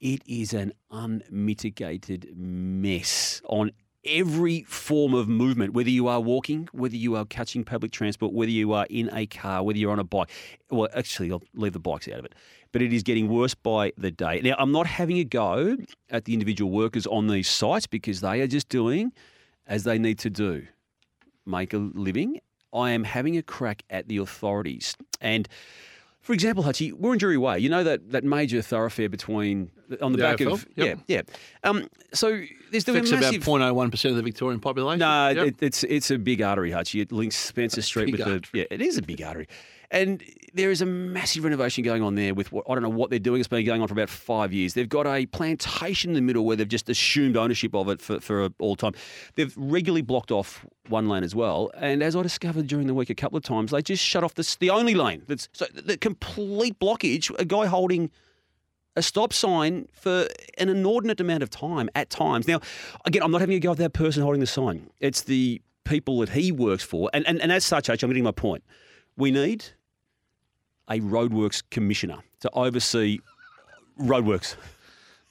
It 0.00 0.22
is 0.26 0.52
an 0.52 0.72
unmitigated 0.90 2.32
mess 2.36 3.42
on 3.48 3.72
every 4.04 4.62
form 4.62 5.12
of 5.12 5.28
movement, 5.28 5.74
whether 5.74 5.90
you 5.90 6.06
are 6.06 6.20
walking, 6.20 6.68
whether 6.72 6.96
you 6.96 7.16
are 7.16 7.24
catching 7.24 7.64
public 7.64 7.90
transport, 7.90 8.32
whether 8.32 8.50
you 8.50 8.72
are 8.72 8.86
in 8.88 9.10
a 9.12 9.26
car, 9.26 9.62
whether 9.62 9.78
you're 9.78 9.90
on 9.90 9.98
a 9.98 10.04
bike. 10.04 10.30
Well, 10.70 10.88
actually, 10.94 11.32
I'll 11.32 11.42
leave 11.54 11.72
the 11.72 11.80
bikes 11.80 12.08
out 12.08 12.20
of 12.20 12.24
it. 12.24 12.34
But 12.70 12.82
it 12.82 12.92
is 12.92 13.02
getting 13.02 13.28
worse 13.28 13.54
by 13.54 13.92
the 13.96 14.10
day. 14.10 14.40
Now, 14.42 14.54
I'm 14.58 14.72
not 14.72 14.86
having 14.86 15.18
a 15.18 15.24
go 15.24 15.76
at 16.10 16.26
the 16.26 16.32
individual 16.32 16.70
workers 16.70 17.06
on 17.06 17.26
these 17.26 17.48
sites 17.48 17.86
because 17.86 18.20
they 18.20 18.40
are 18.40 18.46
just 18.46 18.68
doing 18.68 19.12
as 19.66 19.84
they 19.84 19.98
need 19.98 20.18
to 20.20 20.30
do 20.30 20.66
make 21.48 21.72
a 21.72 21.78
living. 21.78 22.40
I 22.72 22.90
am 22.90 23.04
having 23.04 23.36
a 23.36 23.42
crack 23.42 23.82
at 23.90 24.08
the 24.08 24.18
authorities. 24.18 24.94
And 25.20 25.48
for 26.20 26.34
example, 26.34 26.62
Hutchy, 26.62 26.92
Wurundjeri 26.92 27.38
Way, 27.38 27.58
you 27.60 27.70
know 27.70 27.82
that, 27.84 28.10
that 28.10 28.22
major 28.24 28.60
thoroughfare 28.60 29.08
between 29.08 29.70
on 30.02 30.12
the, 30.12 30.18
The 30.18 30.22
back 30.22 30.36
AFL? 30.38 30.52
of 30.52 30.66
Yep. 30.76 30.98
yeah, 31.06 31.16
yeah. 31.16 31.22
Um, 31.70 31.88
so 32.12 32.42
there's 32.70 32.86
Affects 32.86 33.10
a 33.10 33.14
about 33.16 33.32
massive 33.32 33.42
0.01% 33.42 34.10
of 34.10 34.16
the 34.16 34.22
Victorian 34.22 34.60
population. 34.60 34.98
no, 34.98 35.30
Yep. 35.30 35.46
it, 35.46 35.54
it's 35.62 35.84
it's 35.84 36.10
a 36.10 36.18
big 36.18 36.42
artery, 36.42 36.70
Hutchy. 36.70 37.00
It 37.00 37.12
links 37.12 37.36
Spencer 37.36 37.80
Street 37.80 38.12
with 38.12 38.20
the 38.24 38.44
yeah, 38.52 38.64
it 38.70 38.82
is 38.82 38.98
a 38.98 39.02
big 39.02 39.22
artery, 39.22 39.48
and 39.90 40.22
there 40.52 40.70
is 40.70 40.82
a 40.82 40.86
massive 40.86 41.44
renovation 41.44 41.82
going 41.84 42.02
on 42.02 42.14
there. 42.14 42.34
With 42.34 42.52
what 42.52 42.64
I 42.68 42.74
don't 42.74 42.82
know 42.82 42.88
what 42.88 43.10
they're 43.10 43.18
doing. 43.18 43.40
It's 43.40 43.48
been 43.48 43.64
going 43.64 43.80
on 43.80 43.88
for 43.88 43.94
about 43.94 44.10
five 44.10 44.52
years. 44.52 44.74
They've 44.74 44.88
got 44.88 45.06
a 45.06 45.26
plantation 45.26 46.10
in 46.10 46.14
the 46.14 46.20
middle 46.20 46.44
where 46.44 46.56
they've 46.56 46.68
just 46.68 46.88
assumed 46.88 47.36
ownership 47.36 47.74
of 47.74 47.88
it 47.88 48.00
for 48.00 48.20
for 48.20 48.48
all 48.58 48.76
time. 48.76 48.92
They've 49.34 49.54
regularly 49.56 50.02
blocked 50.02 50.30
off 50.30 50.66
one 50.88 51.08
lane 51.08 51.24
as 51.24 51.34
well, 51.34 51.70
and 51.74 52.02
as 52.02 52.16
I 52.16 52.22
discovered 52.22 52.66
during 52.66 52.86
the 52.86 52.94
week 52.94 53.10
a 53.10 53.14
couple 53.14 53.36
of 53.36 53.44
times, 53.44 53.70
they 53.70 53.82
just 53.82 54.04
shut 54.04 54.24
off 54.24 54.34
the 54.34 54.56
the 54.60 54.70
only 54.70 54.94
lane. 54.94 55.22
That's 55.26 55.48
so 55.52 55.66
the 55.72 55.96
complete 55.96 56.78
blockage. 56.78 57.30
A 57.38 57.44
guy 57.44 57.66
holding 57.66 58.10
a 58.96 59.02
stop 59.02 59.32
sign 59.32 59.86
for 59.92 60.26
an 60.58 60.68
inordinate 60.68 61.20
amount 61.20 61.42
of 61.42 61.50
time 61.50 61.88
at 61.94 62.10
times. 62.10 62.48
Now, 62.48 62.60
again, 63.04 63.22
I'm 63.22 63.30
not 63.30 63.40
having 63.40 63.56
a 63.56 63.60
go 63.60 63.70
at 63.70 63.78
that 63.78 63.92
person 63.92 64.22
holding 64.22 64.40
the 64.40 64.46
sign. 64.46 64.90
It's 64.98 65.22
the 65.22 65.62
people 65.84 66.18
that 66.20 66.30
he 66.30 66.52
works 66.52 66.82
for. 66.82 67.08
And, 67.14 67.26
and, 67.26 67.40
and 67.40 67.52
as 67.52 67.64
such, 67.64 67.88
H, 67.88 68.02
I'm 68.02 68.10
getting 68.10 68.24
my 68.24 68.32
point. 68.32 68.64
We 69.16 69.30
need 69.30 69.64
a 70.90 71.00
roadworks 71.00 71.62
commissioner 71.70 72.18
to 72.40 72.50
oversee 72.50 73.18
roadworks. 74.00 74.56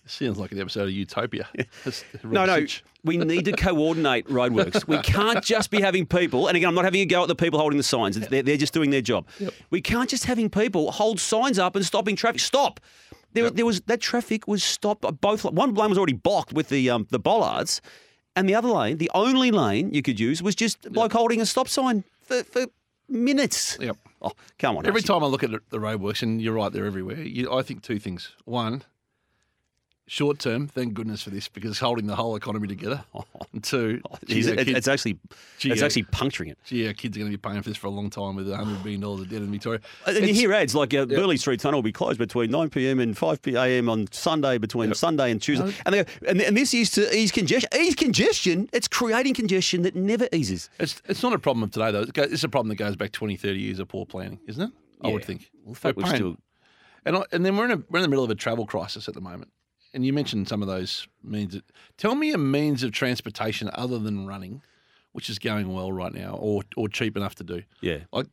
Sounds 0.05 0.37
like 0.37 0.53
an 0.53 0.61
episode 0.61 0.83
of 0.83 0.91
Utopia. 0.91 1.47
No, 2.23 2.45
no, 2.45 2.65
we 3.03 3.17
need 3.17 3.45
to 3.45 3.51
coordinate 3.51 4.27
roadworks. 4.29 4.87
We 4.87 4.97
can't 4.99 5.43
just 5.43 5.69
be 5.69 5.81
having 5.81 6.05
people, 6.05 6.47
and 6.47 6.55
again, 6.55 6.69
I'm 6.69 6.75
not 6.75 6.85
having 6.85 7.01
a 7.01 7.05
go 7.05 7.21
at 7.23 7.27
the 7.27 7.35
people 7.35 7.59
holding 7.59 7.77
the 7.77 7.83
signs. 7.83 8.17
They're, 8.19 8.43
they're 8.43 8.57
just 8.57 8.73
doing 8.73 8.89
their 8.89 9.01
job. 9.01 9.27
We 9.69 9.81
can't 9.81 10.09
just 10.09 10.25
having 10.25 10.49
people 10.49 10.91
hold 10.91 11.19
signs 11.19 11.59
up 11.59 11.75
and 11.75 11.85
stopping 11.85 12.15
traffic. 12.15 12.39
Stop. 12.39 12.79
There, 13.33 13.49
there 13.49 13.65
was 13.65 13.81
that 13.81 13.99
traffic 13.99 14.47
was 14.47 14.63
stopped. 14.63 15.05
Both 15.21 15.43
one 15.43 15.73
lane 15.73 15.89
was 15.89 15.97
already 15.97 16.13
blocked 16.13 16.53
with 16.53 16.69
the 16.69 16.89
um, 16.89 17.07
the 17.11 17.19
bollards, 17.19 17.81
and 18.35 18.47
the 18.47 18.55
other 18.55 18.69
lane, 18.69 18.97
the 18.97 19.11
only 19.13 19.51
lane 19.51 19.93
you 19.93 20.01
could 20.01 20.19
use, 20.19 20.41
was 20.41 20.55
just 20.55 20.85
a 20.85 20.89
bloke 20.89 21.13
holding 21.13 21.41
a 21.41 21.45
stop 21.45 21.67
sign 21.67 22.03
for, 22.21 22.43
for 22.43 22.65
minutes. 23.09 23.77
Yep. 23.79 23.97
Oh, 24.21 24.31
come 24.57 24.77
on. 24.77 24.85
Every 24.85 25.01
time 25.01 25.23
I 25.23 25.27
look 25.27 25.43
at 25.43 25.51
the 25.51 25.77
roadworks, 25.77 26.21
and 26.23 26.41
you're 26.41 26.53
right, 26.53 26.71
they're 26.71 26.85
everywhere. 26.85 27.21
You, 27.21 27.53
I 27.53 27.61
think 27.61 27.83
two 27.83 27.99
things. 27.99 28.31
One, 28.45 28.83
short 30.07 30.39
term, 30.39 30.67
thank 30.67 30.93
goodness 30.93 31.21
for 31.23 31.29
this 31.29 31.47
because 31.47 31.79
holding 31.79 32.07
the 32.07 32.15
whole 32.15 32.35
economy 32.35 32.67
together. 32.67 33.03
And 33.53 33.63
two, 33.63 34.01
gee, 34.25 34.39
It's, 34.39 34.47
it- 34.47 34.57
kids, 34.57 34.69
it's 34.77 34.87
actually 34.87 35.19
Gee, 35.57 35.71
it's 35.71 35.81
actually 35.81 36.03
puncturing 36.03 36.49
it. 36.49 36.57
gee, 36.65 36.85
our 36.87 36.93
kids 36.93 37.15
are 37.17 37.21
going 37.21 37.31
to 37.31 37.37
be 37.37 37.41
paying 37.41 37.61
for 37.61 37.69
this 37.69 37.77
for 37.77 37.87
a 37.87 37.91
long 37.91 38.09
time 38.09 38.35
with 38.35 38.47
$100 38.47 38.83
billion 38.83 39.03
of 39.03 39.29
debt 39.29 39.41
in 39.41 39.51
Victoria. 39.51 39.79
And 40.05 40.27
you 40.27 40.33
hear 40.33 40.53
ads 40.53 40.75
like 40.75 40.93
uh, 40.93 41.05
Burnley 41.05 41.37
Street 41.37 41.59
Tunnel 41.59 41.77
will 41.79 41.83
be 41.83 41.91
closed 41.91 42.19
between 42.19 42.51
9 42.51 42.69
p.m. 42.69 42.99
and 42.99 43.17
5 43.17 43.41
p.m. 43.41 43.89
on 43.89 44.07
Sunday, 44.11 44.57
between 44.57 44.93
Sunday 44.93 45.31
and 45.31 45.41
Tuesday. 45.41 45.73
And 45.85 45.93
they 45.93 46.03
go, 46.03 46.09
and, 46.27 46.41
and 46.41 46.57
this 46.57 46.73
is 46.73 46.91
to 46.91 47.15
ease 47.15 47.31
congestion. 47.31 47.69
Ease 47.79 47.95
congestion. 47.95 48.69
It's 48.73 48.87
creating 48.87 49.33
congestion 49.33 49.83
that 49.83 49.95
never 49.95 50.27
eases. 50.33 50.69
It's, 50.79 51.01
it's 51.05 51.23
not 51.23 51.33
a 51.33 51.39
problem 51.39 51.63
of 51.63 51.71
today, 51.71 51.91
though. 51.91 52.05
It's 52.23 52.43
a 52.43 52.49
problem 52.49 52.69
that 52.69 52.75
goes 52.75 52.95
back 52.95 53.11
20, 53.11 53.37
30 53.37 53.59
years 53.59 53.79
of 53.79 53.87
poor 53.87 54.05
planning, 54.05 54.39
isn't 54.47 54.61
it? 54.61 54.71
I 55.03 55.09
would 55.09 55.23
think. 55.23 55.49
Well, 55.63 55.73
the 55.73 55.79
fact 55.79 55.97
We're 55.97 56.05
still 56.15 56.37
And, 57.05 57.17
I, 57.17 57.23
and 57.31 57.45
then 57.45 57.55
we're 57.57 57.65
in, 57.65 57.71
a, 57.71 57.83
we're 57.89 57.99
in 57.99 58.03
the 58.03 58.09
middle 58.09 58.23
of 58.25 58.29
a 58.31 58.35
travel 58.35 58.65
crisis 58.65 59.07
at 59.07 59.13
the 59.13 59.21
moment. 59.21 59.51
And 59.93 60.05
you 60.05 60.13
mentioned 60.13 60.47
some 60.47 60.61
of 60.61 60.67
those 60.67 61.07
means. 61.23 61.55
Of, 61.55 61.63
tell 61.97 62.15
me 62.15 62.31
a 62.31 62.37
means 62.37 62.83
of 62.83 62.91
transportation 62.91 63.69
other 63.73 63.99
than 63.99 64.27
running, 64.27 64.61
which 65.13 65.29
is 65.29 65.39
going 65.39 65.73
well 65.73 65.91
right 65.91 66.13
now, 66.13 66.37
or 66.39 66.63
or 66.75 66.87
cheap 66.89 67.17
enough 67.17 67.35
to 67.35 67.43
do. 67.43 67.63
yeah. 67.81 67.99
Like 68.11 68.27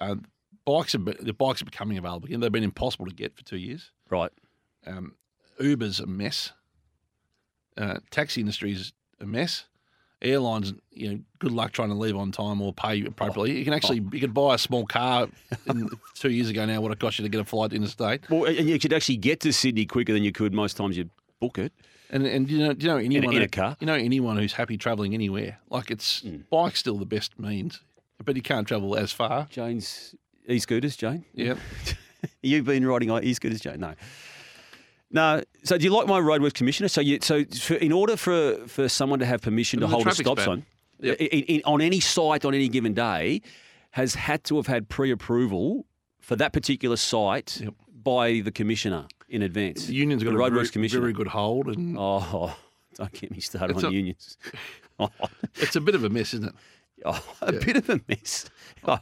uh, 0.00 0.16
bikes 0.64 0.94
are 0.94 0.98
the 0.98 1.32
bikes 1.32 1.62
are 1.62 1.66
becoming 1.66 1.98
available 1.98 2.26
again. 2.26 2.40
They've 2.40 2.52
been 2.52 2.64
impossible 2.64 3.06
to 3.06 3.14
get 3.14 3.36
for 3.36 3.44
two 3.44 3.56
years. 3.56 3.90
Right. 4.10 4.30
Um, 4.86 5.14
Uber's 5.58 6.00
a 6.00 6.06
mess. 6.06 6.52
Uh, 7.76 7.98
taxi 8.10 8.40
industry's 8.40 8.92
a 9.20 9.26
mess. 9.26 9.64
Airlines, 10.24 10.72
you 10.90 11.12
know, 11.12 11.20
good 11.38 11.52
luck 11.52 11.72
trying 11.72 11.90
to 11.90 11.94
leave 11.94 12.16
on 12.16 12.32
time 12.32 12.60
or 12.60 12.72
pay 12.72 13.04
appropriately. 13.04 13.58
You 13.58 13.64
can 13.64 13.74
actually 13.74 14.00
oh. 14.00 14.10
you 14.12 14.20
could 14.20 14.34
buy 14.34 14.54
a 14.54 14.58
small 14.58 14.86
car 14.86 15.28
in, 15.66 15.90
two 16.14 16.30
years 16.30 16.48
ago 16.48 16.64
now. 16.64 16.80
What 16.80 16.90
it 16.92 16.98
cost 16.98 17.18
you 17.18 17.24
to 17.24 17.28
get 17.28 17.40
a 17.40 17.44
flight 17.44 17.72
interstate? 17.72 18.28
Well, 18.30 18.44
and 18.44 18.68
you 18.68 18.78
could 18.78 18.92
actually 18.92 19.18
get 19.18 19.40
to 19.40 19.52
Sydney 19.52 19.86
quicker 19.86 20.12
than 20.12 20.24
you 20.24 20.32
could 20.32 20.52
most 20.52 20.76
times 20.76 20.96
you 20.96 21.10
book 21.40 21.58
it. 21.58 21.72
And 22.10 22.26
and 22.26 22.50
you 22.50 22.58
know, 22.58 22.74
you 22.78 22.88
know 22.88 22.96
anyone 22.96 23.34
in 23.34 23.42
a 23.42 23.44
who- 23.44 23.48
car? 23.48 23.76
You 23.80 23.86
know 23.86 23.94
anyone 23.94 24.36
who's 24.36 24.54
happy 24.54 24.76
travelling 24.76 25.14
anywhere? 25.14 25.58
Like 25.70 25.90
it's 25.90 26.20
hmm. 26.20 26.38
bike's 26.50 26.80
still 26.80 26.96
the 26.96 27.06
best 27.06 27.38
means, 27.38 27.80
but 28.24 28.34
you 28.36 28.42
can't 28.42 28.66
travel 28.66 28.96
as 28.96 29.12
far. 29.12 29.46
Jane's 29.50 30.14
e-scooters, 30.48 30.96
Jane? 30.96 31.24
Yeah. 31.34 31.54
You've 32.42 32.66
been 32.66 32.86
riding 32.86 33.10
e-scooters, 33.10 33.60
Jane? 33.60 33.80
No. 33.80 33.94
No. 35.14 35.42
So 35.62 35.78
do 35.78 35.84
you 35.84 35.90
like 35.96 36.06
my 36.06 36.20
roadworks 36.20 36.52
commissioner? 36.54 36.88
So 36.88 37.00
you 37.00 37.18
so 37.22 37.44
for, 37.46 37.74
in 37.74 37.92
order 37.92 38.16
for 38.16 38.56
for 38.66 38.88
someone 38.88 39.20
to 39.20 39.26
have 39.26 39.40
permission 39.40 39.80
to 39.80 39.86
hold 39.86 40.06
a 40.06 40.14
stop 40.14 40.36
bad. 40.36 40.44
sign 40.44 40.66
Yep. 41.00 41.16
in, 41.20 41.42
in, 41.54 41.62
on 41.64 41.80
any 41.80 42.00
site 42.00 42.44
on 42.44 42.52
any 42.54 42.68
given 42.68 42.92
day, 42.94 43.40
has 43.92 44.14
had 44.14 44.44
to 44.44 44.56
have 44.56 44.66
had 44.66 44.88
pre-approval 44.88 45.86
for 46.20 46.36
that 46.36 46.52
particular 46.52 46.96
site 46.96 47.60
Yep. 47.60 47.74
by 48.02 48.40
the 48.40 48.50
commissioner 48.52 49.06
in 49.28 49.42
advance. 49.42 49.86
The 49.86 49.94
union's 49.94 50.22
got 50.22 50.30
the 50.32 50.36
a 50.38 50.40
roadworks 50.40 50.54
very, 50.54 50.68
commissioner. 50.68 51.00
very 51.02 51.12
good 51.12 51.26
hold, 51.28 51.66
and 51.68 51.96
Oh, 51.98 52.56
don't 52.94 53.12
get 53.12 53.30
me 53.30 53.40
started 53.40 53.76
It's 53.76 53.84
on 53.84 53.92
a- 53.92 53.94
unions. 53.94 54.36
It's 55.56 55.76
a 55.76 55.80
bit 55.80 55.94
of 55.94 56.04
a 56.04 56.10
mess, 56.10 56.34
isn't 56.34 56.48
it? 56.48 56.54
oh, 57.04 57.24
a 57.42 57.52
bit 57.52 57.76
of 57.76 57.88
a 57.90 58.00
mess. 58.08 58.48
Oh, 58.86 58.98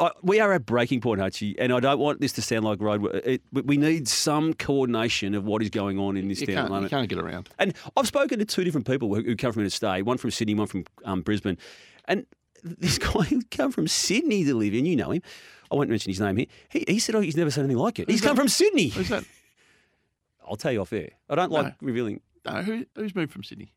I, 0.00 0.10
we 0.22 0.40
are 0.40 0.52
at 0.52 0.66
breaking 0.66 1.00
point, 1.00 1.20
Hutchy, 1.20 1.58
and 1.58 1.72
I 1.72 1.78
don't 1.80 1.98
want 1.98 2.20
this 2.20 2.32
to 2.32 2.42
sound 2.42 2.64
like 2.64 2.80
road. 2.80 3.04
It, 3.24 3.42
we 3.52 3.76
need 3.76 4.08
some 4.08 4.54
coordination 4.54 5.34
of 5.34 5.44
what 5.44 5.62
is 5.62 5.70
going 5.70 5.98
on 5.98 6.16
in 6.16 6.28
this 6.28 6.40
You 6.40 6.48
town 6.48 6.56
at 6.56 6.62
the 6.64 6.70
can't, 6.70 6.82
you 6.82 6.88
can't 6.88 7.08
get 7.08 7.18
around. 7.18 7.50
And 7.58 7.74
I've 7.96 8.06
spoken 8.06 8.38
to 8.38 8.44
two 8.44 8.64
different 8.64 8.86
people 8.86 9.14
who, 9.14 9.22
who 9.22 9.36
come 9.36 9.52
from 9.52 9.62
interstate, 9.62 10.04
one 10.04 10.18
from 10.18 10.30
Sydney, 10.30 10.54
one 10.54 10.66
from 10.66 10.84
um, 11.04 11.20
Brisbane. 11.20 11.58
And 12.06 12.26
this 12.62 12.98
guy 12.98 13.22
who 13.22 13.42
come 13.50 13.72
from 13.72 13.86
Sydney 13.86 14.44
to 14.44 14.54
live 14.54 14.74
in, 14.74 14.86
you 14.86 14.96
know 14.96 15.10
him. 15.10 15.22
I 15.70 15.76
won't 15.76 15.90
mention 15.90 16.10
his 16.10 16.20
name 16.20 16.36
here. 16.36 16.46
He, 16.70 16.84
he 16.88 16.98
said, 16.98 17.14
oh, 17.14 17.20
he's 17.20 17.36
never 17.36 17.50
seen 17.50 17.64
anything 17.64 17.78
like 17.78 17.98
it. 17.98 18.08
He's 18.08 18.20
Who's 18.20 18.26
come 18.26 18.36
from 18.36 18.48
Sydney. 18.48 18.88
Who's 18.88 19.08
that? 19.08 19.24
I'll 20.48 20.56
tell 20.56 20.72
you 20.72 20.80
off 20.80 20.92
air. 20.92 21.10
I 21.28 21.34
don't 21.34 21.50
like 21.50 21.74
revealing. 21.80 22.20
No, 22.44 22.62
who, 22.62 22.84
who's 22.94 23.14
moved 23.14 23.32
from 23.32 23.42
Sydney? 23.44 23.72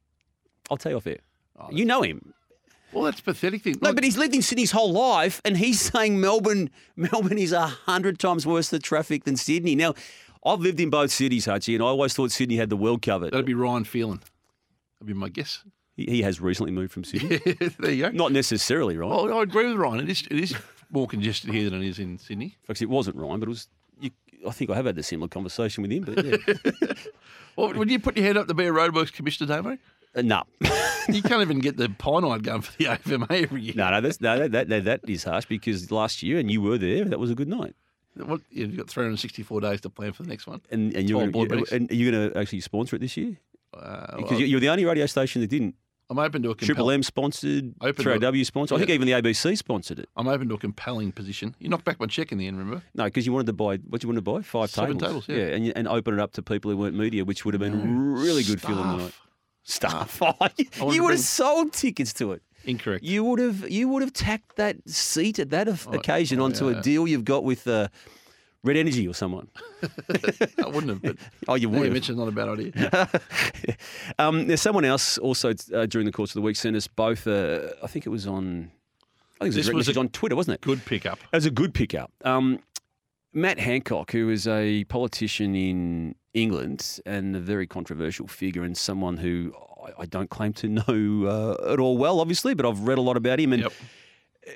I'll 0.70 0.78
tell 0.78 0.91
you 0.91 0.98
off 0.98 1.08
air. 1.08 1.20
Oh, 1.58 1.70
you 1.72 1.86
know 1.86 2.02
him. 2.02 2.34
Well, 2.93 3.04
that's 3.04 3.21
pathetic 3.21 3.63
thing. 3.63 3.76
No, 3.82 3.93
but 3.93 4.04
he's 4.04 4.17
lived 4.17 4.34
in 4.34 4.41
Sydney 4.41 4.63
his 4.63 4.71
whole 4.71 4.91
life, 4.91 5.41
and 5.43 5.58
he's 5.58 5.80
saying 5.82 6.19
Melbourne, 6.19 6.69
Melbourne 6.95 7.38
is 7.38 7.52
a 7.52 7.67
hundred 7.67 8.17
times 8.19 8.47
worse 8.47 8.69
the 8.69 8.80
traffic 8.80 9.26
than 9.26 9.36
Sydney. 9.36 9.76
Now, 9.76 9.93
I've 10.45 10.62
lived 10.62 10.80
in 10.80 10.89
both 10.89 11.12
cities, 11.12 11.45
Hutchy, 11.45 11.76
and 11.76 11.84
I 11.84 11.88
always 11.88 12.13
thought 12.13 12.32
Sydney 12.32 12.56
had 12.56 12.69
the 12.69 12.78
world 12.78 13.02
covered. 13.02 13.32
that'd 13.32 13.45
be 13.45 13.54
Ryan 13.54 13.84
Phelan. 13.84 14.21
That'd 15.00 15.08
be 15.08 15.13
my 15.13 15.30
guess. 15.30 15.63
He, 15.95 16.06
he 16.06 16.21
has 16.21 16.39
recently 16.39 16.71
moved 16.71 16.93
from 16.93 17.04
Sydney. 17.04 17.38
there 17.80 17.91
you 17.91 18.04
go. 18.04 18.12
Not 18.12 18.32
necessarily, 18.32 18.97
right? 18.97 19.10
Well, 19.10 19.38
I 19.38 19.43
agree 19.43 19.67
with 19.67 19.76
Ryan. 19.78 20.02
It 20.02 20.10
is, 20.10 20.21
it 20.32 20.39
is 20.39 20.56
more 20.89 21.08
congested 21.08 21.52
here 21.52 21.69
than 21.69 21.84
it 21.84 21.88
is 21.89 22.00
in 22.00 22.17
Sydney. 22.17 22.45
In 22.62 22.67
fact, 22.67 22.82
it 22.82 22.89
wasn't 22.89 23.17
Ryan, 23.17 23.39
but 23.41 23.47
it 23.47 23.50
was. 23.50 23.67
You, 24.00 24.12
I 24.47 24.52
think 24.52 24.69
I 24.69 24.76
have 24.76 24.86
had 24.86 24.97
a 24.97 25.04
similar 25.04 25.28
conversation 25.28 25.82
with 25.82 25.91
him, 25.91 26.04
but 26.04 26.23
yeah. 26.23 26.93
Well, 27.58 27.73
would 27.73 27.89
you 27.89 28.00
put 28.00 28.15
your 28.15 28.23
hand 28.23 28.38
up 28.38 28.47
to 28.47 28.54
be 28.54 28.65
a 28.67 28.71
roadworks 28.71 29.12
commissioner, 29.12 29.47
Damo? 29.47 29.80
Uh, 30.17 30.21
no, 30.23 30.43
You 31.10 31.21
can't 31.21 31.41
even 31.41 31.60
get 31.60 31.77
the 31.77 31.88
pine 31.89 32.25
eyed 32.25 32.43
going 32.43 32.62
for 32.62 32.75
the 32.77 32.86
AFMA 32.95 33.43
every 33.43 33.62
year. 33.62 33.73
no, 33.77 33.89
no, 33.91 34.01
that's, 34.01 34.19
no, 34.19 34.47
that, 34.47 34.67
that, 34.69 34.84
that 34.86 35.01
is 35.08 35.23
harsh 35.23 35.45
because 35.45 35.89
last 35.91 36.21
year, 36.23 36.38
and 36.39 36.51
you 36.51 36.62
were 36.62 36.77
there, 36.77 37.06
that 37.06 37.19
was 37.19 37.32
a 37.32 37.36
good 37.36 37.47
night. 37.47 37.75
What, 38.15 38.41
you've 38.49 38.75
got 38.75 38.89
364 38.89 39.62
days 39.62 39.82
to 39.82 39.89
plan 39.89 40.12
for 40.12 40.23
the 40.23 40.30
next 40.30 40.47
one. 40.47 40.60
And, 40.71 40.93
and 40.95 41.08
you're 41.10 41.27
gonna, 41.27 41.58
you, 41.58 41.65
and 41.71 41.89
you're 41.91 42.12
going 42.12 42.32
to 42.32 42.38
actually 42.38 42.62
sponsor 42.62 42.95
it 42.95 42.99
this 42.99 43.15
year 43.15 43.38
Uh, 43.73 44.17
because 44.17 44.39
you 44.39 44.47
you're 44.47 44.60
the 44.60 44.69
only 44.69 44.86
radio 44.86 45.06
station 45.06 45.39
that 45.41 45.47
didn't. 45.49 45.75
I'm 46.10 46.17
open 46.19 46.41
to 46.43 46.51
a 46.51 46.56
Triple 46.56 46.89
M 46.89 47.03
sponsored, 47.03 47.73
Open 47.82 48.01
Trio 48.03 48.17
W 48.17 48.43
sponsored. 48.45 48.75
I 48.77 48.80
think 48.80 48.89
Yeah. 48.89 48.95
even 48.95 49.08
the 49.08 49.13
ABC 49.13 49.58
sponsored 49.58 49.99
it. 49.99 50.10
I'm 50.15 50.27
open 50.30 50.47
to 50.49 50.56
a 50.56 50.58
compelling 50.58 51.12
position. 51.12 51.53
You 51.60 51.67
knocked 51.69 51.84
back 51.84 51.99
my 51.99 52.06
check 52.06 52.32
in 52.32 52.38
the 52.38 52.47
end, 52.47 52.58
remember? 52.58 52.82
No, 52.95 53.03
because 53.03 53.25
you 53.25 53.34
wanted 53.34 53.47
to 53.47 53.53
buy 53.53 53.75
what 53.89 54.01
you 54.03 54.08
wanted 54.10 54.23
to 54.23 54.32
buy 54.32 54.41
five 54.41 54.69
Seven 54.69 54.97
tables, 54.97 55.25
tables, 55.27 55.38
yeah. 55.49 55.53
and 55.56 55.73
and 55.75 55.88
open 55.88 56.13
it 56.13 56.19
up 56.21 56.32
to 56.34 56.41
people 56.41 56.71
who 56.71 56.77
weren't 56.77 56.95
media, 56.95 57.25
which 57.25 57.43
would 57.45 57.53
have 57.53 57.62
been 57.62 58.13
really 58.13 58.43
good 58.43 58.62
feeling 58.62 58.84
tonight. 58.84 59.13
Staff. 59.67 60.15
Stuff. 60.15 60.53
you 60.58 60.65
you 60.93 61.03
would 61.03 61.12
have 61.12 61.19
sold 61.19 61.73
tickets 61.73 62.13
to 62.13 62.32
it. 62.32 62.41
Incorrect. 62.63 63.03
You 63.03 63.23
would 63.25 63.39
have 63.39 63.69
you 63.69 63.89
would 63.89 64.01
have 64.01 64.13
tacked 64.13 64.56
that 64.56 64.77
seat 64.89 65.39
at 65.39 65.49
that 65.49 65.67
of- 65.67 65.88
occasion 65.91 66.39
oh, 66.39 66.45
onto 66.45 66.69
yeah. 66.69 66.77
a 66.77 66.82
deal 66.82 67.08
you've 67.08 67.25
got 67.25 67.43
with 67.43 67.67
uh, 67.67 67.89
Red 68.63 68.77
Energy 68.77 69.06
or 69.08 69.13
someone. 69.13 69.49
I 69.84 70.67
wouldn't 70.67 70.89
have, 70.89 71.01
but 71.01 71.17
Oh, 71.49 71.56
you 71.56 71.69
would 71.69 71.86
you 71.86 71.91
mentioned 71.91 72.17
not 72.17 72.30
a 72.30 72.32
bad 72.32 72.47
idea. 72.47 73.10
um, 74.17 74.47
there's 74.47 74.62
someone 74.62 74.86
else 74.86 75.17
also 75.17 75.53
uh, 75.73 75.86
during 75.86 76.06
the 76.06 76.13
course 76.13 76.32
of 76.32 76.36
the 76.36 76.41
week 76.41 76.56
sent 76.56 76.75
us 76.75 76.88
both. 76.88 77.27
Uh, 77.27 77.69
I 77.84 77.88
think 77.88 78.06
it 78.06 78.10
was 78.10 78.25
on. 78.25 78.71
I 79.39 79.45
think 79.45 79.53
it 79.53 79.58
was, 79.58 79.67
This 79.67 79.88
was 79.88 79.97
on 79.97 80.10
Twitter, 80.10 80.36
wasn't 80.36 80.56
it? 80.56 80.62
Good 80.62 80.84
pickup. 80.86 81.19
It 81.32 81.36
was 81.36 81.45
a 81.45 81.51
good 81.51 81.73
pickup. 81.73 82.12
Um, 82.23 82.60
Matt 83.34 83.60
Hancock, 83.60 84.12
who 84.12 84.30
is 84.30 84.47
a 84.47 84.86
politician 84.86 85.56
in 85.56 86.15
England 86.38 87.00
and 87.06 87.36
a 87.36 87.39
very 87.39 87.67
controversial 87.67 88.28
figure, 88.28 88.63
and 88.63 88.78
someone 88.78 89.17
who 89.17 89.54
I, 89.86 90.04
I 90.04 90.06
don't 90.06 90.30
claim 90.30 90.54
to 90.54 90.67
know 90.80 91.28
uh, 91.65 91.73
at 91.73 91.80
all 91.80 91.97
well, 91.97 92.19
obviously, 92.19 92.54
but 92.54 92.65
I've 92.65 92.82
read 92.82 92.97
a 92.97 93.02
lot 93.02 93.17
about 93.17 93.39
him, 93.39 93.54
and 93.54 93.63
Yep. 93.63 93.73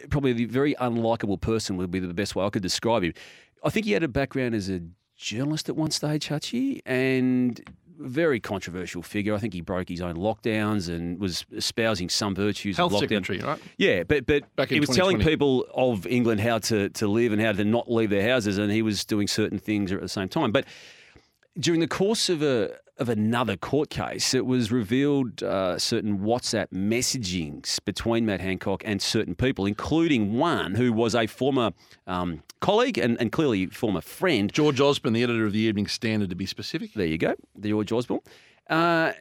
probably 0.09 0.33
the 0.33 0.45
very 0.45 0.73
unlikable 0.75 1.39
person 1.39 1.77
would 1.77 1.91
be 1.91 1.99
the 1.99 2.13
best 2.13 2.35
way 2.35 2.45
I 2.45 2.49
could 2.49 2.61
describe 2.63 3.03
him. 3.03 3.13
I 3.63 3.69
think 3.69 3.85
he 3.85 3.91
had 3.91 4.03
a 4.03 4.07
background 4.07 4.55
as 4.55 4.69
a 4.69 4.81
journalist 5.17 5.69
at 5.69 5.75
one 5.75 5.91
stage, 5.91 6.27
Hutchy, 6.29 6.81
and 6.85 7.61
very 7.99 8.39
controversial 8.39 9.03
figure. 9.03 9.35
I 9.35 9.37
think 9.37 9.53
he 9.53 9.61
broke 9.61 9.89
his 9.89 10.01
own 10.01 10.15
lockdowns 10.15 10.89
and 10.89 11.19
was 11.19 11.45
espousing 11.51 12.09
some 12.09 12.33
virtues 12.33 12.77
Health 12.77 12.93
of 12.93 12.99
lockdown. 13.01 13.25
secretary, 13.25 13.39
right? 13.39 13.59
Yeah, 13.77 14.03
but 14.03 14.25
but 14.25 14.55
Back 14.55 14.69
he 14.69 14.79
was 14.79 14.89
telling 14.89 15.19
people 15.19 15.67
of 15.73 16.07
England 16.07 16.39
how 16.41 16.57
to, 16.59 16.89
to 16.89 17.07
live 17.07 17.31
and 17.33 17.39
how 17.41 17.51
to 17.51 17.63
not 17.63 17.91
leave 17.91 18.09
their 18.09 18.27
houses, 18.27 18.57
and 18.57 18.71
he 18.71 18.81
was 18.81 19.05
doing 19.05 19.27
certain 19.27 19.59
things 19.59 19.91
at 19.91 20.01
the 20.01 20.09
same 20.09 20.29
time. 20.29 20.51
But 20.51 20.65
during 21.59 21.79
the 21.79 21.87
course 21.87 22.29
of 22.29 22.41
a 22.41 22.77
of 22.97 23.09
another 23.09 23.57
court 23.57 23.89
case, 23.89 24.35
it 24.35 24.45
was 24.45 24.71
revealed 24.71 25.41
uh, 25.41 25.77
certain 25.79 26.19
WhatsApp 26.19 26.67
messagings 26.67 27.83
between 27.83 28.27
Matt 28.27 28.41
Hancock 28.41 28.83
and 28.85 29.01
certain 29.01 29.33
people, 29.33 29.65
including 29.65 30.37
one 30.37 30.75
who 30.75 30.93
was 30.93 31.15
a 31.15 31.25
former 31.25 31.71
um, 32.05 32.43
colleague 32.59 32.99
and, 32.99 33.19
and 33.19 33.31
clearly 33.31 33.65
former 33.65 34.01
friend. 34.01 34.53
George 34.53 34.79
Osborne, 34.79 35.13
the 35.13 35.23
editor 35.23 35.45
of 35.47 35.53
the 35.53 35.59
Evening 35.59 35.87
Standard, 35.87 36.29
to 36.29 36.35
be 36.35 36.45
specific. 36.45 36.93
There 36.93 37.07
you 37.07 37.17
go, 37.17 37.33
the 37.55 37.69
George 37.69 37.91
Osborne. 37.91 38.21
Uh, 38.69 39.13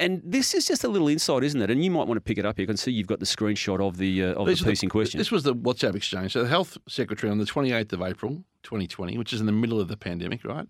and 0.00 0.20
this 0.24 0.54
is 0.54 0.66
just 0.66 0.82
a 0.84 0.88
little 0.88 1.08
insight, 1.08 1.44
isn't 1.44 1.60
it? 1.60 1.70
And 1.70 1.84
you 1.84 1.90
might 1.90 2.06
want 2.06 2.16
to 2.16 2.20
pick 2.20 2.38
it 2.38 2.46
up 2.46 2.56
here. 2.56 2.64
I 2.64 2.66
can 2.66 2.76
see 2.76 2.90
you've 2.90 3.06
got 3.06 3.20
the 3.20 3.26
screenshot 3.26 3.80
of 3.80 3.98
the 3.98 4.24
uh, 4.24 4.34
of 4.34 4.46
These 4.46 4.60
the 4.60 4.70
piece 4.70 4.82
in 4.82 4.88
question. 4.88 5.18
This 5.18 5.30
was 5.30 5.42
the 5.42 5.54
WhatsApp 5.54 5.94
exchange. 5.94 6.32
So 6.32 6.42
the 6.42 6.48
health 6.48 6.78
secretary 6.88 7.30
on 7.30 7.38
the 7.38 7.44
28th 7.44 7.92
of 7.92 8.02
April 8.02 8.44
2020, 8.62 9.18
which 9.18 9.32
is 9.32 9.40
in 9.40 9.46
the 9.46 9.52
middle 9.52 9.80
of 9.80 9.88
the 9.88 9.96
pandemic, 9.96 10.44
right? 10.44 10.66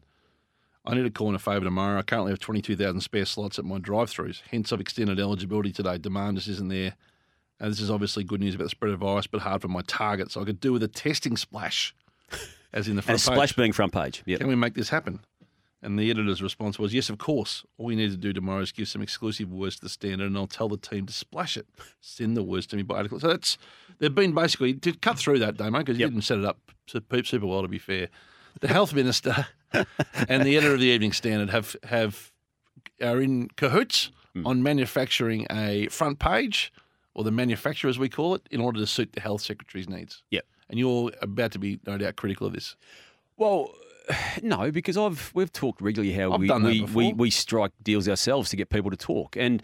I 0.84 0.94
need 0.94 1.04
a 1.04 1.10
call 1.10 1.28
in 1.28 1.34
a 1.34 1.38
favour 1.38 1.64
tomorrow. 1.64 1.98
I 1.98 2.02
currently 2.02 2.32
have 2.32 2.38
22,000 2.38 3.00
spare 3.00 3.26
slots 3.26 3.58
at 3.58 3.64
my 3.64 3.78
drive-throughs. 3.78 4.42
Hence, 4.50 4.72
I've 4.72 4.80
extended 4.80 5.20
eligibility 5.20 5.72
today. 5.72 5.98
Demand 5.98 6.36
just 6.36 6.48
isn't 6.48 6.68
there. 6.68 6.94
And 7.60 7.70
this 7.70 7.80
is 7.80 7.90
obviously 7.90 8.24
good 8.24 8.40
news 8.40 8.54
about 8.54 8.64
the 8.64 8.70
spread 8.70 8.92
of 8.92 9.00
virus, 9.00 9.26
but 9.26 9.40
hard 9.40 9.62
for 9.62 9.68
my 9.68 9.82
target. 9.86 10.30
So 10.30 10.40
I 10.40 10.44
could 10.44 10.60
do 10.60 10.72
with 10.72 10.82
a 10.82 10.88
testing 10.88 11.36
splash, 11.36 11.94
as 12.72 12.86
in 12.86 12.94
the 12.94 13.00
and 13.00 13.04
front 13.04 13.20
a 13.20 13.22
splash 13.22 13.52
being 13.52 13.72
front 13.72 13.92
page. 13.92 14.22
Yeah. 14.26 14.38
Can 14.38 14.46
we 14.46 14.54
make 14.54 14.74
this 14.74 14.88
happen? 14.88 15.20
And 15.82 15.98
the 15.98 16.10
editor's 16.10 16.42
response 16.42 16.78
was, 16.78 16.92
yes, 16.94 17.08
of 17.08 17.18
course. 17.18 17.64
All 17.76 17.90
you 17.90 17.96
need 17.96 18.10
to 18.10 18.16
do 18.16 18.32
tomorrow 18.32 18.62
is 18.62 18.72
give 18.72 18.88
some 18.88 19.02
exclusive 19.02 19.52
words 19.52 19.76
to 19.76 19.82
the 19.82 19.88
standard 19.88 20.26
and 20.26 20.36
I'll 20.36 20.48
tell 20.48 20.68
the 20.68 20.76
team 20.76 21.06
to 21.06 21.12
splash 21.12 21.56
it. 21.56 21.66
Send 22.00 22.36
the 22.36 22.42
words 22.42 22.66
to 22.68 22.76
me 22.76 22.82
by 22.82 22.96
article. 22.96 23.20
So 23.20 23.28
that's, 23.28 23.58
they've 23.98 24.14
been 24.14 24.34
basically, 24.34 24.74
to 24.74 24.92
cut 24.92 25.18
through 25.18 25.38
that, 25.40 25.56
Damo, 25.56 25.78
because 25.78 25.98
you 25.98 26.06
didn't 26.06 26.22
set 26.22 26.38
it 26.38 26.44
up 26.44 26.58
super 26.86 27.46
well, 27.46 27.62
to 27.62 27.68
be 27.68 27.78
fair. 27.78 28.08
The 28.60 28.68
health 28.68 28.94
minister 28.94 29.46
and 29.72 30.44
the 30.44 30.56
editor 30.56 30.74
of 30.74 30.80
the 30.80 30.86
Evening 30.86 31.12
Standard 31.12 31.50
have, 31.50 31.76
have 31.84 32.32
are 33.00 33.20
in 33.20 33.48
cahoots 33.56 34.10
hmm. 34.34 34.46
on 34.46 34.62
manufacturing 34.62 35.46
a 35.50 35.88
front 35.88 36.18
page, 36.18 36.72
or 37.14 37.24
the 37.24 37.30
manufacturer 37.30 37.88
as 37.88 37.98
we 37.98 38.08
call 38.08 38.34
it, 38.34 38.42
in 38.50 38.60
order 38.60 38.80
to 38.80 38.86
suit 38.86 39.12
the 39.12 39.20
health 39.20 39.42
secretary's 39.42 39.88
needs. 39.88 40.22
Yep. 40.30 40.44
And 40.70 40.78
you're 40.78 41.12
about 41.22 41.52
to 41.52 41.58
be, 41.58 41.80
no 41.86 41.96
doubt, 41.96 42.16
critical 42.16 42.46
of 42.46 42.52
this. 42.52 42.76
Well, 43.36 43.74
no, 44.42 44.70
because 44.70 44.96
I've 44.96 45.30
we've 45.34 45.52
talked 45.52 45.80
regularly 45.80 46.12
how 46.12 46.32
I've 46.32 46.40
we 46.40 46.50
we, 46.50 46.82
we 46.82 47.12
we 47.12 47.30
strike 47.30 47.72
deals 47.82 48.08
ourselves 48.08 48.50
to 48.50 48.56
get 48.56 48.70
people 48.70 48.90
to 48.90 48.96
talk. 48.96 49.36
And 49.36 49.62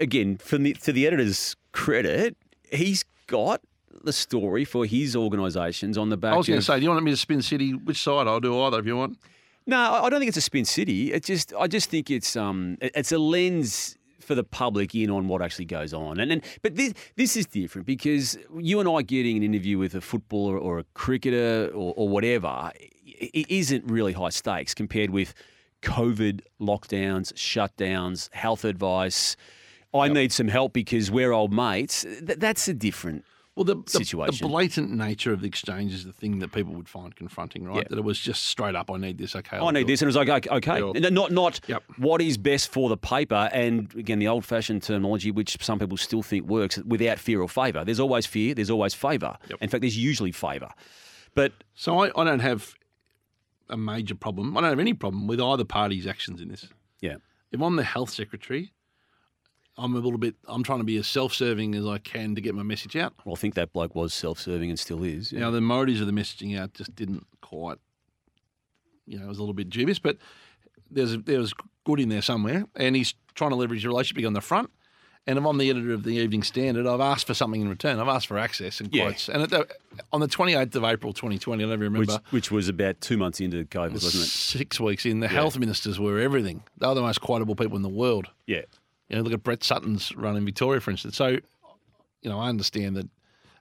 again, 0.00 0.36
from 0.38 0.62
the 0.62 0.74
to 0.74 0.92
the 0.92 1.06
editor's 1.06 1.56
credit, 1.72 2.36
he's 2.70 3.04
got 3.26 3.60
the 4.04 4.12
story 4.12 4.64
for 4.64 4.84
his 4.84 5.14
organisations 5.16 5.98
on 5.98 6.08
the 6.08 6.16
back. 6.16 6.34
I 6.34 6.36
was 6.36 6.48
going 6.48 6.60
to 6.60 6.64
say, 6.64 6.76
do 6.76 6.84
you 6.84 6.90
want 6.90 7.02
me 7.02 7.10
to 7.10 7.16
spin 7.16 7.42
city? 7.42 7.72
Which 7.72 8.02
side? 8.02 8.26
I'll 8.26 8.40
do 8.40 8.60
either 8.62 8.78
if 8.78 8.86
you 8.86 8.96
want. 8.96 9.18
No, 9.66 9.78
I 9.78 10.08
don't 10.08 10.18
think 10.18 10.28
it's 10.28 10.38
a 10.38 10.42
spin 10.42 10.64
city. 10.64 11.12
It 11.12 11.24
just 11.24 11.52
I 11.58 11.66
just 11.66 11.90
think 11.90 12.10
it's 12.10 12.36
um 12.36 12.78
it's 12.80 13.12
a 13.12 13.18
lens 13.18 13.98
for 14.18 14.34
the 14.34 14.44
public 14.44 14.94
in 14.94 15.10
on 15.10 15.28
what 15.28 15.42
actually 15.42 15.66
goes 15.66 15.92
on. 15.92 16.18
And 16.18 16.30
then 16.30 16.42
but 16.62 16.76
this 16.76 16.94
this 17.16 17.36
is 17.36 17.46
different 17.46 17.86
because 17.86 18.38
you 18.56 18.80
and 18.80 18.88
I 18.88 19.02
getting 19.02 19.36
an 19.36 19.42
interview 19.42 19.76
with 19.76 19.94
a 19.94 20.00
footballer 20.00 20.58
or 20.58 20.78
a 20.78 20.84
cricketer 20.94 21.70
or, 21.74 21.92
or 21.96 22.08
whatever 22.08 22.72
it 23.20 23.50
isn't 23.50 23.84
really 23.84 24.12
high 24.12 24.30
stakes 24.30 24.74
compared 24.74 25.10
with 25.10 25.34
COVID 25.82 26.40
lockdowns, 26.60 27.32
shutdowns, 27.34 28.32
health 28.32 28.64
advice. 28.64 29.36
I 29.94 30.08
need 30.08 30.32
some 30.32 30.48
help 30.48 30.72
because 30.72 31.10
we're 31.10 31.32
old 31.32 31.52
mates. 31.52 32.02
Th- 32.02 32.38
that's 32.38 32.68
a 32.68 32.74
different 32.74 33.24
Well, 33.58 33.64
the, 33.64 33.74
the, 33.74 34.26
the 34.30 34.46
blatant 34.46 34.90
nature 34.92 35.32
of 35.32 35.40
the 35.40 35.48
exchange 35.48 35.92
is 35.92 36.04
the 36.04 36.12
thing 36.12 36.38
that 36.38 36.52
people 36.52 36.72
would 36.74 36.88
find 36.88 37.14
confronting, 37.16 37.64
right? 37.64 37.78
Yeah. 37.78 37.82
That 37.90 37.98
it 37.98 38.04
was 38.04 38.18
just 38.20 38.44
straight 38.44 38.76
up, 38.76 38.88
I 38.88 38.96
need 38.98 39.18
this. 39.18 39.34
Okay, 39.34 39.56
I 39.58 39.70
need 39.72 39.88
this, 39.88 40.00
and 40.00 40.06
it 40.06 40.14
was 40.14 40.28
like, 40.28 40.46
okay, 40.46 40.78
okay. 40.80 41.00
Not 41.10 41.32
not 41.32 41.60
Yep. 41.66 41.82
what 41.96 42.22
is 42.22 42.38
best 42.38 42.70
for 42.70 42.88
the 42.88 42.96
paper, 42.96 43.50
and 43.52 43.92
again, 43.96 44.20
the 44.20 44.28
old-fashioned 44.28 44.82
terminology, 44.84 45.32
which 45.32 45.56
some 45.60 45.80
people 45.80 45.96
still 45.96 46.22
think 46.22 46.46
works, 46.46 46.78
without 46.78 47.18
fear 47.18 47.42
or 47.42 47.48
favour. 47.48 47.84
There's 47.84 47.98
always 48.00 48.26
fear. 48.26 48.54
There's 48.54 48.70
always 48.70 48.94
favour. 48.94 49.36
Yep. 49.50 49.58
In 49.60 49.68
fact, 49.68 49.80
there's 49.80 49.98
usually 49.98 50.30
favour. 50.32 50.68
But 51.34 51.52
So 51.74 51.98
I, 51.98 52.12
I 52.20 52.24
don't 52.24 52.38
have 52.40 52.74
a 53.68 53.76
major 53.76 54.14
problem. 54.14 54.56
I 54.56 54.60
don't 54.60 54.70
have 54.70 54.78
any 54.78 54.94
problem 54.94 55.26
with 55.26 55.40
either 55.40 55.64
party's 55.64 56.06
actions 56.06 56.40
in 56.40 56.48
this. 56.48 56.68
yeah, 57.00 57.16
If 57.52 57.60
I'm 57.60 57.76
the 57.76 57.82
health 57.84 58.10
secretary, 58.10 58.72
I'm 59.78 59.94
a 59.94 59.98
little 59.98 60.18
bit. 60.18 60.34
I'm 60.46 60.62
trying 60.64 60.80
to 60.80 60.84
be 60.84 60.96
as 60.96 61.06
self-serving 61.06 61.74
as 61.76 61.86
I 61.86 61.98
can 61.98 62.34
to 62.34 62.40
get 62.40 62.54
my 62.54 62.62
message 62.64 62.96
out. 62.96 63.14
Well, 63.24 63.34
I 63.34 63.38
think 63.38 63.54
that 63.54 63.72
bloke 63.72 63.94
was 63.94 64.12
self-serving 64.12 64.68
and 64.68 64.78
still 64.78 65.04
is. 65.04 65.32
Yeah. 65.32 65.40
Now 65.40 65.50
the 65.52 65.60
motives 65.60 66.00
of 66.00 66.06
the 66.06 66.12
messaging 66.12 66.58
out 66.58 66.74
just 66.74 66.94
didn't 66.96 67.26
quite. 67.40 67.78
You 69.06 69.18
know, 69.18 69.24
it 69.24 69.28
was 69.28 69.38
a 69.38 69.42
little 69.42 69.54
bit 69.54 69.70
dubious, 69.70 69.98
but 69.98 70.18
there's 70.90 71.16
there 71.18 71.38
was 71.38 71.54
good 71.84 72.00
in 72.00 72.08
there 72.10 72.22
somewhere, 72.22 72.66
and 72.76 72.94
he's 72.96 73.14
trying 73.34 73.50
to 73.50 73.56
leverage 73.56 73.82
the 73.82 73.88
relationship 73.88 74.26
on 74.26 74.32
the 74.34 74.40
front. 74.40 74.68
And 75.26 75.36
if 75.36 75.42
I'm 75.42 75.46
on 75.46 75.58
the 75.58 75.68
editor 75.68 75.92
of 75.92 76.04
the 76.04 76.12
Evening 76.16 76.42
Standard, 76.42 76.86
I've 76.86 77.00
asked 77.02 77.26
for 77.26 77.34
something 77.34 77.60
in 77.60 77.68
return. 77.68 77.98
I've 77.98 78.08
asked 78.08 78.26
for 78.28 78.38
access 78.38 78.80
and 78.80 78.92
Yeah. 78.94 79.04
quotes. 79.04 79.28
And 79.28 79.42
at 79.42 79.50
the, 79.50 79.68
on 80.10 80.20
the 80.20 80.26
28th 80.26 80.74
of 80.74 80.84
April 80.84 81.12
2020, 81.12 81.62
I 81.64 81.66
never 81.68 81.84
remember. 81.84 82.14
which, 82.14 82.32
which 82.32 82.50
was 82.50 82.70
about 82.70 83.02
two 83.02 83.18
months 83.18 83.38
into 83.38 83.62
COVID, 83.66 83.92
wasn't 83.92 84.24
it? 84.24 84.28
Six 84.28 84.80
weeks 84.80 85.04
in, 85.04 85.20
the 85.20 85.28
health 85.28 85.58
ministers 85.58 86.00
were 86.00 86.18
everything. 86.18 86.62
They 86.78 86.86
were 86.86 86.94
the 86.94 87.02
most 87.02 87.20
quotable 87.20 87.54
people 87.56 87.76
in 87.76 87.82
the 87.82 87.90
world. 87.90 88.28
Yeah. 88.46 88.62
You 89.08 89.16
know, 89.16 89.22
look 89.22 89.32
at 89.32 89.42
Brett 89.42 89.64
Sutton's 89.64 90.14
run 90.16 90.36
in 90.36 90.44
Victoria, 90.44 90.80
for 90.80 90.90
instance. 90.90 91.16
So, 91.16 91.28
you 91.28 91.40
know, 92.30 92.38
I 92.38 92.48
understand 92.48 92.96
that 92.96 93.08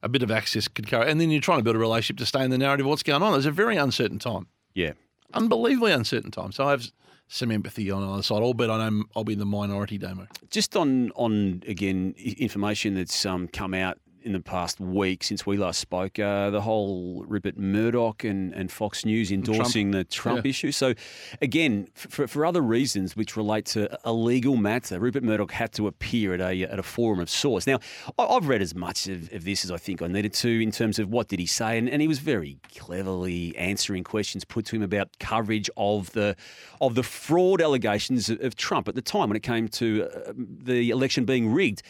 a 0.03 0.09
bit 0.09 0.21
of 0.23 0.29
access 0.31 0.67
could 0.67 0.87
carry, 0.87 1.09
and 1.09 1.19
then 1.19 1.31
you're 1.31 1.41
trying 1.41 1.59
to 1.59 1.63
build 1.63 1.75
a 1.75 1.79
relationship 1.79 2.17
to 2.17 2.25
stay 2.25 2.43
in 2.43 2.51
the 2.51 2.57
narrative 2.57 2.85
of 2.85 2.89
what's 2.89 3.03
going 3.03 3.23
on. 3.23 3.33
It's 3.35 3.45
a 3.45 3.51
very 3.51 3.77
uncertain 3.77 4.19
time, 4.19 4.47
Yeah. 4.73 4.93
unbelievably 5.33 5.91
uncertain 5.91 6.31
time. 6.31 6.51
So 6.51 6.65
I 6.67 6.71
have 6.71 6.91
some 7.29 7.51
empathy 7.51 7.89
on 7.91 8.03
either 8.03 8.23
side, 8.23 8.41
albeit 8.41 8.69
I 8.69 8.89
know 8.89 9.03
I'll 9.15 9.23
be 9.23 9.33
in 9.33 9.39
the 9.39 9.45
minority, 9.45 9.97
Damo. 9.97 10.27
Just 10.49 10.75
on 10.77 11.11
on 11.15 11.63
again 11.67 12.13
information 12.17 12.93
that's 12.95 13.25
um, 13.25 13.47
come 13.47 13.73
out 13.73 13.97
in 14.27 14.33
the 14.33 14.39
past 14.39 14.79
week 14.79 15.23
since 15.23 15.45
we 15.45 15.57
last 15.57 15.79
spoke, 15.79 16.19
uh, 16.19 16.49
the 16.49 16.61
whole 16.61 17.23
Rupert 17.27 17.57
Murdoch 17.57 18.23
and, 18.23 18.53
and 18.53 18.71
Fox 18.71 19.05
News 19.05 19.31
endorsing 19.31 19.91
the 19.91 20.03
Trump 20.03 20.45
Yeah. 20.45 20.49
issue. 20.49 20.71
So 20.71 20.93
again, 21.41 21.87
for, 21.95 22.27
for 22.27 22.45
other 22.45 22.61
reasons 22.61 23.15
which 23.15 23.35
relate 23.37 23.65
to 23.67 23.97
a 24.03 24.11
legal 24.11 24.57
matter, 24.57 24.99
Rupert 24.99 25.23
Murdoch 25.23 25.51
had 25.51 25.71
to 25.73 25.87
appear 25.87 26.33
at 26.33 26.41
a 26.41 26.63
at 26.63 26.77
a 26.77 26.83
forum 26.83 27.19
of 27.19 27.29
sorts. 27.29 27.65
Now, 27.65 27.79
I've 28.19 28.47
read 28.47 28.61
as 28.61 28.75
much 28.75 29.07
of, 29.07 29.31
of 29.33 29.45
this 29.45 29.63
as 29.63 29.71
I 29.71 29.77
think 29.77 30.01
I 30.01 30.07
needed 30.07 30.33
to 30.33 30.61
in 30.61 30.71
terms 30.71 30.99
of 30.99 31.09
what 31.09 31.29
did 31.29 31.39
he 31.39 31.45
say, 31.45 31.77
and, 31.77 31.89
and 31.89 32.01
he 32.01 32.07
was 32.07 32.19
very 32.19 32.57
cleverly 32.75 33.55
answering 33.57 34.03
questions 34.03 34.43
put 34.45 34.65
to 34.67 34.75
him 34.75 34.83
about 34.83 35.17
coverage 35.19 35.69
of 35.77 36.11
the 36.11 36.35
of 36.81 36.95
the 36.95 37.03
fraud 37.03 37.61
allegations 37.61 38.29
of, 38.29 38.41
of 38.41 38.55
Trump 38.55 38.87
at 38.87 38.95
the 38.95 39.01
time 39.01 39.29
when 39.29 39.37
it 39.37 39.43
came 39.43 39.67
to 39.69 40.09
uh, 40.13 40.33
the 40.35 40.89
election 40.89 41.23
being 41.25 41.51
rigged. 41.53 41.81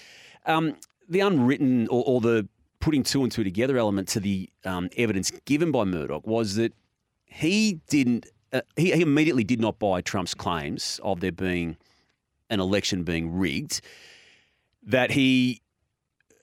Um, 0.46 0.76
the 1.08 1.20
unwritten 1.22 1.88
or, 1.89 2.03
or 2.05 2.22
the 2.22 2.47
putting 2.80 3.03
two 3.03 3.24
and 3.24 3.32
two 3.32 3.43
together 3.43 3.78
element 3.78 4.08
to 4.10 4.20
the 4.20 4.49
um, 4.66 4.89
evidence 4.97 5.32
given 5.45 5.72
by 5.72 5.84
Murdoch 5.84 6.26
was 6.26 6.55
that 6.55 6.74
he 7.26 7.80
didn't. 7.89 8.28
Uh, 8.53 8.62
he, 8.78 8.91
he 8.93 9.01
immediately 9.01 9.43
did 9.43 9.60
not 9.60 9.78
buy 9.78 9.99
Trump's 10.01 10.34
claims 10.34 11.01
of 11.03 11.20
there 11.20 11.32
being 11.32 11.76
an 12.49 12.60
election 12.60 13.03
being 13.03 13.38
rigged. 13.38 13.82
That 14.84 15.12
he 15.12 15.62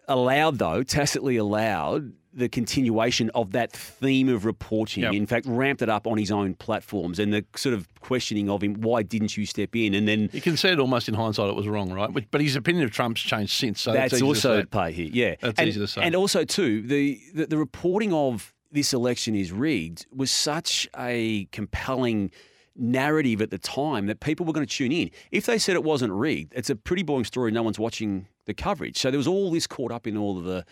allowed, 0.07 0.59
though, 0.59 0.83
tacitly 0.83 1.37
allowed 1.37 2.13
the 2.35 2.49
continuation 2.49 3.31
of 3.35 3.53
that 3.53 3.73
theme 3.73 4.29
of 4.29 4.45
reporting. 4.45 5.05
Yep. 5.05 5.13
In 5.13 5.27
fact, 5.27 5.47
ramped 5.47 5.83
it 5.83 5.89
up 5.89 6.07
on 6.07 6.19
his 6.19 6.31
own 6.31 6.55
platforms 6.55 7.19
and 7.19 7.33
the 7.33 7.45
sort 7.57 7.75
of 7.75 7.89
questioning 8.01 8.51
of 8.51 8.63
him, 8.63 8.75
why 8.75 9.03
didn't 9.03 9.37
you 9.37 9.47
step 9.47 9.75
in? 9.77 9.95
And 9.95 10.07
then 10.09 10.31
You 10.33 10.41
can 10.41 10.57
say 10.57 10.73
it 10.73 10.81
almost 10.81 11.09
in 11.09 11.15
hindsight 11.15 11.49
it 11.49 11.57
was 11.57 11.69
wrong, 11.69 11.93
right? 11.93 12.11
But, 12.31 12.41
his 12.41 12.57
opinion 12.57 12.85
of 12.85 12.91
Trump's 12.91 13.23
changed 13.23 13.53
since. 13.53 13.81
So 13.81 13.93
that's 13.93 14.19
to 14.19 14.25
also 14.25 14.59
at 14.59 14.71
play 14.71 14.93
here. 14.93 15.09
Yeah, 15.13 15.37
That's 15.41 15.59
and, 15.59 15.69
easy 15.69 15.81
to 15.81 15.87
say. 15.89 16.03
And 16.03 16.15
also 16.15 16.45
too, 16.45 16.83
the, 16.83 17.19
the 17.33 17.47
the 17.47 17.57
reporting 17.57 18.13
of 18.13 18.53
this 18.71 18.93
election 18.93 19.35
is 19.35 19.53
rigged 19.53 20.07
was 20.15 20.31
such 20.31 20.89
a 20.99 21.47
compelling 21.53 22.31
narrative 22.77 23.41
at 23.41 23.51
the 23.51 23.59
time 23.59 24.07
that 24.07 24.21
people 24.21 24.45
were 24.47 24.53
going 24.53 24.67
to 24.67 24.73
tune 24.77 24.93
in. 24.93 25.11
If 25.31 25.47
they 25.47 25.59
said 25.59 25.75
it 25.75 25.85
wasn't 25.85 26.13
rigged, 26.13 26.53
it's 26.57 26.71
a 26.71 26.77
pretty 26.77 27.03
boring 27.03 27.25
story. 27.25 27.51
No 27.53 27.63
one's 27.63 27.79
watching 27.79 28.27
the 28.47 28.55
coverage. 28.55 28.99
So 28.99 29.11
there 29.11 29.19
was 29.19 29.27
all 29.29 29.51
this 29.51 29.67
caught 29.67 29.93
up 29.93 30.07
in 30.07 30.17
all 30.17 30.39
of 30.39 30.45
the, 30.45 30.65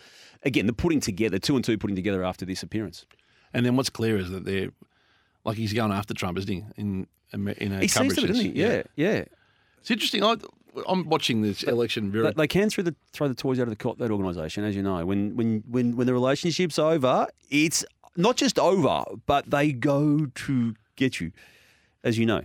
again, 0.43 0.65
the 0.67 0.73
putting 0.73 0.99
together, 0.99 1.39
two 1.39 1.55
and 1.55 1.63
two 1.63 1.77
putting 1.77 1.95
together 1.95 2.23
after 2.23 2.45
this 2.45 2.61
appearance. 2.63 3.05
And 3.53 3.65
then 3.65 3.75
what's 3.75 3.89
clear 3.89 4.17
is 4.17 4.29
that 4.31 4.45
they're 4.45 4.69
like 5.45 5.57
he's 5.57 5.73
going 5.73 5.91
after 5.91 6.13
Trump, 6.13 6.37
isn't 6.37 6.51
he? 6.51 6.63
In 6.77 7.07
in 7.31 7.71
a 7.71 7.79
He 7.79 7.87
seems 7.87 7.93
coverage 7.93 8.15
to, 8.19 8.27
doesn't 8.27 8.35
he? 8.55 8.59
sense. 8.61 8.87
Yeah, 8.95 9.11
yeah. 9.11 9.23
It's 9.79 9.91
interesting. 9.91 10.23
I, 10.23 10.37
I'm 10.87 11.07
watching 11.09 11.41
this 11.41 11.63
election 11.63 12.11
very. 12.11 12.25
They, 12.25 12.31
they 12.31 12.47
can 12.47 12.69
throw 12.69 12.83
the 12.83 12.95
throw 13.11 13.27
the 13.27 13.35
toys 13.35 13.59
out 13.59 13.63
of 13.63 13.69
the 13.69 13.75
cot. 13.75 13.97
That 13.97 14.11
organisation, 14.11 14.63
as 14.63 14.75
you 14.75 14.81
know, 14.83 15.05
when 15.05 15.35
when 15.35 15.63
when 15.69 15.95
when 15.95 16.07
the 16.07 16.13
relationship's 16.13 16.79
over, 16.79 17.27
it's 17.49 17.85
not 18.15 18.37
just 18.37 18.57
over, 18.57 19.03
but 19.25 19.49
they 19.49 19.71
go 19.71 20.27
to 20.27 20.75
get 20.95 21.19
you, 21.19 21.31
as 22.03 22.17
you 22.17 22.25
know. 22.25 22.41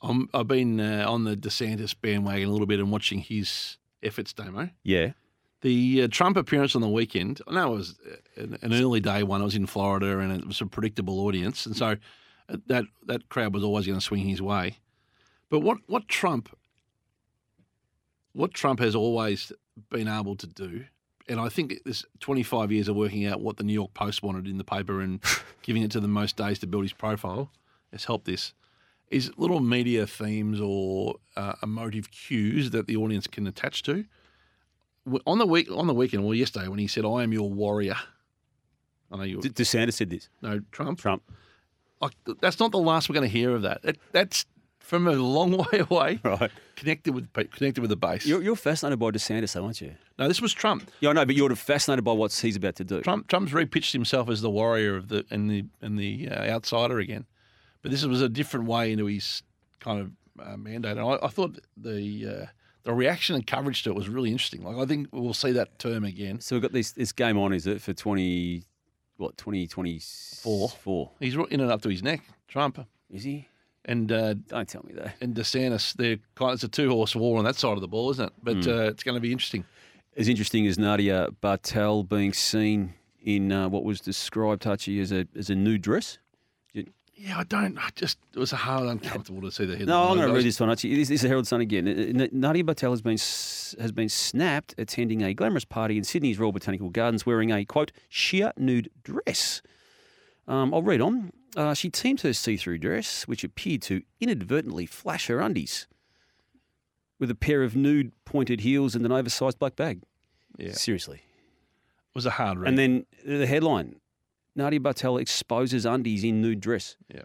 I'm, 0.00 0.28
I've 0.32 0.46
been 0.46 0.78
uh, 0.80 1.04
on 1.08 1.24
the 1.24 1.34
DeSantis 1.34 1.94
bandwagon 2.00 2.48
a 2.48 2.52
little 2.52 2.66
bit 2.66 2.78
and 2.78 2.92
watching 2.92 3.18
his 3.18 3.78
efforts, 4.02 4.32
Damo. 4.32 4.70
Yeah, 4.84 5.12
The 5.62 6.02
uh, 6.04 6.08
Trump 6.08 6.36
appearance 6.36 6.76
on 6.76 6.82
the 6.82 6.88
weekend, 6.88 7.40
I 7.48 7.54
know 7.54 7.74
it 7.74 7.76
was 7.78 7.94
uh, 8.06 8.42
an, 8.42 8.58
an 8.62 8.74
early 8.74 9.00
day 9.00 9.24
one. 9.24 9.40
I 9.40 9.44
was 9.44 9.56
in 9.56 9.66
Florida 9.66 10.18
and 10.20 10.32
it 10.32 10.46
was 10.46 10.60
a 10.60 10.66
predictable 10.66 11.18
audience. 11.26 11.66
And 11.66 11.76
so 11.76 11.96
uh, 12.48 12.56
that, 12.68 12.84
that 13.06 13.28
crowd 13.28 13.54
was 13.54 13.64
always 13.64 13.86
going 13.86 13.98
to 13.98 14.04
swing 14.04 14.28
his 14.28 14.40
way. 14.40 14.78
But 15.50 15.60
what, 15.60 15.78
what 15.86 16.06
Trump 16.06 16.50
what 18.38 18.54
Trump 18.54 18.78
has 18.78 18.94
always 18.94 19.52
been 19.90 20.06
able 20.06 20.36
to 20.36 20.46
do, 20.46 20.84
and 21.28 21.40
I 21.40 21.48
think 21.48 21.82
this 21.84 22.04
25 22.20 22.70
years 22.70 22.88
of 22.88 22.94
working 22.94 23.26
out 23.26 23.40
what 23.40 23.56
the 23.56 23.64
New 23.64 23.72
York 23.72 23.94
Post 23.94 24.22
wanted 24.22 24.46
in 24.46 24.58
the 24.58 24.64
paper 24.64 25.00
and 25.00 25.20
giving 25.62 25.82
it 25.82 25.90
to 25.92 26.00
them 26.00 26.12
most 26.12 26.36
days 26.36 26.60
to 26.60 26.66
build 26.66 26.84
his 26.84 26.92
profile 26.92 27.50
has 27.92 28.04
helped 28.04 28.26
this, 28.26 28.54
is 29.10 29.30
little 29.36 29.60
media 29.60 30.06
themes 30.06 30.60
or 30.60 31.16
uh, 31.36 31.54
emotive 31.62 32.10
cues 32.10 32.70
that 32.72 32.86
the 32.86 32.96
audience 32.96 33.26
can 33.26 33.46
attach 33.46 33.82
to. 33.84 34.04
On 35.26 35.38
the 35.38 35.46
week, 35.46 35.70
on 35.70 35.86
the 35.86 35.94
weekend, 35.94 36.24
well, 36.24 36.34
yesterday 36.34 36.68
when 36.68 36.78
he 36.78 36.86
said, 36.86 37.04
"I 37.06 37.22
am 37.22 37.32
your 37.32 37.48
warrior," 37.50 37.96
I 39.10 39.16
know 39.16 39.22
you. 39.22 39.38
DeSantis 39.38 39.94
said 39.94 40.10
this. 40.10 40.28
no, 40.42 40.60
Trump. 40.70 40.98
Trump. 41.00 41.22
Like, 42.00 42.12
that's 42.40 42.60
not 42.60 42.70
the 42.72 42.78
last 42.78 43.08
we're 43.08 43.14
going 43.14 43.26
to 43.28 43.32
hear 43.32 43.54
of 43.56 43.62
that. 43.62 43.82
That- 43.82 43.96
That's 44.12 44.44
from 44.78 45.08
a 45.08 45.12
long 45.12 45.56
way 45.72 45.78
away. 45.90 46.20
Right. 46.22 46.50
Connected 46.76 47.12
with 47.14 47.32
connected 47.32 47.78
with 47.80 47.88
the 47.90 47.96
base. 47.96 48.24
You're, 48.26 48.42
you're 48.42 48.54
fascinated 48.56 48.98
by 48.98 49.10
DeSantis, 49.10 49.52
though, 49.54 49.64
aren't 49.64 49.80
you? 49.80 49.94
no, 50.18 50.28
this 50.28 50.40
was 50.42 50.52
Trump. 50.52 50.90
Yeah, 51.00 51.10
I 51.10 51.12
know, 51.14 51.24
but 51.26 51.34
you're 51.34 51.54
fascinated 51.56 52.04
by 52.04 52.12
what 52.12 52.32
he's 52.32 52.56
about 52.56 52.76
to 52.76 52.84
do. 52.84 53.00
Trump 53.00 53.28
Trump's 53.28 53.52
repitched 53.52 53.92
himself 53.92 54.28
as 54.28 54.42
the 54.42 54.50
warrior 54.50 54.94
of 54.94 55.08
the 55.08 55.24
and 55.30 55.50
the 55.50 55.64
and 55.80 55.98
the 55.98 56.28
uh, 56.28 56.44
outsider 56.50 56.98
again, 56.98 57.24
but 57.82 57.90
this 57.90 58.04
was 58.04 58.22
a 58.22 58.28
different 58.28 58.66
way 58.66 58.92
into 58.92 59.06
his 59.06 59.42
kind 59.80 60.00
of 60.00 60.10
uh, 60.46 60.56
mandate. 60.56 60.96
And 60.98 61.00
I, 61.00 61.18
I 61.22 61.28
thought 61.28 61.58
the 61.76 62.40
uh, 62.42 62.46
the 62.84 62.92
reaction 62.94 63.34
and 63.34 63.46
coverage 63.46 63.82
to 63.84 63.90
it 63.90 63.96
was 63.96 64.08
really 64.08 64.30
interesting. 64.30 64.62
Like 64.62 64.76
I 64.76 64.86
think 64.86 65.08
we'll 65.12 65.34
see 65.34 65.52
that 65.52 65.78
term 65.78 66.04
again. 66.04 66.40
So 66.40 66.56
we've 66.56 66.62
got 66.62 66.72
this 66.72 66.92
this 66.92 67.12
game 67.12 67.36
on, 67.38 67.52
is 67.52 67.66
it, 67.66 67.80
for 67.82 67.92
20, 67.92 68.62
what, 69.16 69.36
2024? 69.36 70.68
Four. 70.68 71.10
He's 71.20 71.34
in 71.34 71.60
and 71.60 71.70
up 71.70 71.82
to 71.82 71.88
his 71.88 72.02
neck, 72.02 72.22
Trump, 72.46 72.78
Is 73.10 73.24
he? 73.24 73.48
and 73.84 74.12
uh, 74.12 74.34
Don't 74.34 74.68
tell 74.68 74.82
me 74.84 74.92
that. 74.94 75.14
and 75.20 75.34
DeSantis. 75.34 75.94
They're 75.94 76.18
kind. 76.34 76.50
of, 76.50 76.54
It's 76.56 76.64
a 76.64 76.68
two 76.68 76.90
horse 76.90 77.16
war 77.16 77.38
on 77.38 77.44
that 77.44 77.56
side 77.56 77.72
of 77.72 77.80
the 77.80 77.88
ball, 77.88 78.10
isn't 78.10 78.26
it? 78.26 78.32
But 78.42 78.64
Hmm. 78.64 78.70
uh, 78.70 78.82
it's 78.90 79.02
going 79.02 79.14
to 79.14 79.20
be 79.20 79.32
interesting. 79.32 79.64
As 80.16 80.28
interesting 80.28 80.66
as 80.66 80.78
Nadia 80.78 81.28
Bartel 81.40 82.02
being 82.02 82.32
seen 82.32 82.94
in 83.22 83.50
uh, 83.52 83.68
what 83.68 83.84
was 83.84 84.00
described, 84.00 84.64
Hutchy, 84.64 85.00
as 85.00 85.10
a 85.12 85.26
as 85.36 85.48
a 85.50 85.54
nude 85.54 85.82
dress. 85.82 86.18
Yeah, 87.20 87.38
I 87.40 87.42
don't. 87.44 87.76
I 87.78 87.88
just 87.96 88.16
it 88.32 88.38
was 88.38 88.52
a 88.52 88.56
hard 88.56 88.86
uncomfortable 88.88 89.40
to 89.42 89.50
see 89.50 89.64
the 89.64 89.72
headline. 89.76 89.88
No, 89.88 90.10
I'm 90.10 90.16
going 90.16 90.28
to 90.28 90.34
read 90.34 90.44
this 90.44 90.60
one. 90.60 90.70
Actually, 90.70 90.94
this, 90.94 91.08
this 91.08 91.16
is 91.16 91.22
the 91.22 91.28
Herald 91.28 91.48
Sun 91.48 91.60
again. 91.60 91.88
Uh, 91.88 92.22
uh, 92.22 92.28
Nadia 92.30 92.62
Bartel 92.62 92.92
has 92.92 93.02
been 93.02 93.18
has 93.82 93.90
been 93.92 94.08
snapped 94.08 94.74
attending 94.78 95.22
a 95.22 95.34
glamorous 95.34 95.64
party 95.64 95.98
in 95.98 96.04
Sydney's 96.04 96.38
Royal 96.38 96.52
Botanical 96.52 96.90
Gardens 96.90 97.26
wearing 97.26 97.50
a 97.50 97.64
quote 97.64 97.90
sheer 98.08 98.52
nude 98.56 98.88
dress. 99.02 99.62
Um, 100.46 100.72
I'll 100.72 100.82
read 100.82 101.00
on. 101.00 101.32
Uh, 101.56 101.74
she 101.74 101.90
teamed 101.90 102.20
her 102.20 102.32
see-through 102.32 102.78
dress, 102.78 103.26
which 103.26 103.42
appeared 103.42 103.82
to 103.82 104.02
inadvertently 104.20 104.86
flash 104.86 105.26
her 105.26 105.40
undies, 105.40 105.88
with 107.18 107.30
a 107.30 107.34
pair 107.34 107.62
of 107.64 107.74
nude 107.74 108.12
pointed 108.24 108.60
heels 108.60 108.94
and 108.94 109.04
an 109.04 109.10
oversized 109.10 109.58
black 109.58 109.74
bag. 109.74 110.02
Yeah, 110.56 110.66
seriously, 110.72 110.76
it 110.76 110.78
Seriously. 110.78 111.20
was 112.14 112.26
a 112.26 112.30
hard 112.30 112.58
read. 112.58 112.68
And 112.68 112.78
then 112.78 113.06
the 113.26 113.46
headline: 113.46 113.96
Nadia 114.58 114.80
Bartel 114.80 115.16
exposes 115.16 115.86
undies 115.86 116.24
in 116.24 116.42
nude 116.42 116.60
dress. 116.60 116.96
Yeah. 117.14 117.22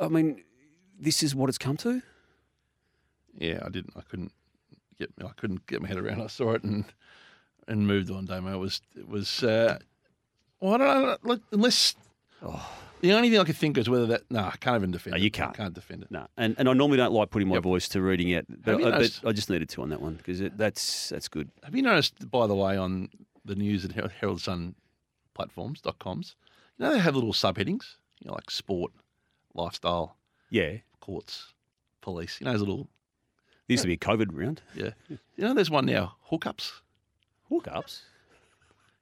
I 0.00 0.08
mean, 0.08 0.42
this 0.98 1.22
is 1.22 1.34
what 1.34 1.48
it's 1.48 1.58
come 1.58 1.76
to. 1.78 2.02
yeah, 3.38 3.60
I 3.64 3.68
didn't. 3.68 3.92
I 3.96 4.00
couldn't 4.00 4.32
get. 4.98 5.10
I 5.22 5.28
couldn't 5.36 5.66
get 5.66 5.82
my 5.82 5.88
head 5.88 5.98
around. 5.98 6.22
I 6.22 6.26
saw 6.26 6.52
it 6.52 6.62
and 6.64 6.84
and 7.68 7.86
moved 7.86 8.10
on. 8.10 8.24
Damo. 8.26 8.54
It 8.54 8.58
was. 8.58 8.80
It 8.96 9.08
was. 9.08 9.42
Uh, 9.44 9.78
well, 10.60 10.74
I 10.74 10.78
don't 10.78 11.24
know. 11.24 11.38
Unless 11.52 11.94
the 13.02 13.12
only 13.12 13.30
thing 13.30 13.38
I 13.38 13.44
could 13.44 13.56
think 13.56 13.76
is 13.78 13.88
whether 13.88 14.06
that. 14.06 14.22
No, 14.30 14.40
I 14.40 14.56
can't 14.58 14.76
even 14.76 14.90
defend 14.90 15.14
Oh, 15.14 15.18
it. 15.18 15.22
you 15.22 15.30
can't. 15.30 15.50
I 15.50 15.52
can't 15.54 15.74
defend 15.74 16.02
it. 16.02 16.10
No, 16.10 16.26
and, 16.36 16.54
and 16.58 16.68
I 16.68 16.72
normally 16.72 16.96
don't 16.96 17.12
like 17.12 17.30
putting 17.30 17.48
my 17.48 17.54
Yep. 17.56 17.62
voice 17.62 17.88
to 17.90 18.00
reading 18.02 18.30
it, 18.30 18.46
but, 18.64 18.76
I, 18.82 18.90
but 18.90 19.20
I 19.26 19.32
just 19.32 19.50
needed 19.50 19.68
to 19.70 19.82
on 19.82 19.90
that 19.90 20.00
one 20.00 20.14
because 20.14 20.40
that's 20.56 21.10
that's 21.10 21.28
good. 21.28 21.50
Have 21.64 21.74
you 21.76 21.82
noticed, 21.82 22.30
by 22.30 22.46
the 22.46 22.54
way, 22.54 22.76
on 22.76 23.08
the 23.44 23.54
news 23.54 23.82
that 23.82 23.92
Herald 24.20 24.40
Sun 24.40 24.74
platforms 25.34 25.80
dot 25.80 25.98
coms, 25.98 26.36
you 26.78 26.84
know 26.84 26.92
they 26.92 26.98
have 26.98 27.14
little 27.14 27.32
subheadings, 27.32 27.96
you 28.20 28.28
know, 28.28 28.34
like 28.34 28.50
sport, 28.50 28.92
lifestyle, 29.54 30.16
Yeah, 30.50 30.78
courts, 31.00 31.52
police. 32.00 32.38
You 32.40 32.46
know 32.46 32.52
those 32.52 32.60
little 32.60 32.88
used 33.68 33.82
to 33.82 33.86
be 33.86 33.94
a 33.94 33.96
COVID 33.96 34.28
round. 34.32 34.62
Yeah. 34.74 34.90
You 35.08 35.18
know, 35.38 35.54
there's 35.54 35.70
one 35.70 35.86
now, 35.86 36.16
hookups. 36.30 36.72
Hookups. 37.50 38.00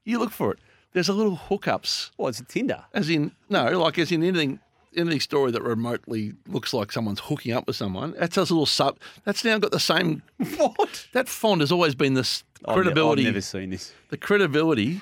You 0.04 0.18
look 0.18 0.30
for 0.30 0.52
it. 0.52 0.58
There's 0.92 1.08
a 1.08 1.12
little 1.12 1.36
hookups, 1.36 2.10
Well, 2.16 2.28
it's 2.28 2.40
a 2.40 2.44
Tinder. 2.44 2.84
as 2.94 3.08
in 3.10 3.32
no, 3.48 3.78
like 3.78 3.98
as 3.98 4.10
in 4.10 4.22
anything, 4.22 4.58
any 4.96 5.18
story 5.18 5.50
that 5.52 5.62
remotely 5.62 6.32
looks 6.46 6.72
like 6.72 6.90
someone's 6.92 7.20
hooking 7.20 7.52
up 7.52 7.66
with 7.66 7.76
someone. 7.76 8.14
That's 8.18 8.36
a 8.36 8.40
little 8.40 8.66
sub. 8.66 8.98
That's 9.24 9.44
now 9.44 9.58
got 9.58 9.70
the 9.70 9.80
same. 9.80 10.22
What? 10.56 11.06
That 11.12 11.28
font 11.28 11.60
has 11.60 11.70
always 11.70 11.94
been 11.94 12.14
this 12.14 12.42
oh, 12.64 12.74
ne- 12.74 12.82
credibility. 12.82 13.22
I've 13.22 13.34
never 13.34 13.40
seen 13.42 13.70
this. 13.70 13.92
the 14.08 14.16
credibility. 14.16 15.00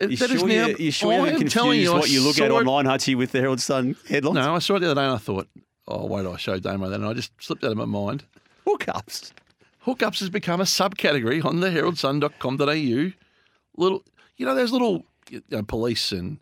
You 0.00 0.16
that 0.16 0.30
is 0.30 0.38
sure, 0.40 0.48
now. 0.48 0.66
you, 0.66 0.76
you 0.78 0.90
sure 0.92 1.12
I 1.12 1.14
you 1.16 1.20
oh, 1.20 1.24
am 1.26 1.32
haven't 1.32 1.48
telling 1.50 1.70
confused 1.70 1.92
I 1.92 1.98
what 1.98 2.10
you 2.10 2.20
look 2.22 2.38
at 2.38 2.50
saw 2.50 2.56
it- 2.58 2.60
online, 2.60 2.84
Hutchy, 2.86 3.14
with 3.16 3.32
the 3.32 3.40
Herald 3.40 3.60
Sun 3.60 3.96
headlines? 4.08 4.34
No, 4.36 4.54
I 4.54 4.58
saw 4.60 4.76
it 4.76 4.80
the 4.80 4.86
other 4.90 5.00
day 5.00 5.04
and 5.04 5.14
I 5.14 5.18
thought, 5.18 5.48
oh 5.88 6.06
wait, 6.06 6.24
I 6.26 6.36
showed 6.36 6.62
Damo 6.62 6.88
that, 6.88 6.96
and 7.00 7.06
I 7.08 7.14
just 7.14 7.32
slipped 7.40 7.64
out 7.64 7.72
of 7.72 7.76
my 7.78 7.84
mind. 7.84 8.24
Hookups. 8.66 9.32
Hookups 9.86 10.20
has 10.20 10.30
become 10.30 10.60
a 10.60 10.64
subcategory 10.64 11.44
on 11.44 11.60
the 11.60 11.70
heraldsun.com.au. 11.70 13.12
Little, 13.76 14.04
you 14.36 14.46
know, 14.46 14.54
there's 14.54 14.72
little 14.72 15.04
you 15.30 15.42
know, 15.50 15.62
police 15.62 16.12
and 16.12 16.38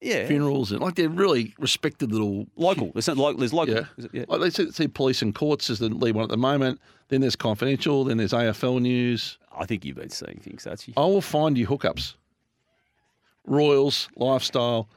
Yeah. 0.00 0.26
funerals 0.26 0.72
and 0.72 0.80
like 0.80 0.94
they're 0.96 1.08
really 1.08 1.54
respected 1.58 2.12
little. 2.12 2.46
Local. 2.56 2.90
There's, 2.92 3.08
not 3.08 3.16
like, 3.18 3.36
there's 3.38 3.52
local. 3.52 3.74
Yeah. 3.74 3.84
Is 3.96 4.04
it? 4.06 4.10
yeah. 4.14 4.24
Like 4.28 4.40
they 4.40 4.50
see, 4.50 4.70
see 4.70 4.88
police 4.88 5.22
and 5.22 5.34
courts 5.34 5.70
as 5.70 5.78
the 5.78 5.88
lead 5.88 6.14
one 6.14 6.24
at 6.24 6.30
the 6.30 6.36
moment. 6.36 6.80
Then 7.08 7.20
there's 7.20 7.36
confidential. 7.36 8.04
Then 8.04 8.16
there's 8.18 8.32
AFL 8.32 8.80
news. 8.80 9.38
I 9.56 9.66
think 9.66 9.84
you've 9.84 9.96
been 9.96 10.10
seeing 10.10 10.40
things, 10.42 10.64
Hutchy. 10.64 10.94
I 10.96 11.00
will 11.00 11.20
find 11.20 11.56
you 11.58 11.66
hookups. 11.66 12.14
Royals, 13.46 14.08
lifestyle, 14.16 14.88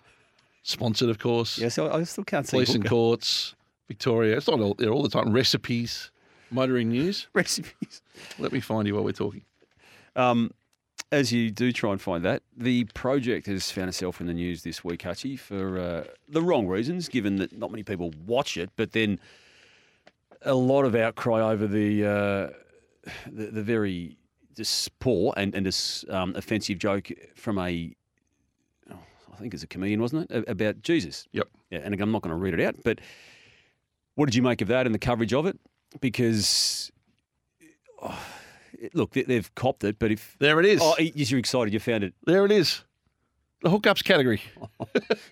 sponsored, 0.64 1.10
of 1.10 1.20
course. 1.20 1.58
Yeah, 1.58 1.70
so 1.70 1.91
I 1.91 2.04
still 2.04 2.24
can't 2.24 2.48
see 2.48 2.58
Police 2.58 2.76
and 2.76 2.88
courts, 2.88 3.56
Victoria. 3.88 4.38
It's 4.38 4.48
not 4.48 4.60
all 4.60 4.74
there 4.76 4.91
all 4.91 5.04
the 5.04 5.10
time. 5.10 5.34
Recipes, 5.34 6.12
motoring 6.52 6.89
news. 6.89 7.28
recipes. 7.34 8.02
Let 8.39 8.52
me 8.52 8.60
find 8.60 8.88
you 8.88 8.96
while 8.96 9.04
we're 9.04 9.12
talking. 9.12 9.43
Um, 10.16 10.52
as 11.12 11.32
you 11.32 11.52
do 11.52 11.72
try 11.72 11.91
and 11.91 12.02
find 12.02 12.24
that, 12.26 12.43
the 12.56 12.86
project 12.86 13.48
has 13.48 13.72
found 13.72 13.89
itself 13.89 14.20
in 14.20 14.28
the 14.28 14.34
news 14.34 14.64
this 14.64 14.84
week, 14.84 15.04
Hutchy, 15.04 15.36
for 15.36 15.80
uh, 15.80 16.04
the 16.28 16.41
wrong 16.41 16.68
reasons, 16.68 17.10
given 17.10 17.38
that 17.38 17.58
not 17.58 17.72
many 17.72 17.84
people 17.84 18.14
watch 18.26 18.58
it, 18.58 18.70
but 18.76 18.91
then 18.91 19.20
a 20.41 20.54
lot 20.54 20.84
of 20.84 20.96
outcry 20.96 21.41
over 21.41 21.68
the 21.68 22.06
uh, 22.06 22.50
the, 23.32 23.48
the 23.48 23.64
very 23.64 24.18
just 24.56 24.98
poor 25.00 25.34
and, 25.36 25.54
and 25.54 25.66
this 25.66 26.06
um, 26.10 26.34
offensive 26.36 26.80
joke 26.80 27.12
from 27.36 27.60
a, 27.60 27.93
I 29.36 29.39
think 29.41 29.53
it's 29.53 29.63
a 29.63 29.67
comedian, 29.67 30.01
wasn't 30.01 30.31
it, 30.31 30.47
about 30.47 30.81
Jesus. 30.81 31.27
Yep. 31.33 31.47
Yeah, 31.69 31.79
and 31.83 31.99
I'm 31.99 32.11
not 32.11 32.21
going 32.21 32.31
to 32.31 32.38
read 32.38 32.53
it 32.53 32.61
out, 32.61 32.75
but 32.83 32.99
what 34.15 34.25
did 34.25 34.36
you 34.36 34.41
make 34.41 34.61
of 34.61 34.69
that 34.69 34.86
and 34.86 34.95
the 34.95 34.99
coverage 34.99 35.33
of 35.33 35.45
it? 35.45 35.59
Because, 35.99 36.89
oh, 38.01 38.17
look, 38.93 39.11
they, 39.11 39.23
they've 39.23 39.53
copped 39.55 39.83
it, 39.83 39.99
but 39.99 40.11
if 40.11 40.36
There 40.39 40.59
it 40.59 40.65
is. 40.65 40.79
oh, 40.81 40.95
you're 40.99 41.39
excited, 41.39 41.73
you 41.73 41.79
found 41.79 42.03
it. 42.05 42.13
There 42.25 42.45
it 42.45 42.51
is. 42.51 42.81
The 43.61 43.69
hookups 43.69 44.03
category. 44.03 44.41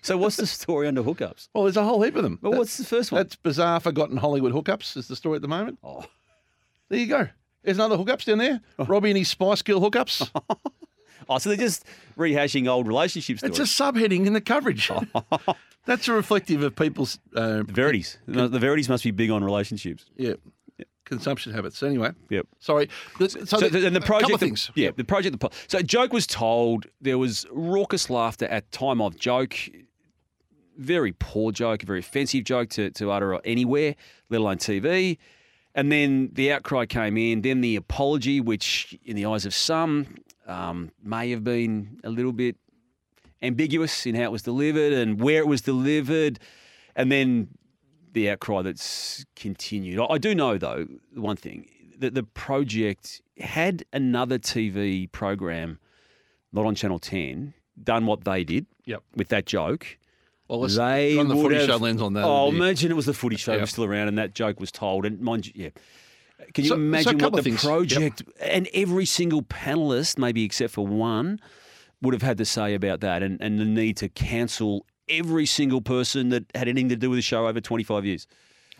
So 0.02 0.18
what's 0.18 0.36
the 0.36 0.46
story 0.46 0.86
under 0.86 1.02
hookups? 1.02 1.48
Well, 1.54 1.64
there's 1.64 1.78
a 1.78 1.84
whole 1.84 2.02
heap 2.02 2.14
of 2.16 2.22
them. 2.22 2.38
Well, 2.42 2.52
That- 2.52 2.58
what's 2.58 2.76
the 2.76 2.84
first 2.84 3.10
one? 3.10 3.20
That's 3.20 3.36
bizarre, 3.36 3.80
forgotten 3.80 4.18
Hollywood 4.18 4.52
hookups 4.52 4.96
is 4.98 5.08
the 5.08 5.16
story 5.16 5.36
at 5.36 5.42
the 5.42 5.48
moment. 5.48 5.78
Oh, 5.82 6.04
There 6.90 6.98
you 6.98 7.06
go. 7.06 7.28
There's 7.62 7.78
another 7.78 7.96
hookups 7.96 8.26
down 8.26 8.36
there. 8.38 8.60
Oh. 8.78 8.84
Robbie 8.84 9.10
and 9.10 9.18
his 9.18 9.28
Spice 9.28 9.62
Girl 9.62 9.80
hookups. 9.80 10.30
oh, 11.28 11.38
so 11.38 11.48
they're 11.50 11.58
just 11.58 11.84
rehashing 12.16 12.68
old 12.68 12.86
relationship 12.86 13.38
stories. 13.38 13.58
It's 13.58 13.78
a 13.80 13.82
subheading 13.82 14.26
in 14.26 14.32
the 14.32 14.40
coverage. 14.40 14.90
That's 15.86 16.08
a 16.08 16.12
reflective 16.14 16.62
of 16.62 16.74
people's 16.76 17.18
uh, 17.36 17.58
the 17.58 17.64
Verities. 17.64 18.18
No, 18.26 18.48
The 18.48 18.58
Verities 18.58 18.88
must 18.88 19.04
be 19.04 19.10
big 19.10 19.30
on 19.30 19.44
relationships. 19.44 20.06
yeah, 20.16 20.34
consumption 21.04 21.52
habits. 21.52 21.82
Anyway, 21.82 22.12
Yep. 22.30 22.46
sorry. 22.58 22.88
So, 23.18 23.26
So, 23.44 23.60
the, 23.60 23.68
the, 23.68 23.86
and 23.86 23.94
the 23.94 24.00
project, 24.00 24.32
of 24.32 24.40
things. 24.40 24.70
yeah, 24.74 24.90
the 24.96 25.04
project. 25.04 25.38
The, 25.38 25.50
so 25.68 25.82
joke 25.82 26.12
was 26.14 26.26
told. 26.26 26.86
There 27.02 27.18
was 27.18 27.44
raucous 27.50 28.08
laughter 28.08 28.46
at 28.46 28.70
time 28.72 29.02
of 29.02 29.18
joke. 29.18 29.54
Very 30.76 31.12
poor 31.12 31.52
joke, 31.52 31.82
a 31.82 31.86
very 31.86 32.00
offensive 32.00 32.44
joke 32.44 32.68
to, 32.70 32.90
to 32.92 33.10
utter 33.10 33.38
anywhere, 33.44 33.94
let 34.30 34.40
alone 34.40 34.56
TV. 34.56 35.18
And 35.74 35.92
then 35.92 36.30
the 36.32 36.50
outcry 36.52 36.86
came 36.86 37.16
in. 37.16 37.42
Then 37.42 37.60
the 37.60 37.76
apology, 37.76 38.40
which 38.40 38.98
in 39.04 39.14
the 39.16 39.26
eyes 39.26 39.44
of 39.46 39.54
some 39.54 40.16
um, 40.46 40.90
may 41.02 41.30
have 41.30 41.44
been 41.44 42.00
a 42.04 42.10
little 42.10 42.32
bit 42.32 42.56
ambiguous 43.42 44.06
in 44.06 44.14
how 44.14 44.22
it 44.24 44.32
was 44.32 44.42
delivered 44.42 44.92
and 44.92 45.20
where 45.20 45.38
it 45.38 45.46
was 45.46 45.60
delivered. 45.62 46.38
And 46.96 47.10
then 47.10 47.48
the 48.12 48.30
outcry 48.30 48.62
that's 48.62 49.24
continued. 49.36 49.98
I, 50.00 50.04
I 50.14 50.18
do 50.18 50.34
know, 50.34 50.56
though, 50.58 50.86
one 51.14 51.36
thing 51.36 51.68
that 51.98 52.14
the 52.14 52.22
project 52.22 53.20
had 53.38 53.84
another 53.92 54.38
TV 54.38 55.10
program, 55.10 55.78
not 56.52 56.66
on 56.66 56.74
Channel 56.74 56.98
10, 56.98 57.54
done 57.82 58.06
what 58.06 58.24
they 58.24 58.44
did 58.44 58.66
Yep. 58.86 59.02
with 59.16 59.28
that 59.28 59.46
joke. 59.46 59.98
Well, 60.48 60.60
let's 60.60 60.76
they 60.76 61.16
run 61.16 61.28
the 61.28 61.34
footy 61.36 61.56
have- 61.56 61.66
show 61.66 61.76
lens 61.76 62.02
on 62.02 62.12
that. 62.14 62.24
Oh, 62.24 62.48
imagine 62.50 62.90
it 62.90 62.94
was 62.94 63.06
the 63.06 63.14
footy 63.14 63.36
show 63.36 63.52
Yep. 63.52 63.60
was 63.62 63.70
still 63.70 63.84
around 63.84 64.08
and 64.08 64.18
that 64.18 64.34
joke 64.34 64.60
was 64.60 64.70
told. 64.70 65.06
And 65.06 65.20
mind 65.20 65.46
you, 65.46 65.52
yeah. 65.56 65.70
Can 66.52 66.64
you 66.64 66.68
So- 66.70 66.74
so 66.76 66.80
imagine 66.80 67.18
couple 67.18 67.30
what 67.36 67.36
the 67.44 67.50
things. 67.50 67.64
Yep. 67.64 67.72
project 67.72 68.22
and 68.40 68.68
every 68.74 69.06
single 69.06 69.42
panelist, 69.42 70.18
maybe 70.18 70.44
except 70.44 70.72
for 70.74 70.86
one, 70.86 71.40
would 72.02 72.12
have 72.14 72.22
had 72.22 72.38
to 72.38 72.44
say 72.44 72.74
about 72.74 73.00
that 73.00 73.22
and, 73.22 73.40
and 73.40 73.58
the 73.58 73.64
need 73.64 73.96
to 73.98 74.08
cancel 74.10 74.84
every 75.08 75.46
single 75.46 75.80
person 75.80 76.28
that 76.30 76.44
had 76.54 76.68
anything 76.68 76.88
to 76.90 76.96
do 76.96 77.10
with 77.10 77.18
the 77.18 77.22
show 77.22 77.46
over 77.46 77.60
25 77.60 78.04
years. 78.04 78.26